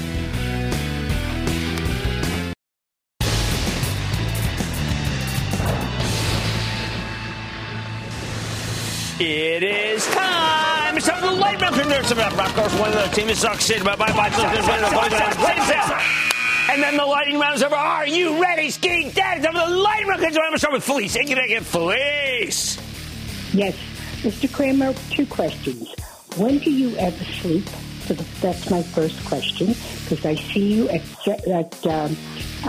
It 9.18 9.62
is 9.62 10.06
time. 10.08 10.94
It's 10.98 11.06
time 11.06 11.20
for 11.22 11.28
the 11.28 11.32
light 11.32 11.58
round. 11.62 11.74
Rock 12.36 12.54
course. 12.54 12.78
One 12.78 12.92
of 12.92 12.96
the 12.96 13.16
team 13.16 13.30
is 13.30 13.38
succeeded. 13.38 13.82
Bye 13.82 13.96
bye 13.96 14.12
bye. 14.12 14.28
And 16.70 16.82
then 16.82 16.98
the 16.98 17.06
lighting 17.06 17.38
round 17.38 17.56
is 17.56 17.62
over. 17.62 17.76
Are 17.76 18.06
you 18.06 18.42
ready, 18.42 18.68
Ski 18.68 19.10
Dad? 19.10 19.38
It's 19.38 19.46
time 19.46 19.54
for 19.54 19.70
the 19.70 19.76
lighting 19.76 20.08
round. 20.08 20.22
I'm 20.22 20.32
going 20.32 20.52
to 20.52 20.58
start 20.58 20.74
with 20.74 20.84
Felice. 20.84 21.14
Thank 21.14 21.30
you, 21.30 21.36
thank 21.36 21.50
you, 21.50 21.60
Felice. 21.62 22.76
Yes. 23.54 23.74
Mr. 24.20 24.52
Cramer, 24.52 24.92
two 25.10 25.24
questions. 25.24 25.94
When 26.36 26.58
do 26.58 26.70
you 26.70 26.94
ever 26.98 27.24
sleep? 27.24 27.66
So 28.04 28.12
that's 28.42 28.70
my 28.70 28.82
first 28.82 29.24
question, 29.24 29.68
because 30.02 30.26
I 30.26 30.34
see 30.34 30.74
you 30.74 30.88
at, 30.90 31.28
at 31.48 31.86
um, 31.86 32.16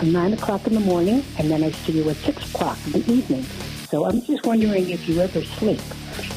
9 0.01 0.33
o'clock 0.33 0.65
in 0.65 0.75
the 0.75 0.79
morning, 0.79 1.25
and 1.37 1.51
then 1.51 1.63
I 1.63 1.71
see 1.71 1.93
you 2.01 2.09
at 2.09 2.15
6 2.15 2.53
o'clock 2.55 2.77
in 2.85 2.91
the 2.93 3.11
evening. 3.11 3.43
So 3.89 4.05
I'm 4.05 4.21
just 4.21 4.45
wondering 4.45 4.89
if 4.89 5.07
you 5.09 5.19
ever 5.19 5.43
sleep. 5.43 5.81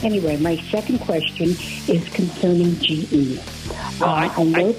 Anyway, 0.03 0.37
my 0.39 0.57
second 0.71 0.99
question 1.01 1.51
is 1.89 2.09
concerning 2.15 2.79
GE. 2.81 3.39
Well, 4.01 4.09
I- 4.11 4.27
Uh, 4.29 4.41
I 4.41 4.45
know 4.45 4.75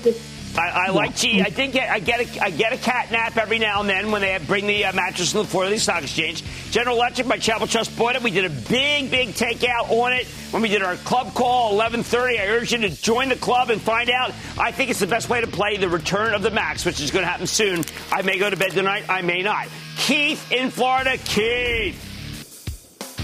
I-. 0.57 0.69
I, 0.87 0.89
like 0.89 1.15
G. 1.15 1.41
I 1.41 1.45
I 1.45 1.99
get 1.99 2.19
a, 2.19 2.43
I 2.43 2.49
get 2.49 2.73
a 2.73 2.77
cat 2.77 3.09
nap 3.09 3.37
every 3.37 3.57
now 3.57 3.79
and 3.79 3.89
then 3.89 4.11
when 4.11 4.21
they 4.21 4.37
bring 4.45 4.67
the 4.67 4.83
uh, 4.83 4.91
mattress 4.93 5.31
to 5.31 5.37
the 5.37 5.45
floor 5.45 5.63
of 5.63 5.69
the 5.69 5.79
stock 5.79 6.03
exchange. 6.03 6.43
General 6.71 6.97
Electric, 6.97 7.25
my 7.25 7.37
Chapel 7.37 7.67
Trust 7.67 7.95
bought 7.97 8.17
it. 8.17 8.21
We 8.21 8.31
did 8.31 8.43
a 8.43 8.49
big 8.49 9.09
big 9.09 9.29
takeout 9.29 9.89
on 9.89 10.11
it 10.11 10.27
when 10.51 10.61
we 10.61 10.67
did 10.67 10.81
our 10.81 10.97
club 10.97 11.33
call 11.35 11.71
11:30. 11.79 12.37
I 12.41 12.47
urge 12.47 12.73
you 12.73 12.79
to 12.79 12.89
join 12.89 13.29
the 13.29 13.37
club 13.37 13.69
and 13.69 13.81
find 13.81 14.09
out. 14.09 14.33
I 14.57 14.71
think 14.73 14.89
it's 14.89 14.99
the 14.99 15.07
best 15.07 15.29
way 15.29 15.39
to 15.39 15.47
play 15.47 15.77
the 15.77 15.87
return 15.87 16.33
of 16.33 16.41
the 16.41 16.51
max, 16.51 16.83
which 16.83 16.99
is 16.99 17.11
going 17.11 17.23
to 17.23 17.31
happen 17.31 17.47
soon. 17.47 17.85
I 18.11 18.21
may 18.21 18.37
go 18.37 18.49
to 18.49 18.57
bed 18.57 18.71
tonight. 18.71 19.05
I 19.07 19.21
may 19.21 19.43
not. 19.43 19.67
Keith 19.95 20.51
in 20.51 20.69
Florida. 20.69 21.17
Keith. 21.17 22.10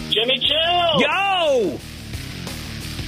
Jimmy 0.09 0.39
Chill. 0.39 1.01
Yo. 1.01 1.79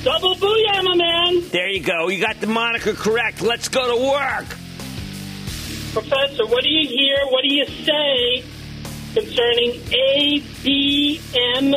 Double 0.03 0.35
booyah, 0.35 0.83
my 0.83 0.95
man. 0.95 1.49
There 1.49 1.69
you 1.69 1.81
go. 1.81 2.07
You 2.09 2.21
got 2.21 2.39
the 2.39 2.47
moniker 2.47 2.93
correct. 2.93 3.41
Let's 3.41 3.67
go 3.67 3.97
to 3.97 4.01
work. 4.11 4.45
Professor, 5.93 6.45
what 6.45 6.63
do 6.63 6.69
you 6.69 6.87
hear? 6.87 7.17
What 7.29 7.41
do 7.43 7.53
you 7.53 7.65
say 7.65 8.43
concerning 9.13 9.71
ABMD? 9.81 11.73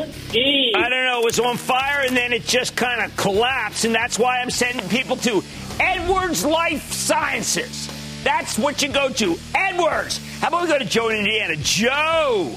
I 0.76 0.88
don't 0.88 1.04
know. 1.04 1.20
It 1.20 1.24
was 1.24 1.40
on 1.40 1.56
fire 1.56 2.04
and 2.06 2.16
then 2.16 2.32
it 2.32 2.44
just 2.44 2.76
kind 2.76 3.00
of 3.02 3.16
collapsed, 3.16 3.84
and 3.84 3.94
that's 3.94 4.18
why 4.18 4.38
I'm 4.38 4.50
sending 4.50 4.88
people 4.88 5.16
to 5.16 5.42
Edwards 5.80 6.44
Life 6.44 6.92
Sciences. 6.92 7.88
That's 8.22 8.58
what 8.58 8.82
you 8.82 8.92
go 8.92 9.08
to. 9.08 9.36
Edwards. 9.54 10.20
How 10.40 10.48
about 10.48 10.62
we 10.62 10.68
go 10.68 10.78
to 10.78 10.84
Joe 10.84 11.08
in 11.08 11.16
Indiana? 11.16 11.56
Joe. 11.56 12.54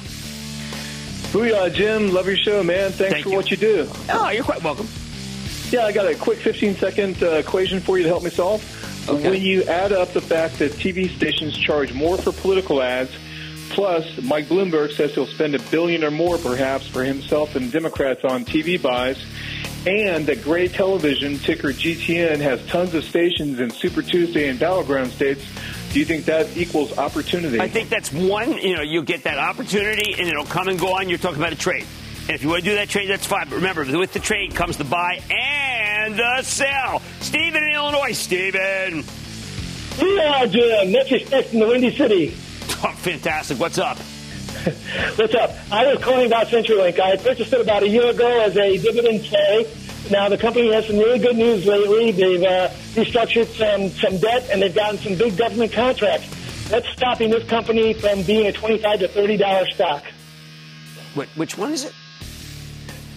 Booyah, 1.36 1.74
Jim. 1.74 2.14
Love 2.14 2.28
your 2.28 2.38
show, 2.38 2.64
man. 2.64 2.94
Thanks 2.94 3.16
Thank 3.16 3.24
for 3.26 3.32
you. 3.32 3.36
what 3.36 3.52
you 3.52 3.58
do. 3.58 3.90
Oh, 4.10 4.30
you're 4.30 4.46
quite 4.46 4.64
welcome. 4.64 4.88
Yeah, 5.70 5.82
I 5.82 5.92
got 5.92 6.08
a 6.08 6.16
quick 6.16 6.38
15 6.38 6.76
second 6.76 7.22
uh, 7.22 7.32
equation 7.32 7.82
for 7.82 7.98
you 7.98 8.04
to 8.04 8.10
help 8.10 8.24
me 8.24 8.30
solve. 8.30 8.64
Okay. 9.10 9.32
When 9.32 9.42
you 9.42 9.64
add 9.64 9.92
up 9.92 10.14
the 10.14 10.22
fact 10.22 10.60
that 10.60 10.72
TV 10.72 11.14
stations 11.14 11.58
charge 11.58 11.92
more 11.92 12.18
for 12.18 12.32
political 12.32 12.82
ads, 12.82 13.12
plus 13.72 14.06
Mike 14.22 14.46
Bloomberg 14.46 14.94
says 14.94 15.14
he'll 15.14 15.28
spend 15.28 15.56
a 15.56 15.60
billion 15.60 16.06
or 16.06 16.12
more 16.12 16.38
perhaps 16.38 16.88
for 16.88 17.04
himself 17.04 17.58
and 17.58 17.70
Democrats 17.70 18.24
on 18.24 18.46
TV 18.46 18.82
buys, 18.82 19.22
and 19.86 20.26
that 20.28 20.42
Gray 20.42 20.70
Television, 20.70 21.38
ticker 21.38 21.74
GTN, 21.74 22.40
has 22.40 22.66
tons 22.68 22.94
of 22.94 23.04
stations 23.04 23.60
in 23.60 23.72
Super 23.72 24.02
Tuesday 24.02 24.48
and 24.48 24.58
Battleground 24.58 25.12
states, 25.12 25.46
do 25.96 26.02
you 26.02 26.06
think 26.06 26.26
that 26.26 26.58
equals 26.58 26.98
opportunity? 26.98 27.58
I 27.58 27.70
think 27.70 27.88
that's 27.88 28.12
one, 28.12 28.52
you 28.58 28.76
know, 28.76 28.82
you'll 28.82 29.04
get 29.04 29.24
that 29.24 29.38
opportunity 29.38 30.14
and 30.20 30.28
it'll 30.28 30.44
come 30.44 30.68
and 30.68 30.78
go 30.78 30.98
on. 30.98 31.08
You're 31.08 31.18
talking 31.18 31.38
about 31.38 31.54
a 31.54 31.56
trade. 31.56 31.86
And 32.24 32.32
if 32.32 32.44
you 32.44 32.50
want 32.50 32.66
to 32.66 32.70
do 32.70 32.76
that 32.76 32.90
trade, 32.90 33.10
that's 33.10 33.26
fine. 33.26 33.48
But 33.48 33.56
remember, 33.56 33.86
with 33.98 34.12
the 34.12 34.20
trade 34.20 34.54
comes 34.54 34.76
the 34.76 34.84
buy 34.84 35.22
and 35.32 36.20
the 36.20 36.42
sell. 36.42 37.02
Stephen 37.22 37.64
in 37.64 37.70
Illinois. 37.70 38.12
Stephen. 38.12 39.06
Yeah, 39.98 40.46
Jim. 40.48 40.92
Memphis 40.92 41.32
next 41.32 41.54
in 41.54 41.62
the 41.62 41.68
Windy 41.68 41.96
City. 41.96 42.36
Oh, 42.84 42.92
fantastic. 42.92 43.58
What's 43.58 43.78
up? 43.78 43.98
What's 43.98 45.34
up? 45.34 45.52
I 45.72 45.88
was 45.88 46.04
calling 46.04 46.28
about 46.28 46.48
CenturyLink. 46.48 47.00
I 47.00 47.12
had 47.12 47.24
purchased 47.24 47.54
it 47.54 47.62
about 47.62 47.84
a 47.84 47.88
year 47.88 48.08
ago 48.08 48.42
as 48.42 48.58
a 48.58 48.78
dividend 48.78 49.24
play. 49.24 49.66
Now 50.12 50.30
the 50.30 50.38
company 50.38 50.72
has 50.72 50.86
some 50.88 50.98
really 50.98 51.20
good 51.20 51.36
news 51.36 51.66
lately. 51.66 52.12
They've 52.12 52.44
uh, 52.44 52.70
restructured 52.94 53.48
some 53.58 53.90
some 53.90 54.18
debt 54.20 54.48
and 54.52 54.62
they've 54.62 54.74
gotten 54.74 54.98
some 55.00 55.16
big 55.16 55.38
government 55.38 55.72
contracts. 55.72 56.30
That's 56.70 56.88
stopping 56.90 57.30
this 57.30 57.48
company 57.50 57.94
from 57.94 58.24
being 58.24 58.48
a 58.48 58.52
twenty-five 58.52 59.00
to 59.00 59.08
thirty 59.08 59.38
dollar 59.38 59.68
stock. 59.68 60.04
Wait, 61.16 61.28
which 61.36 61.58
one 61.58 61.72
is 61.72 61.86
it? 61.86 61.94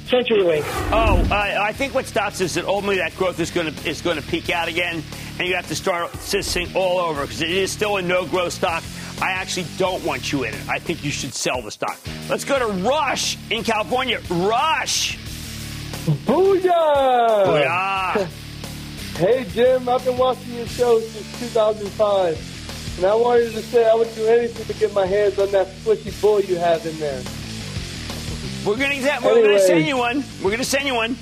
CenturyLink. 0.06 0.62
Oh, 0.90 1.28
uh, 1.30 1.60
I 1.60 1.72
think 1.74 1.94
what 1.94 2.06
stops 2.06 2.40
is 2.40 2.54
that 2.54 2.64
ultimately 2.64 2.96
that 2.96 3.14
growth 3.16 3.38
is 3.40 3.50
going 3.50 3.74
to 3.74 3.88
is 3.88 4.00
going 4.00 4.16
to 4.16 4.22
peak 4.22 4.48
out 4.48 4.68
again, 4.68 5.02
and 5.38 5.46
you 5.46 5.54
have 5.54 5.68
to 5.68 5.74
start 5.74 6.14
assisting 6.14 6.74
all 6.74 6.98
over 6.98 7.22
because 7.22 7.42
it 7.42 7.50
is 7.50 7.70
still 7.70 7.98
a 7.98 8.02
no 8.02 8.24
growth 8.26 8.54
stock. 8.54 8.82
I 9.20 9.32
actually 9.32 9.66
don't 9.76 10.02
want 10.04 10.32
you 10.32 10.44
in 10.44 10.54
it. 10.54 10.68
I 10.68 10.78
think 10.78 11.04
you 11.04 11.10
should 11.10 11.34
sell 11.34 11.60
the 11.60 11.70
stock. 11.70 11.98
Let's 12.30 12.44
go 12.44 12.58
to 12.58 12.88
Rush 12.88 13.36
in 13.50 13.64
California. 13.64 14.20
Rush. 14.30 15.18
Booyah! 16.08 17.44
Booyah. 17.46 18.28
Hey, 19.18 19.44
Jim, 19.52 19.88
I've 19.88 20.04
been 20.04 20.16
watching 20.16 20.54
your 20.54 20.66
show 20.68 21.00
since 21.00 21.40
2005, 21.52 22.98
and 22.98 23.04
I 23.04 23.16
wanted 23.16 23.50
to 23.50 23.62
say 23.62 23.84
I 23.90 23.92
would 23.92 24.14
do 24.14 24.24
anything 24.28 24.64
to 24.64 24.72
get 24.74 24.94
my 24.94 25.06
hands 25.06 25.36
on 25.40 25.50
that 25.50 25.66
squishy 25.66 26.20
bull 26.22 26.40
you 26.40 26.54
have 26.54 26.86
in 26.86 26.96
there. 27.00 27.20
We're 28.64 28.76
going 28.76 28.92
to 28.92 29.20
we're 29.24 29.38
Anyway. 29.40 29.58
send 29.58 29.86
you 29.86 29.96
one. 29.96 30.22
We're 30.40 30.50
going 30.50 30.58
to 30.58 30.64
send 30.64 30.86
you 30.86 30.94
one. 30.94 31.16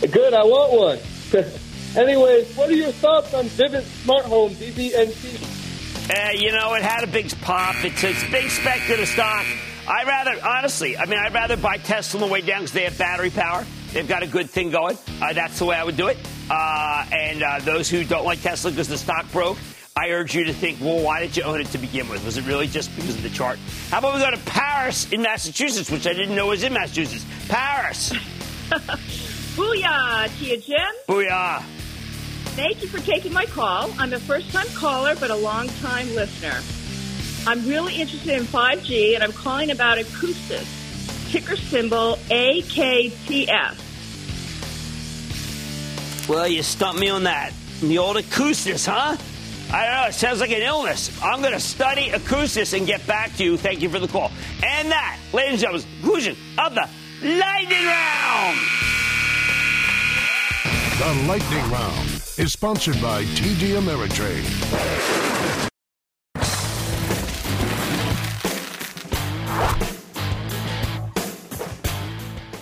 Good, 0.00 0.34
I 0.34 0.42
want 0.42 0.72
one. 0.72 0.98
Anyways, 1.96 2.56
what 2.56 2.70
are 2.70 2.74
your 2.74 2.90
thoughts 2.90 3.32
on 3.34 3.44
Vivint 3.44 3.84
Smart 4.02 4.24
Home, 4.24 4.50
VVNT? 4.50 6.10
Uh, 6.10 6.32
you 6.32 6.50
know, 6.50 6.74
it 6.74 6.82
had 6.82 7.04
a 7.04 7.06
big 7.06 7.30
pop. 7.40 7.76
It's 7.84 8.02
it's 8.02 8.30
big 8.32 8.50
speculative 8.50 9.06
stock. 9.06 9.46
I'd 9.86 10.08
rather, 10.08 10.36
honestly, 10.44 10.96
I 10.98 11.06
mean, 11.06 11.20
I'd 11.20 11.34
rather 11.34 11.56
buy 11.56 11.76
Tesla 11.76 12.20
on 12.20 12.26
the 12.26 12.32
way 12.32 12.40
down 12.40 12.62
because 12.62 12.72
they 12.72 12.82
have 12.82 12.98
battery 12.98 13.30
power. 13.30 13.64
They've 13.96 14.06
got 14.06 14.22
a 14.22 14.26
good 14.26 14.50
thing 14.50 14.70
going. 14.70 14.98
Uh, 15.22 15.32
that's 15.32 15.58
the 15.58 15.64
way 15.64 15.74
I 15.74 15.82
would 15.82 15.96
do 15.96 16.08
it. 16.08 16.18
Uh, 16.50 17.06
and 17.10 17.42
uh, 17.42 17.60
those 17.60 17.88
who 17.88 18.04
don't 18.04 18.26
like 18.26 18.42
Tesla 18.42 18.70
because 18.70 18.88
the 18.88 18.98
stock 18.98 19.24
broke, 19.32 19.56
I 19.96 20.10
urge 20.10 20.34
you 20.34 20.44
to 20.44 20.52
think, 20.52 20.82
well, 20.82 21.02
why 21.02 21.20
did 21.20 21.34
you 21.34 21.44
own 21.44 21.62
it 21.62 21.68
to 21.68 21.78
begin 21.78 22.06
with? 22.10 22.22
Was 22.22 22.36
it 22.36 22.44
really 22.44 22.66
just 22.66 22.94
because 22.94 23.14
of 23.14 23.22
the 23.22 23.30
chart? 23.30 23.58
How 23.88 24.00
about 24.00 24.14
we 24.14 24.20
go 24.20 24.30
to 24.30 24.36
Paris 24.44 25.10
in 25.12 25.22
Massachusetts, 25.22 25.90
which 25.90 26.06
I 26.06 26.12
didn't 26.12 26.36
know 26.36 26.48
was 26.48 26.62
in 26.62 26.74
Massachusetts? 26.74 27.24
Paris. 27.48 28.12
Booyah 29.56 30.28
to 30.40 30.44
you, 30.44 30.58
Jim. 30.58 30.76
Booyah. 31.08 31.62
Thank 32.54 32.82
you 32.82 32.88
for 32.88 32.98
taking 32.98 33.32
my 33.32 33.46
call. 33.46 33.90
I'm 33.98 34.12
a 34.12 34.20
first 34.20 34.52
time 34.52 34.66
caller, 34.74 35.16
but 35.16 35.30
a 35.30 35.36
long 35.36 35.68
time 35.80 36.14
listener. 36.14 36.60
I'm 37.50 37.66
really 37.66 37.94
interested 37.94 38.36
in 38.36 38.44
5G, 38.44 39.14
and 39.14 39.24
I'm 39.24 39.32
calling 39.32 39.70
about 39.70 39.96
Akoustis, 39.96 41.32
ticker 41.32 41.56
symbol 41.56 42.16
AKTS. 42.28 43.85
Well, 46.28 46.48
you 46.48 46.62
stumped 46.62 47.00
me 47.00 47.08
on 47.08 47.22
that. 47.24 47.52
The 47.80 47.98
old 47.98 48.16
acoustics, 48.16 48.86
huh? 48.86 49.16
I 49.72 49.84
don't 49.84 49.94
know. 49.94 50.08
It 50.08 50.14
sounds 50.14 50.40
like 50.40 50.50
an 50.50 50.62
illness. 50.62 51.10
I'm 51.22 51.40
going 51.40 51.52
to 51.52 51.60
study 51.60 52.10
acoustics 52.10 52.72
and 52.72 52.86
get 52.86 53.06
back 53.06 53.36
to 53.36 53.44
you. 53.44 53.56
Thank 53.56 53.80
you 53.80 53.88
for 53.88 53.98
the 53.98 54.08
call. 54.08 54.30
And 54.62 54.90
that, 54.90 55.18
ladies 55.32 55.52
and 55.52 55.60
gentlemen, 55.60 55.86
conclusion 56.00 56.36
of 56.58 56.74
the 56.74 56.88
lightning 57.22 57.84
round. 57.84 58.58
The 60.98 61.28
Lightning 61.28 61.70
Round 61.70 62.08
is 62.38 62.52
sponsored 62.52 63.00
by 63.02 63.24
TD 63.24 63.78
Ameritrade. 63.78 65.25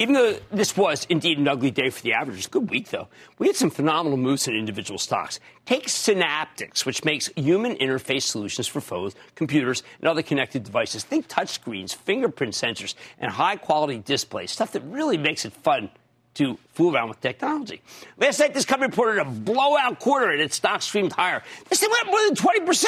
Even 0.01 0.15
though 0.15 0.37
this 0.51 0.77
was 0.77 1.07
indeed 1.09 1.39
an 1.39 1.47
ugly 1.47 1.71
day 1.71 1.89
for 1.89 2.03
the 2.03 2.15
average, 2.15 2.39
it's 2.39 2.47
a 2.49 2.51
good 2.51 2.69
week 2.69 2.91
though. 2.91 3.07
We 3.39 3.47
had 3.47 3.55
some 3.55 3.71
phenomenal 3.71 4.19
moves 4.19 4.49
in 4.49 4.57
individual 4.57 4.99
stocks. 4.99 5.39
Take 5.67 5.87
Synaptics, 5.87 6.85
which 6.85 7.05
makes 7.05 7.29
human 7.37 7.77
interface 7.77 8.23
solutions 8.23 8.67
for 8.67 8.81
phones, 8.81 9.15
computers, 9.37 9.85
and 10.01 10.09
other 10.09 10.23
connected 10.23 10.65
devices. 10.65 11.05
Think 11.05 11.29
touchscreens, 11.29 11.95
fingerprint 11.95 12.55
sensors, 12.55 12.95
and 13.21 13.31
high 13.31 13.55
quality 13.55 13.99
displays. 13.99 14.51
Stuff 14.51 14.73
that 14.73 14.83
really 14.83 15.17
makes 15.17 15.45
it 15.45 15.53
fun 15.53 15.91
to 16.35 16.59
fool 16.73 16.97
around 16.97 17.09
with 17.09 17.21
technology. 17.21 17.81
Last 18.19 18.41
night, 18.41 18.53
this 18.53 18.65
company 18.65 18.91
reported 18.91 19.21
a 19.21 19.25
blowout 19.25 20.01
quarter 20.01 20.31
and 20.31 20.41
its 20.41 20.57
stock 20.57 20.83
streamed 20.83 21.13
higher. 21.13 21.45
This 21.69 21.79
thing 21.79 21.91
went 21.91 22.07
up 22.07 22.11
more 22.11 22.25
than 22.27 22.35
20%. 22.35 22.87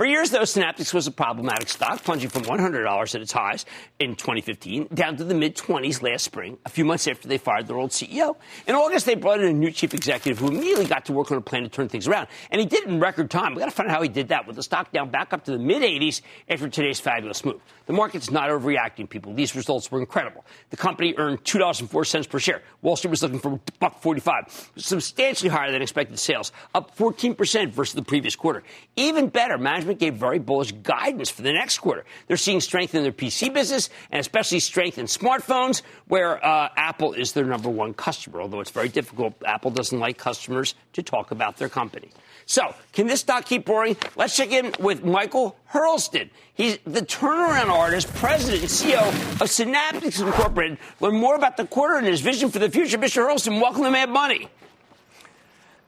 For 0.00 0.06
years, 0.06 0.30
though, 0.30 0.46
Synaptics 0.46 0.94
was 0.94 1.06
a 1.06 1.10
problematic 1.10 1.68
stock, 1.68 2.02
plunging 2.02 2.30
from 2.30 2.44
$100 2.44 3.14
at 3.14 3.20
its 3.20 3.32
highs 3.32 3.66
in 3.98 4.16
2015 4.16 4.88
down 4.94 5.18
to 5.18 5.24
the 5.24 5.34
mid 5.34 5.54
20s 5.54 6.00
last 6.00 6.24
spring, 6.24 6.56
a 6.64 6.70
few 6.70 6.86
months 6.86 7.06
after 7.06 7.28
they 7.28 7.36
fired 7.36 7.66
their 7.66 7.76
old 7.76 7.90
CEO. 7.90 8.36
In 8.66 8.74
August, 8.74 9.04
they 9.04 9.14
brought 9.14 9.40
in 9.40 9.48
a 9.48 9.52
new 9.52 9.70
chief 9.70 9.92
executive 9.92 10.38
who 10.38 10.48
immediately 10.48 10.86
got 10.86 11.04
to 11.04 11.12
work 11.12 11.30
on 11.30 11.36
a 11.36 11.42
plan 11.42 11.64
to 11.64 11.68
turn 11.68 11.90
things 11.90 12.08
around. 12.08 12.28
And 12.50 12.58
he 12.58 12.66
did 12.66 12.84
it 12.84 12.88
in 12.88 12.98
record 12.98 13.30
time. 13.30 13.52
We've 13.52 13.58
got 13.58 13.68
to 13.68 13.72
find 13.72 13.90
out 13.90 13.94
how 13.94 14.00
he 14.00 14.08
did 14.08 14.28
that 14.28 14.46
with 14.46 14.56
the 14.56 14.62
stock 14.62 14.90
down 14.90 15.10
back 15.10 15.34
up 15.34 15.44
to 15.44 15.50
the 15.50 15.58
mid 15.58 15.82
80s 15.82 16.22
after 16.48 16.66
today's 16.70 16.98
fabulous 16.98 17.44
move. 17.44 17.60
The 17.84 17.92
market's 17.92 18.30
not 18.30 18.48
overreacting, 18.48 19.06
people. 19.06 19.34
These 19.34 19.54
results 19.54 19.92
were 19.92 20.00
incredible. 20.00 20.46
The 20.70 20.78
company 20.78 21.12
earned 21.18 21.44
$2.04 21.44 22.30
per 22.30 22.38
share. 22.38 22.62
Wall 22.80 22.96
Street 22.96 23.10
was 23.10 23.22
looking 23.22 23.38
for 23.38 23.60
buck 23.78 24.00
45, 24.00 24.70
substantially 24.76 25.50
higher 25.50 25.70
than 25.70 25.82
expected 25.82 26.18
sales, 26.18 26.52
up 26.74 26.96
14% 26.96 27.68
versus 27.72 27.94
the 27.94 28.02
previous 28.02 28.34
quarter. 28.34 28.62
Even 28.96 29.28
better, 29.28 29.58
management 29.58 29.89
gave 29.94 30.14
very 30.14 30.38
bullish 30.38 30.72
guidance 30.72 31.30
for 31.30 31.42
the 31.42 31.52
next 31.52 31.78
quarter. 31.78 32.04
They're 32.26 32.36
seeing 32.36 32.60
strength 32.60 32.94
in 32.94 33.02
their 33.02 33.12
PC 33.12 33.52
business 33.52 33.90
and 34.10 34.20
especially 34.20 34.60
strength 34.60 34.98
in 34.98 35.06
smartphones, 35.06 35.82
where 36.06 36.44
uh, 36.44 36.68
Apple 36.76 37.12
is 37.12 37.32
their 37.32 37.44
number 37.44 37.68
one 37.68 37.94
customer. 37.94 38.40
Although 38.40 38.60
it's 38.60 38.70
very 38.70 38.88
difficult, 38.88 39.34
Apple 39.44 39.70
doesn't 39.70 39.98
like 39.98 40.18
customers 40.18 40.74
to 40.94 41.02
talk 41.02 41.30
about 41.30 41.56
their 41.56 41.68
company. 41.68 42.10
So, 42.46 42.74
can 42.92 43.06
this 43.06 43.20
stock 43.20 43.44
keep 43.44 43.68
roaring? 43.68 43.96
Let's 44.16 44.34
check 44.34 44.50
in 44.50 44.72
with 44.80 45.04
Michael 45.04 45.56
Hurlston. 45.72 46.30
He's 46.54 46.78
the 46.84 47.02
turnaround 47.02 47.70
artist, 47.70 48.12
president, 48.14 48.62
and 48.62 48.70
CEO 48.70 49.08
of 49.40 49.48
Synaptics 49.48 50.20
Incorporated. 50.20 50.78
Learn 50.98 51.14
more 51.14 51.36
about 51.36 51.56
the 51.56 51.64
quarter 51.64 51.96
and 51.96 52.06
his 52.06 52.20
vision 52.20 52.50
for 52.50 52.58
the 52.58 52.68
future. 52.68 52.98
Mr. 52.98 53.24
Hurlston, 53.24 53.60
welcome 53.60 53.84
to 53.84 53.90
Mad 53.90 54.10
Money. 54.10 54.48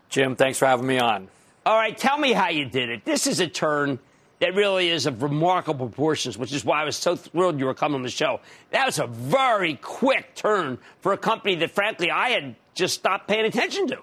Jim, 0.09 0.37
thanks 0.37 0.59
for 0.59 0.67
having 0.67 0.87
me 0.87 0.99
on. 0.99 1.29
All 1.65 1.77
right, 1.77 1.97
tell 1.97 2.19
me 2.19 2.33
how 2.33 2.49
you 2.49 2.65
did 2.65 2.91
it. 2.91 3.05
This 3.05 3.27
is 3.27 3.39
a 3.39 3.47
turn 3.47 4.01
that 4.41 4.57
really 4.57 4.89
is 4.89 5.07
of 5.07 5.23
remarkable 5.23 5.87
proportions, 5.87 6.37
which 6.37 6.53
is 6.53 6.65
why 6.65 6.83
I 6.83 6.85
was 6.85 6.97
so 6.97 7.15
thrilled 7.15 7.61
you 7.61 7.67
were 7.67 7.75
coming 7.75 7.95
on 7.95 8.03
the 8.03 8.11
show. 8.11 8.41
That 8.73 8.87
was 8.87 8.99
a 8.99 9.07
very 9.07 9.77
quick 9.77 10.35
turn 10.35 10.79
for 11.01 11.13
a 11.13 11.17
company 11.17 11.55
that, 11.57 11.71
frankly, 11.71 12.11
I 12.11 12.31
had 12.31 12.57
just 12.75 12.95
stopped 12.95 13.29
paying 13.29 13.45
attention 13.45 13.87
to. 13.89 13.99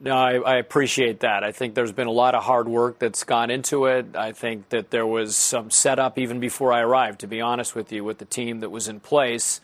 No, 0.00 0.16
I, 0.16 0.38
I, 0.38 0.56
appreciate 0.56 1.20
that. 1.20 1.44
I 1.44 1.52
think 1.52 1.74
there's 1.74 1.92
been 1.92 2.08
a 2.08 2.12
lot 2.12 2.34
of 2.34 2.42
hard 2.42 2.66
work 2.66 2.98
that's 2.98 3.22
gone 3.22 3.50
into 3.50 3.84
it. 3.84 4.16
I 4.16 4.32
think 4.32 4.70
that 4.70 4.90
there 4.90 5.06
was 5.06 5.36
some 5.36 5.70
setup 5.70 6.18
even 6.18 6.40
before 6.40 6.72
I 6.72 6.80
arrived, 6.80 7.20
to 7.20 7.28
be 7.28 7.40
honest 7.40 7.76
with 7.76 7.92
you, 7.92 8.02
with 8.02 8.18
the 8.18 8.24
team 8.24 8.60
that 8.60 8.70
was 8.70 8.88
in 8.88 8.98
place, 8.98 9.60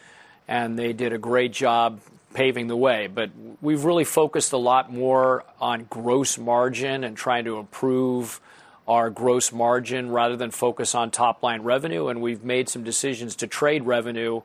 and 0.46 0.78
they 0.78 0.92
did 0.92 1.12
a 1.12 1.18
great 1.18 1.52
job 1.52 2.00
paving 2.34 2.66
the 2.68 2.76
way. 2.76 3.06
But 3.06 3.30
we've 3.60 3.84
really 3.84 4.04
focused 4.04 4.52
a 4.52 4.58
lot 4.58 4.92
more 4.92 5.44
on 5.60 5.84
gross 5.84 6.38
margin 6.38 7.04
and 7.04 7.16
trying 7.16 7.44
to 7.44 7.58
improve 7.58 8.40
our 8.86 9.10
gross 9.10 9.52
margin 9.52 10.10
rather 10.10 10.36
than 10.36 10.50
focus 10.50 10.94
on 10.94 11.10
top 11.10 11.42
line 11.42 11.62
revenue. 11.62 12.08
And 12.08 12.22
we've 12.22 12.44
made 12.44 12.68
some 12.68 12.84
decisions 12.84 13.36
to 13.36 13.46
trade 13.46 13.84
revenue 13.84 14.42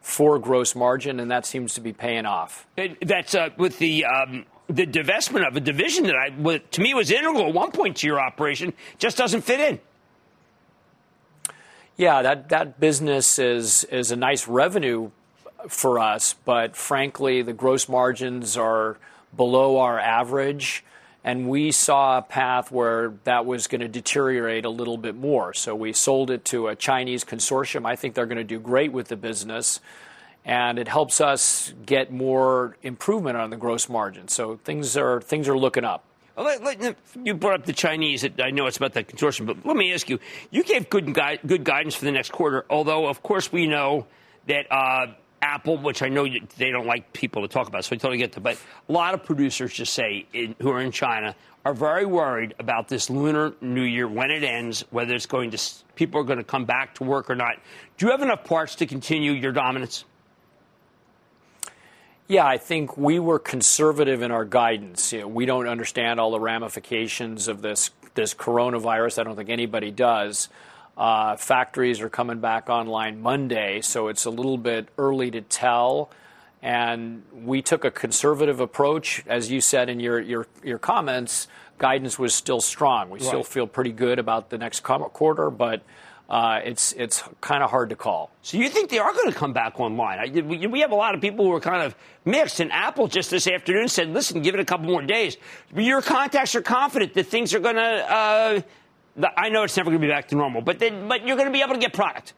for 0.00 0.38
gross 0.38 0.74
margin, 0.74 1.18
and 1.18 1.30
that 1.30 1.46
seems 1.46 1.74
to 1.74 1.80
be 1.80 1.92
paying 1.92 2.26
off. 2.26 2.66
That's 3.02 3.34
uh, 3.34 3.50
with 3.56 3.78
the. 3.78 4.04
Um 4.04 4.46
the 4.68 4.84
divestment 4.84 5.46
of 5.46 5.56
a 5.56 5.60
division 5.60 6.06
that 6.06 6.16
I, 6.16 6.58
to 6.58 6.80
me, 6.80 6.92
was 6.92 7.12
integral 7.12 7.46
at 7.46 7.54
one 7.54 7.70
point 7.70 7.98
to 7.98 8.06
your 8.08 8.18
operation 8.18 8.72
just 8.98 9.16
doesn't 9.16 9.42
fit 9.42 9.60
in. 9.60 9.78
Yeah, 11.96 12.22
that, 12.22 12.48
that 12.50 12.80
business 12.80 13.38
is, 13.38 13.84
is 13.84 14.10
a 14.10 14.16
nice 14.16 14.48
revenue 14.48 15.10
for 15.68 15.98
us, 15.98 16.34
but 16.44 16.76
frankly, 16.76 17.42
the 17.42 17.52
gross 17.52 17.88
margins 17.88 18.56
are 18.56 18.98
below 19.36 19.78
our 19.78 19.98
average. 19.98 20.84
And 21.24 21.48
we 21.48 21.72
saw 21.72 22.18
a 22.18 22.22
path 22.22 22.70
where 22.70 23.14
that 23.24 23.46
was 23.46 23.66
going 23.66 23.80
to 23.80 23.88
deteriorate 23.88 24.64
a 24.64 24.70
little 24.70 24.96
bit 24.96 25.16
more. 25.16 25.52
So 25.54 25.74
we 25.74 25.92
sold 25.92 26.30
it 26.30 26.44
to 26.46 26.68
a 26.68 26.76
Chinese 26.76 27.24
consortium. 27.24 27.84
I 27.84 27.96
think 27.96 28.14
they're 28.14 28.26
going 28.26 28.36
to 28.38 28.44
do 28.44 28.60
great 28.60 28.92
with 28.92 29.08
the 29.08 29.16
business 29.16 29.80
and 30.46 30.78
it 30.78 30.86
helps 30.86 31.20
us 31.20 31.74
get 31.84 32.12
more 32.12 32.76
improvement 32.82 33.36
on 33.36 33.50
the 33.50 33.56
gross 33.56 33.88
margin. 33.88 34.28
So 34.28 34.56
things 34.56 34.96
are 34.96 35.20
things 35.20 35.48
are 35.48 35.58
looking 35.58 35.84
up. 35.84 36.04
You 37.24 37.34
brought 37.34 37.60
up 37.60 37.66
the 37.66 37.72
Chinese. 37.72 38.24
I 38.40 38.50
know 38.50 38.66
it's 38.66 38.76
about 38.76 38.92
the 38.92 39.02
consortium, 39.02 39.46
but 39.46 39.66
let 39.66 39.76
me 39.76 39.92
ask 39.92 40.08
you: 40.08 40.20
You 40.50 40.62
gave 40.62 40.88
good 40.88 41.12
good 41.14 41.64
guidance 41.64 41.96
for 41.96 42.04
the 42.04 42.12
next 42.12 42.30
quarter. 42.30 42.64
Although, 42.70 43.08
of 43.08 43.22
course, 43.22 43.50
we 43.50 43.66
know 43.66 44.06
that 44.46 44.70
uh, 44.70 45.08
Apple, 45.46 45.78
which 45.78 46.02
I 46.02 46.08
know 46.08 46.26
they 46.58 46.70
don't 46.70 46.86
like 46.86 47.12
people 47.12 47.42
to 47.42 47.48
talk 47.48 47.68
about, 47.68 47.84
so 47.84 47.94
I 47.94 47.98
totally 47.98 48.18
get 48.18 48.32
that. 48.32 48.42
But 48.42 48.58
a 48.88 48.92
lot 48.92 49.14
of 49.14 49.24
producers 49.24 49.72
just 49.72 49.94
say 49.94 50.26
in, 50.32 50.56
who 50.60 50.70
are 50.70 50.80
in 50.80 50.90
China 50.90 51.36
are 51.64 51.72
very 51.72 52.04
worried 52.04 52.54
about 52.58 52.88
this 52.88 53.08
Lunar 53.08 53.54
New 53.60 53.82
Year 53.82 54.08
when 54.08 54.30
it 54.30 54.42
ends, 54.42 54.84
whether 54.90 55.14
it's 55.14 55.26
going 55.26 55.52
to 55.52 55.58
people 55.94 56.20
are 56.20 56.24
going 56.24 56.38
to 56.38 56.44
come 56.44 56.64
back 56.64 56.96
to 56.96 57.04
work 57.04 57.30
or 57.30 57.36
not. 57.36 57.56
Do 57.96 58.06
you 58.06 58.12
have 58.12 58.22
enough 58.22 58.44
parts 58.44 58.74
to 58.76 58.86
continue 58.86 59.32
your 59.32 59.52
dominance? 59.52 60.04
Yeah, 62.28 62.44
I 62.44 62.58
think 62.58 62.96
we 62.96 63.20
were 63.20 63.38
conservative 63.38 64.22
in 64.22 64.32
our 64.32 64.44
guidance. 64.44 65.12
You 65.12 65.20
know, 65.20 65.28
we 65.28 65.46
don't 65.46 65.68
understand 65.68 66.18
all 66.18 66.32
the 66.32 66.40
ramifications 66.40 67.46
of 67.46 67.62
this 67.62 67.90
this 68.14 68.34
coronavirus. 68.34 69.20
I 69.20 69.24
don't 69.24 69.36
think 69.36 69.50
anybody 69.50 69.92
does. 69.92 70.48
Uh, 70.96 71.36
factories 71.36 72.00
are 72.00 72.08
coming 72.08 72.40
back 72.40 72.70
online 72.70 73.20
Monday, 73.20 73.82
so 73.82 74.08
it's 74.08 74.24
a 74.24 74.30
little 74.30 74.56
bit 74.56 74.88
early 74.96 75.30
to 75.30 75.42
tell. 75.42 76.10
And 76.62 77.22
we 77.32 77.60
took 77.60 77.84
a 77.84 77.90
conservative 77.90 78.60
approach, 78.60 79.22
as 79.26 79.50
you 79.50 79.60
said 79.60 79.88
in 79.88 80.00
your 80.00 80.20
your, 80.20 80.46
your 80.64 80.78
comments. 80.78 81.48
Guidance 81.78 82.18
was 82.18 82.34
still 82.34 82.62
strong. 82.62 83.10
We 83.10 83.18
right. 83.18 83.28
still 83.28 83.44
feel 83.44 83.66
pretty 83.66 83.92
good 83.92 84.18
about 84.18 84.48
the 84.48 84.56
next 84.56 84.80
quarter, 84.82 85.50
but 85.50 85.82
uh, 86.30 86.60
it's 86.64 86.92
it's 86.92 87.22
kind 87.42 87.62
of 87.62 87.70
hard 87.70 87.90
to 87.90 87.96
call. 87.96 88.30
So 88.40 88.56
you 88.56 88.68
think 88.70 88.88
they 88.88 88.98
are 88.98 89.12
going 89.12 89.30
to 89.30 89.38
come 89.38 89.52
back 89.52 89.78
online? 89.78 90.18
I, 90.18 90.40
we 90.40 90.80
have 90.80 90.90
a 90.90 90.96
lot 90.96 91.14
of 91.14 91.20
people 91.20 91.44
who 91.44 91.52
are 91.52 91.60
kind 91.60 91.82
of 91.82 91.94
mixed, 92.24 92.58
and 92.58 92.72
Apple 92.72 93.06
just 93.06 93.30
this 93.30 93.46
afternoon 93.46 93.88
said, 93.88 94.08
"Listen, 94.08 94.40
give 94.40 94.54
it 94.54 94.60
a 94.60 94.64
couple 94.64 94.86
more 94.86 95.02
days." 95.02 95.36
Your 95.74 96.00
contacts 96.00 96.54
are 96.54 96.62
confident 96.62 97.14
that 97.14 97.26
things 97.26 97.54
are 97.54 97.60
going 97.60 97.76
to. 97.76 97.82
Uh, 97.82 98.60
I 99.36 99.48
know 99.48 99.62
it's 99.62 99.76
never 99.76 99.90
going 99.90 100.00
to 100.00 100.06
be 100.06 100.12
back 100.12 100.28
to 100.28 100.36
normal, 100.36 100.60
but 100.60 100.78
then, 100.78 101.08
but 101.08 101.26
you're 101.26 101.36
going 101.36 101.48
to 101.48 101.52
be 101.52 101.62
able 101.62 101.74
to 101.74 101.80
get 101.80 101.92
product. 101.92 102.34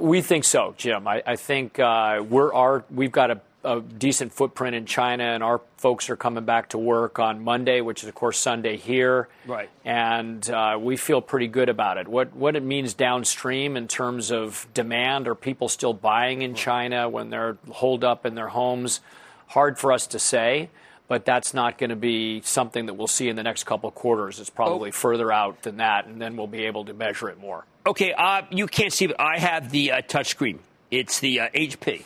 We 0.00 0.20
think 0.20 0.44
so, 0.44 0.74
Jim. 0.76 1.08
I, 1.08 1.22
I 1.26 1.36
think 1.36 1.78
uh, 1.78 2.22
we're 2.28 2.52
our 2.52 2.84
we've 2.90 3.12
got 3.12 3.30
a 3.30 3.40
a 3.64 3.80
decent 3.80 4.32
footprint 4.32 4.76
in 4.76 4.86
China, 4.86 5.24
and 5.24 5.42
our 5.42 5.60
folks 5.76 6.08
are 6.10 6.16
coming 6.16 6.44
back 6.44 6.70
to 6.70 6.78
work 6.78 7.18
on 7.18 7.42
Monday, 7.42 7.80
which 7.80 8.02
is 8.02 8.08
of 8.08 8.14
course 8.14 8.38
Sunday 8.38 8.76
here. 8.76 9.28
Right. 9.46 9.68
And 9.84 10.48
uh, 10.48 10.78
we 10.80 10.96
feel 10.96 11.20
pretty 11.20 11.48
good 11.48 11.68
about 11.68 11.98
it. 11.98 12.06
What 12.06 12.34
what 12.34 12.56
it 12.56 12.62
means 12.62 12.94
downstream 12.94 13.76
in 13.76 13.88
terms 13.88 14.30
of 14.30 14.66
demand, 14.74 15.26
are 15.26 15.34
people 15.34 15.68
still 15.68 15.92
buying 15.92 16.42
in 16.42 16.54
China 16.54 17.08
when 17.08 17.30
they're 17.30 17.58
holed 17.70 18.04
up 18.04 18.24
in 18.24 18.34
their 18.34 18.48
homes? 18.48 19.00
Hard 19.48 19.78
for 19.78 19.92
us 19.92 20.06
to 20.08 20.18
say. 20.18 20.70
But 21.08 21.24
that's 21.24 21.54
not 21.54 21.78
going 21.78 21.90
to 21.90 21.96
be 21.96 22.42
something 22.42 22.86
that 22.86 22.94
we'll 22.94 23.06
see 23.06 23.28
in 23.28 23.36
the 23.36 23.42
next 23.42 23.64
couple 23.64 23.88
of 23.88 23.94
quarters. 23.94 24.40
It's 24.40 24.50
probably 24.50 24.90
oh. 24.90 24.92
further 24.92 25.32
out 25.32 25.62
than 25.62 25.78
that, 25.78 26.06
and 26.06 26.20
then 26.20 26.36
we'll 26.36 26.46
be 26.46 26.66
able 26.66 26.84
to 26.84 26.92
measure 26.92 27.30
it 27.30 27.40
more. 27.40 27.64
Okay, 27.86 28.12
uh, 28.12 28.42
you 28.50 28.66
can't 28.66 28.92
see, 28.92 29.06
but 29.06 29.18
I 29.18 29.38
have 29.38 29.70
the 29.70 29.92
uh, 29.92 30.02
touchscreen. 30.02 30.58
It's 30.90 31.20
the 31.20 31.40
uh, 31.40 31.48
HP 31.50 32.04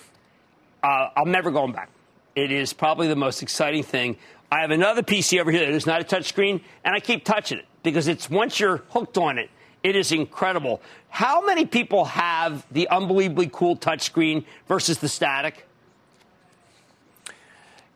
uh, 0.83 1.09
I'm 1.17 1.31
never 1.31 1.51
going 1.51 1.73
back. 1.73 1.91
It 2.35 2.51
is 2.51 2.73
probably 2.73 3.09
the 3.09 3.17
most 3.17 3.43
exciting 3.43 3.83
thing. 3.83 4.17
I 4.51 4.61
have 4.61 4.71
another 4.71 5.03
PC 5.03 5.41
over 5.41 5.51
here 5.51 5.61
that 5.61 5.71
is 5.71 5.87
not 5.87 6.01
a 6.01 6.05
touchscreen, 6.05 6.61
and 6.85 6.95
I 6.95 7.01
keep 7.01 7.25
touching 7.25 7.59
it 7.59 7.67
because 7.83 8.09
it's 8.09 8.29
once 8.29 8.61
you're 8.61 8.79
hooked 8.91 9.19
on 9.19 9.39
it, 9.39 9.51
it 9.83 9.97
is 9.97 10.13
incredible. 10.13 10.81
How 11.09 11.45
many 11.45 11.67
people 11.67 12.05
have 12.05 12.65
the 12.71 12.89
unbelievably 12.89 13.51
cool 13.53 13.77
touchscreen 13.77 14.45
versus 14.69 14.99
the 14.99 15.09
static? 15.09 15.67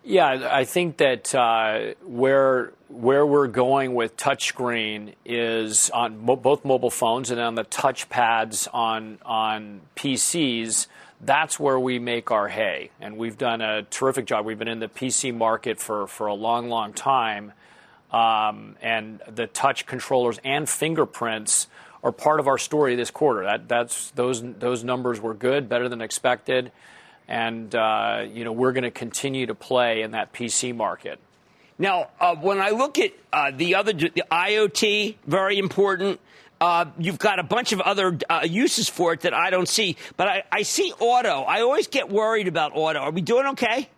Yeah, 0.08 0.48
I 0.52 0.64
think 0.64 0.98
that 0.98 1.34
uh, 1.34 1.94
where 2.04 2.72
where 2.88 3.26
we're 3.26 3.48
going 3.48 3.94
with 3.94 4.16
touchscreen 4.16 5.14
is 5.24 5.90
on 5.90 6.24
mo- 6.24 6.36
both 6.36 6.64
mobile 6.64 6.90
phones 6.90 7.32
and 7.32 7.40
on 7.40 7.56
the 7.56 7.64
touch 7.64 8.08
pads 8.08 8.68
on 8.72 9.18
on 9.24 9.80
PCs 9.96 10.86
that's 11.20 11.58
where 11.58 11.78
we 11.78 11.98
make 11.98 12.30
our 12.30 12.48
hay. 12.48 12.90
And 13.00 13.16
we've 13.16 13.38
done 13.38 13.60
a 13.60 13.82
terrific 13.84 14.26
job. 14.26 14.44
We've 14.44 14.58
been 14.58 14.68
in 14.68 14.80
the 14.80 14.88
PC 14.88 15.34
market 15.34 15.78
for, 15.78 16.06
for 16.06 16.26
a 16.26 16.34
long, 16.34 16.68
long 16.68 16.92
time. 16.92 17.52
Um, 18.12 18.76
and 18.82 19.20
the 19.26 19.46
touch 19.46 19.86
controllers 19.86 20.38
and 20.44 20.68
fingerprints 20.68 21.68
are 22.02 22.12
part 22.12 22.38
of 22.38 22.46
our 22.46 22.58
story 22.58 22.94
this 22.94 23.10
quarter. 23.10 23.44
That, 23.44 23.68
that's, 23.68 24.10
those, 24.12 24.42
those 24.42 24.84
numbers 24.84 25.20
were 25.20 25.34
good, 25.34 25.68
better 25.68 25.88
than 25.88 26.00
expected. 26.00 26.70
And, 27.28 27.74
uh, 27.74 28.26
you 28.32 28.44
know, 28.44 28.52
we're 28.52 28.72
going 28.72 28.84
to 28.84 28.90
continue 28.90 29.46
to 29.46 29.54
play 29.54 30.02
in 30.02 30.12
that 30.12 30.32
PC 30.32 30.74
market. 30.74 31.18
Now, 31.78 32.08
uh, 32.20 32.36
when 32.36 32.60
I 32.60 32.70
look 32.70 32.98
at 32.98 33.12
uh, 33.32 33.50
the 33.54 33.74
other, 33.74 33.92
the 33.92 34.24
IoT, 34.30 35.16
very 35.26 35.58
important. 35.58 36.20
Uh, 36.58 36.86
you've 36.98 37.18
got 37.18 37.38
a 37.38 37.42
bunch 37.42 37.72
of 37.72 37.82
other 37.82 38.16
uh, 38.30 38.40
uses 38.48 38.88
for 38.88 39.12
it 39.12 39.20
that 39.20 39.34
I 39.34 39.50
don't 39.50 39.68
see, 39.68 39.96
but 40.16 40.26
I, 40.26 40.42
I 40.50 40.62
see 40.62 40.90
auto. 40.98 41.42
I 41.42 41.60
always 41.60 41.86
get 41.86 42.08
worried 42.08 42.48
about 42.48 42.72
auto. 42.74 43.00
Are 43.00 43.10
we 43.10 43.20
doing 43.20 43.46
okay? 43.48 43.90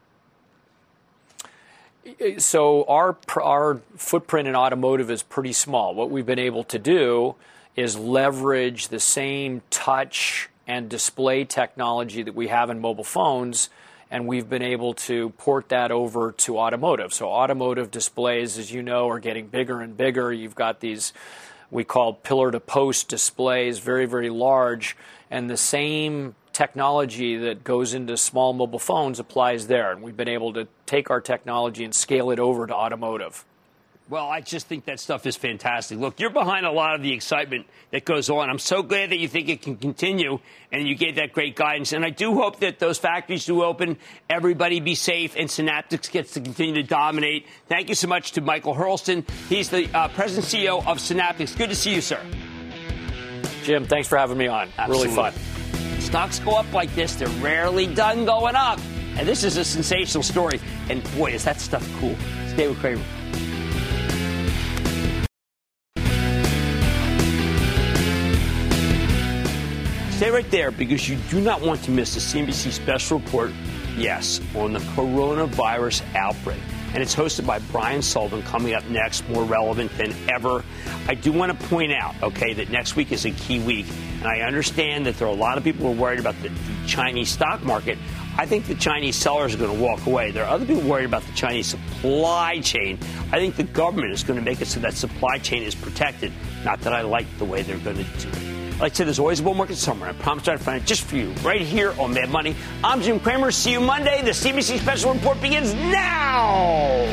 So 2.39 2.85
our 2.85 3.17
our 3.41 3.81
footprint 3.97 4.49
in 4.49 4.57
automotive 4.57 5.11
is 5.11 5.23
pretty 5.23 5.53
small. 5.53 5.95
What 5.95 6.11
we've 6.11 6.27
been 6.27 6.39
able 6.39 6.65
to 6.65 6.79
do 6.79 7.37
is 7.77 7.97
leverage 7.97 8.89
the 8.89 8.99
same 8.99 9.63
touch 9.71 10.49
and 10.69 10.89
display 10.89 11.45
technology 11.45 12.23
that 12.23 12.35
we 12.35 12.47
have 12.49 12.71
in 12.71 12.79
mobile 12.79 13.03
phones, 13.03 13.71
and 14.11 14.29
we've 14.29 14.49
been 14.49 14.63
able 14.63 14.95
to 14.95 15.31
port 15.31 15.71
that 15.71 15.91
over 15.91 16.33
to 16.33 16.59
automotive. 16.59 17.13
So 17.13 17.29
automotive 17.29 17.91
displays, 17.91 18.59
as 18.59 18.71
you 18.71 18.83
know, 18.83 19.09
are 19.09 19.19
getting 19.19 19.49
bigger 19.49 19.81
and 19.81 19.97
bigger. 19.97 20.33
You've 20.33 20.55
got 20.55 20.81
these 20.81 21.13
we 21.71 21.85
call 21.85 22.15
pillar 22.15 22.51
to 22.51 22.61
post 22.61 23.09
displays, 23.09 23.79
very, 23.79 24.07
very 24.07 24.31
large. 24.31 24.97
And 25.31 25.51
the 25.51 25.57
same 25.57 26.35
technology 26.53 27.37
that 27.37 27.63
goes 27.63 27.95
into 27.95 28.17
small 28.17 28.53
mobile 28.53 28.79
phones 28.79 29.21
applies 29.21 29.67
there. 29.67 29.93
And 29.93 30.03
we've 30.03 30.17
been 30.17 30.29
able 30.29 30.53
to 30.55 30.67
take 30.87 31.11
our 31.11 31.21
technology 31.21 31.85
and 31.85 31.95
scale 31.95 32.31
it 32.31 32.39
over 32.39 32.67
to 32.67 32.75
automotive. 32.75 33.45
Well, 34.11 34.27
I 34.27 34.41
just 34.41 34.67
think 34.67 34.87
that 34.87 35.01
stuff 35.01 35.27
is 35.27 35.37
fantastic. 35.37 35.99
Look, 35.99 36.19
you're 36.19 36.31
behind 36.31 36.65
a 36.65 36.73
lot 36.73 36.95
of 36.95 37.03
the 37.03 37.13
excitement 37.13 37.67
that 37.91 38.07
goes 38.07 38.31
on. 38.31 38.49
I'm 38.49 38.59
so 38.59 38.83
glad 38.83 39.11
that 39.11 39.19
you 39.19 39.29
think 39.29 39.51
it 39.51 39.61
can 39.61 39.77
continue 39.77 40.39
and 40.73 40.89
you 40.89 40.95
gave 40.95 41.17
that 41.17 41.33
great 41.33 41.57
guidance. 41.57 41.93
And 41.93 42.07
I 42.07 42.11
do 42.11 42.35
hope 42.35 42.61
that 42.61 42.79
those 42.79 42.97
factories 42.97 43.45
do 43.45 43.63
open, 43.63 43.99
everybody 44.31 44.81
be 44.81 44.95
safe, 44.95 45.35
and 45.37 45.51
Synaptics 45.51 46.11
gets 46.11 46.33
to 46.35 46.41
continue 46.41 46.75
to 46.75 46.83
dominate. 46.83 47.47
Thank 47.69 47.91
you 47.91 47.95
so 47.95 48.09
much 48.09 48.33
to 48.33 48.41
Michael 48.41 48.75
Hurlston. 48.75 49.29
He's 49.51 49.69
the 49.69 49.95
uh, 49.95 50.09
president 50.09 50.47
CEO 50.47 50.87
of 50.87 50.99
Synaptics. 50.99 51.55
Good 51.55 51.69
to 51.69 51.77
see 51.77 51.95
you, 51.95 52.01
sir. 52.01 52.21
Jim, 53.63 53.85
thanks 53.85 54.09
for 54.09 54.17
having 54.17 54.39
me 54.39 54.47
on. 54.47 54.71
Absolutely. 54.79 55.15
Really 55.15 55.33
fun. 55.33 56.01
Stocks 56.01 56.39
go 56.39 56.53
up 56.53 56.73
like 56.73 56.95
this, 56.95 57.15
they're 57.17 57.29
rarely 57.43 57.87
done 57.87 58.25
going 58.25 58.57
up. 58.57 58.81
And 59.19 59.29
this 59.29 59.45
is 59.45 59.59
a 59.59 59.65
sensational 59.65 60.23
story. 60.23 60.61
And 60.89 61.03
boy, 61.15 61.33
is 61.33 61.45
that 61.45 61.61
stuff 61.61 61.87
cool. 62.01 62.17
Stay 62.47 62.69
with 62.69 62.79
Cramer. 62.79 63.05
Stay 70.29 70.35
right 70.35 70.51
there 70.51 70.71
because 70.71 71.09
you 71.09 71.17
do 71.31 71.41
not 71.41 71.63
want 71.63 71.83
to 71.85 71.91
miss 71.91 72.13
the 72.13 72.21
CNBC 72.21 72.71
special 72.71 73.19
report, 73.19 73.51
yes, 73.97 74.43
on 74.55 74.75
the 74.75 74.79
coronavirus 74.79 76.03
outbreak. 76.15 76.61
And 76.93 77.03
it's 77.03 77.15
hosted 77.15 77.47
by 77.47 77.61
Brian 77.73 78.03
Sullivan 78.03 78.43
coming 78.43 78.75
up 78.75 78.85
next, 78.91 79.27
more 79.31 79.45
relevant 79.45 79.91
than 79.97 80.15
ever. 80.29 80.63
I 81.07 81.15
do 81.15 81.33
want 81.33 81.59
to 81.59 81.69
point 81.69 81.93
out, 81.93 82.15
okay, 82.23 82.53
that 82.53 82.69
next 82.69 82.95
week 82.95 83.11
is 83.11 83.25
a 83.25 83.31
key 83.31 83.59
week. 83.61 83.87
And 84.19 84.27
I 84.27 84.41
understand 84.41 85.07
that 85.07 85.17
there 85.17 85.29
are 85.29 85.31
a 85.31 85.35
lot 85.35 85.57
of 85.57 85.65
people 85.65 85.87
who 85.87 85.99
are 85.99 86.03
worried 86.03 86.21
about 86.21 86.35
the, 86.43 86.51
the 86.51 86.87
Chinese 86.87 87.31
stock 87.31 87.63
market. 87.63 87.97
I 88.37 88.45
think 88.45 88.67
the 88.67 88.75
Chinese 88.75 89.17
sellers 89.17 89.55
are 89.55 89.59
going 89.59 89.75
to 89.75 89.83
walk 89.83 90.05
away. 90.05 90.31
There 90.31 90.45
are 90.45 90.51
other 90.51 90.67
people 90.67 90.83
worried 90.83 91.07
about 91.07 91.23
the 91.23 91.33
Chinese 91.33 91.69
supply 91.69 92.61
chain. 92.61 92.99
I 93.33 93.39
think 93.39 93.57
the 93.57 93.63
government 93.63 94.13
is 94.13 94.23
going 94.23 94.39
to 94.39 94.45
make 94.45 94.61
it 94.61 94.69
so 94.69 94.79
that 94.81 94.93
supply 94.93 95.39
chain 95.39 95.63
is 95.63 95.75
protected. 95.75 96.35
Not 96.67 96.83
that 96.83 96.93
I 96.93 97.01
like 97.01 97.27
the 97.39 97.47
way 97.47 97.63
they're 97.63 97.79
going 97.79 98.05
to 98.05 98.05
do 98.05 98.29
it. 98.29 98.48
Like 98.81 98.93
I 98.93 98.95
said, 98.95 99.07
there's 99.09 99.19
always 99.19 99.41
a 99.41 99.43
bull 99.43 99.55
market 99.55 99.77
somewhere. 99.77 100.11
I 100.11 100.13
promise 100.13 100.45
to 100.45 100.57
find 100.59 100.81
it 100.81 100.87
just 100.87 101.03
for 101.03 101.17
you, 101.17 101.31
right 101.43 101.61
here 101.61 101.93
on 101.99 102.15
Mad 102.15 102.31
Money. 102.31 102.55
I'm 102.85 103.03
Jim 103.03 103.19
Cramer. 103.19 103.51
See 103.51 103.73
you 103.73 103.81
Monday. 103.81 104.23
The 104.23 104.31
CNBC 104.31 104.79
Special 104.79 105.15
Report 105.15 105.41
begins 105.41 105.75
now. 105.75 107.05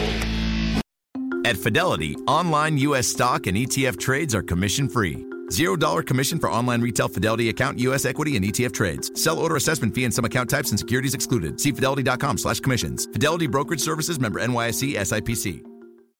At 1.43 1.57
Fidelity, 1.57 2.16
online 2.28 2.78
U.S. 2.80 3.07
stock 3.07 3.47
and 3.47 3.57
ETF 3.57 3.99
trades 3.99 4.34
are 4.36 4.43
commission 4.43 4.89
free. 4.89 5.26
$0 5.49 6.05
commission 6.05 6.39
for 6.39 6.51
online 6.51 6.82
retail 6.82 7.07
Fidelity 7.07 7.49
account, 7.49 7.78
U.S. 7.80 8.05
equity, 8.05 8.36
and 8.36 8.45
ETF 8.45 8.74
trades. 8.74 9.11
Sell 9.22 9.38
order 9.38 9.55
assessment 9.55 9.93
fee 9.93 10.05
and 10.05 10.13
some 10.13 10.26
account 10.26 10.49
types 10.49 10.72
and 10.72 10.80
securities 10.80 11.13
excluded. 11.13 11.59
See 11.59 11.72
fidelity.com 11.72 12.38
slash 12.39 12.59
commissions. 12.59 13.05
Fidelity 13.07 13.47
Brokerage 13.47 13.82
Services 13.82 14.20
member 14.20 14.39
NYSE 14.39 14.95
SIPC. 14.95 15.74